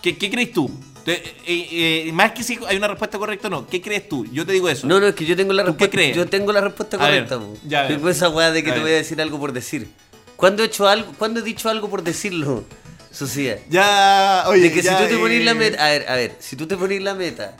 ¿Qué, 0.01 0.17
qué 0.17 0.31
crees 0.31 0.51
tú? 0.51 0.69
Te- 1.05 1.13
eh, 1.45 2.05
eh, 2.07 2.11
más 2.11 2.31
que 2.31 2.43
si 2.43 2.57
hay 2.67 2.77
una 2.77 2.87
respuesta 2.87 3.17
correcta 3.19 3.47
o 3.47 3.51
no, 3.51 3.67
¿qué 3.67 3.81
crees 3.81 4.09
tú? 4.09 4.25
Yo 4.31 4.45
te 4.45 4.51
digo 4.53 4.67
eso. 4.67 4.87
No, 4.87 4.99
no, 4.99 5.07
es 5.07 5.15
que 5.15 5.25
yo 5.25 5.35
tengo 5.35 5.53
la 5.53 5.63
¿Tú 5.63 5.77
qué 5.77 5.85
respuesta. 5.85 5.95
crees? 5.95 6.15
Yo 6.17 6.27
tengo 6.27 6.51
la 6.51 6.61
respuesta 6.61 6.97
ver, 6.97 7.25
correcta. 7.27 7.39
po. 7.39 7.57
ya, 7.67 7.83
ver. 7.83 8.07
Esa 8.09 8.29
weá 8.29 8.51
de 8.51 8.63
que 8.63 8.69
te 8.69 8.75
ver. 8.75 8.81
voy 8.81 8.91
a 8.91 8.95
decir 8.95 9.21
algo 9.21 9.39
por 9.39 9.53
decir. 9.53 9.89
¿Cuándo 10.35 10.63
he 10.63 10.65
hecho 10.65 10.87
algo? 10.87 11.13
¿Cuándo 11.17 11.39
he 11.39 11.43
dicho 11.43 11.69
algo 11.69 11.89
por 11.89 12.03
decirlo? 12.03 12.63
Socia. 13.11 13.59
Ya, 13.69 14.45
oye, 14.47 14.61
De 14.63 14.71
que 14.73 14.81
ya, 14.81 14.97
si 14.97 15.03
tú 15.03 15.09
te 15.27 15.39
la 15.43 15.51
eh, 15.51 15.55
meta. 15.55 15.85
A 15.85 15.89
ver, 15.89 16.09
a 16.09 16.15
ver, 16.15 16.35
si 16.39 16.55
tú 16.55 16.65
te 16.65 16.77
ponís 16.77 17.01
la 17.01 17.13
meta. 17.13 17.55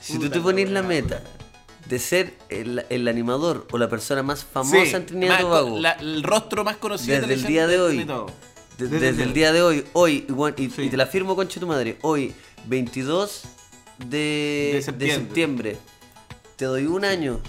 Si 0.00 0.18
tú 0.18 0.28
te 0.28 0.36
la 0.38 0.42
ponís 0.42 0.70
la 0.70 0.82
meta 0.82 1.22
de 1.88 1.98
ser 1.98 2.34
el, 2.48 2.86
el 2.90 3.08
animador 3.08 3.66
o 3.72 3.78
la 3.78 3.88
persona 3.88 4.22
más 4.22 4.44
famosa 4.44 4.84
Sí, 4.84 4.94
en 4.94 5.06
Trinidad 5.06 5.38
y 5.38 5.42
Tobago. 5.42 5.78
la- 5.78 5.92
el 5.92 6.22
rostro 6.22 6.64
más 6.64 6.76
conocido 6.76 7.16
Desde 7.16 7.26
de 7.28 7.34
el 7.34 7.44
día 7.44 7.66
de 7.66 7.80
hoy. 7.80 8.04
De- 8.04 8.14
Desde 8.88 8.98
desde, 8.98 9.22
el 9.24 9.32
día 9.34 9.52
de 9.52 9.62
hoy, 9.62 9.84
hoy, 9.92 10.26
y, 10.56 10.70
Sí. 10.70 10.82
y 10.82 10.88
te 10.88 10.96
la 10.96 11.06
firmo, 11.06 11.36
concha 11.36 11.60
tu 11.60 11.66
madre, 11.66 11.98
hoy, 12.02 12.34
22 12.66 13.42
de, 13.98 14.06
De 14.08 14.72
de 14.76 14.82
septiembre. 14.82 15.26
septiembre. 15.26 15.78
te 16.56 16.64
doy 16.66 16.86
un 16.86 17.04
año 17.04 17.40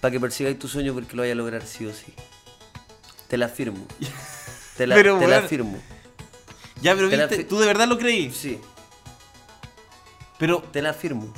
para 0.00 0.10
que 0.12 0.20
persigáis 0.20 0.58
tu 0.58 0.68
sueño 0.68 0.94
porque 0.94 1.14
lo 1.14 1.22
vayas 1.22 1.34
a 1.34 1.36
lograr 1.36 1.62
sí 1.66 1.84
o 1.86 1.92
sí. 1.92 2.12
Te 3.28 3.36
la 3.36 3.48
firmo. 3.48 3.86
Te 4.76 4.86
la, 4.86 4.94
Pero, 4.94 5.18
te 5.18 5.26
la 5.26 5.36
weón. 5.38 5.48
firmo. 5.48 5.78
Ya, 6.80 6.94
pero 6.94 7.08
viste, 7.08 7.44
¿tú 7.44 7.58
de 7.58 7.66
verdad 7.66 7.86
lo 7.88 7.98
creí? 7.98 8.30
Sí, 8.30 8.58
Pero 10.38 10.62
te 10.72 10.80
la 10.82 10.92
firmo. 10.94 11.32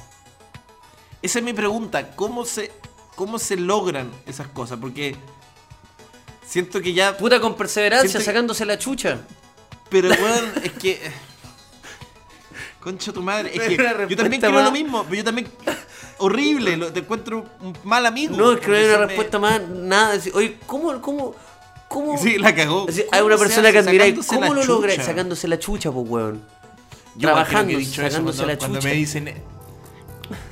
Esa 1.23 1.39
es 1.39 1.45
mi 1.45 1.53
pregunta, 1.53 2.11
¿cómo 2.17 2.45
se, 2.45 2.71
cómo 3.17 3.39
se 3.39 3.57
logran 3.57 4.11
esas 4.27 4.47
cosas? 4.49 4.79
Porque 4.81 5.17
siento 6.47 6.81
que 6.81 6.93
ya... 6.93 7.17
Puta 7.17 7.41
con 7.41 7.57
perseverancia, 7.57 8.19
que- 8.19 8.25
sacándose 8.25 8.65
la 8.65 8.79
chucha. 8.79 9.19
Pero, 9.89 10.09
weón, 10.11 10.53
es 10.63 10.73
que... 10.73 11.01
Concha 12.81 13.13
tu 13.13 13.21
madre, 13.23 13.51
es 13.55 13.61
que 13.61 13.77
yo 14.09 14.17
también 14.17 14.41
creo 14.41 14.63
lo 14.63 14.71
mismo, 14.73 15.03
pero 15.05 15.17
yo 15.17 15.25
también... 15.25 15.49
Horrible, 16.19 16.77
lo- 16.77 16.93
te 16.93 17.01
encuentro 17.01 17.47
un 17.61 17.77
mal 17.85 18.05
amigo. 18.07 18.37
No, 18.37 18.53
es 18.53 18.61
que 18.61 18.69
no 18.69 18.75
hay 18.77 18.85
una 18.85 18.99
me- 18.99 19.07
respuesta 19.07 19.39
más, 19.39 19.61
nada. 19.69 20.13
Decir, 20.13 20.33
Oye, 20.35 20.59
¿cómo, 20.67 21.01
cómo, 21.01 21.35
cómo? 21.89 22.19
Sí, 22.19 22.37
la 22.39 22.55
cagó. 22.55 22.87
Así, 22.89 23.03
¿Cómo 23.03 23.11
hay 23.13 23.23
una 23.23 23.37
persona 23.39 23.73
que 23.73 23.79
hace 23.79 23.89
admiráis. 23.89 24.27
¿Cómo 24.27 24.53
lo 24.53 24.63
lográis? 24.65 25.03
Sacándose 25.03 25.49
la 25.49 25.59
chucha, 25.59 25.91
pues, 25.91 26.07
weón. 26.09 26.43
Yo 27.17 27.29
Trabajando, 27.29 27.79
eso 27.79 28.03
sacándose 28.03 28.39
cuando, 28.39 28.47
la 28.53 28.59
cuando 28.59 28.79
chucha. 28.79 28.89
me 28.89 28.95
dicen 28.95 29.43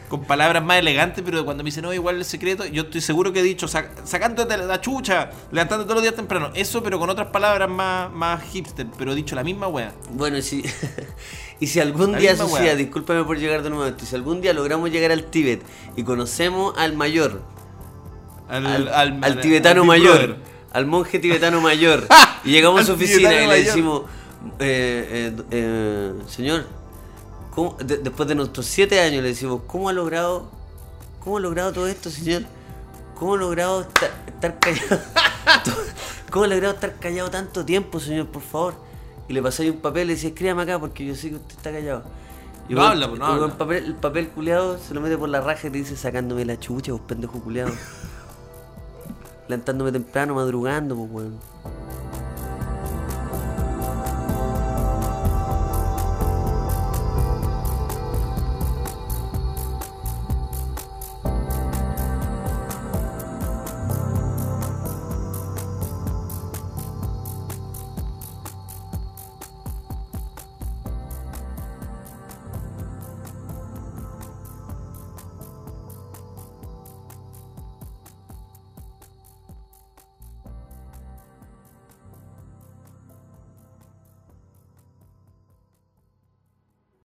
con 0.09 0.25
palabras 0.25 0.65
más 0.65 0.79
elegantes, 0.79 1.23
pero 1.25 1.45
cuando 1.45 1.63
me 1.63 1.69
dicen, 1.69 1.83
no, 1.85 1.93
igual 1.93 2.17
el 2.17 2.25
secreto, 2.25 2.65
yo 2.67 2.83
estoy 2.85 3.01
seguro 3.01 3.33
que 3.33 3.41
he 3.41 3.43
dicho, 3.43 3.67
"Sac- 3.69 3.91
sacándote 4.05 4.57
la 4.57 4.81
chucha, 4.81 5.31
levantando 5.53 5.85
todos 5.85 5.97
los 5.97 6.03
días 6.03 6.15
temprano. 6.15 6.51
Eso, 6.55 6.83
pero 6.83 6.99
con 6.99 7.11
otras 7.11 7.29
palabras 7.29 7.69
más, 7.69 8.11
más 8.13 8.43
hipster, 8.45 8.87
pero 8.97 9.13
he 9.13 9.15
dicho 9.15 9.35
la 9.37 9.45
misma 9.45 9.69
wea. 9.69 9.93
Bueno, 10.13 10.39
y 10.39 10.43
si, 10.43 10.65
y 11.61 11.67
si 11.67 11.79
algún 11.81 12.13
La 12.13 12.19
día, 12.19 12.35
weá. 12.45 12.75
discúlpame 12.75 13.23
por 13.25 13.39
llegar 13.39 13.63
de 13.63 13.71
nuevo 13.71 13.95
si 13.99 14.15
algún 14.17 14.41
día 14.41 14.53
logramos 14.55 14.91
llegar 14.91 15.13
al 15.13 15.25
Tíbet 15.25 15.63
y 15.97 16.03
conocemos 16.05 16.75
al 16.79 16.95
mayor, 16.95 17.43
Al, 18.49 18.67
al, 18.67 18.89
al- 18.89 19.13
al 19.13 19.25
al- 19.25 19.41
tibetano 19.41 19.85
mayor, 19.85 20.19
Brother. 20.19 20.37
al 20.73 20.87
monje 20.87 21.19
tibetano 21.19 21.61
mayor, 21.71 22.07
y 22.45 22.51
llegamos 22.53 22.81
a 22.81 22.85
su 22.87 22.93
oficina 22.93 23.43
y 23.43 23.47
le 23.47 23.63
decimos, 23.65 24.03
eh, 24.59 25.33
eh, 25.37 25.43
eh, 25.51 26.13
señor, 26.29 26.65
¿cómo- 27.59 27.77
de- 27.85 27.97
después 27.99 28.29
de 28.29 28.37
nuestros 28.37 28.67
siete 28.67 29.01
años 29.01 29.21
le 29.21 29.31
decimos, 29.31 29.63
¿cómo 29.67 29.89
ha 29.89 29.93
logrado, 29.93 30.49
cómo 31.19 31.39
ha 31.39 31.41
logrado 31.41 31.73
todo 31.73 31.89
esto, 31.89 32.09
señor? 32.09 32.43
¿Cómo 33.17 33.35
ha 33.35 33.37
logrado 33.37 33.81
estar, 33.81 34.11
estar 34.29 34.59
callado? 34.61 35.01
¿Cómo 36.31 36.45
ha 36.45 36.49
logrado 36.49 36.75
estar 36.75 36.95
callado 37.01 37.31
tanto 37.31 37.65
tiempo, 37.65 37.99
señor, 37.99 38.29
por 38.29 38.43
favor? 38.43 38.75
Y 39.27 39.33
le 39.33 39.43
pasáis 39.43 39.73
un 39.73 39.79
papel 39.79 40.05
y 40.05 40.07
le 40.07 40.15
decís, 40.15 40.31
escríbame 40.31 40.63
acá 40.63 40.79
porque 40.79 41.05
yo 41.05 41.17
sé 41.17 41.31
que 41.31 41.35
usted 41.35 41.57
está 41.57 41.73
callado. 41.73 42.05
Y 42.69 42.75
No 42.75 42.83
habla, 42.83 43.09
pues, 43.09 43.19
no 43.19 43.27
habla. 43.27 43.47
El 43.47 43.53
papel, 43.55 43.85
el 43.87 43.95
papel 43.97 44.29
culeado 44.29 44.79
se 44.79 44.95
lo 44.95 45.01
mete 45.01 45.19
por 45.19 45.29
la 45.29 45.41
raja 45.41 45.67
y 45.67 45.71
te 45.73 45.79
dice 45.79 45.97
sacándome 45.97 46.45
la 46.45 46.61
chucha, 46.61 46.93
vos 46.93 47.01
pendejo 47.09 47.41
culeado. 47.41 47.73
Levantándome 49.49 49.91
temprano, 49.99 50.37
madrugando, 50.37 50.95
pues 50.95 51.11
weón. 51.11 51.39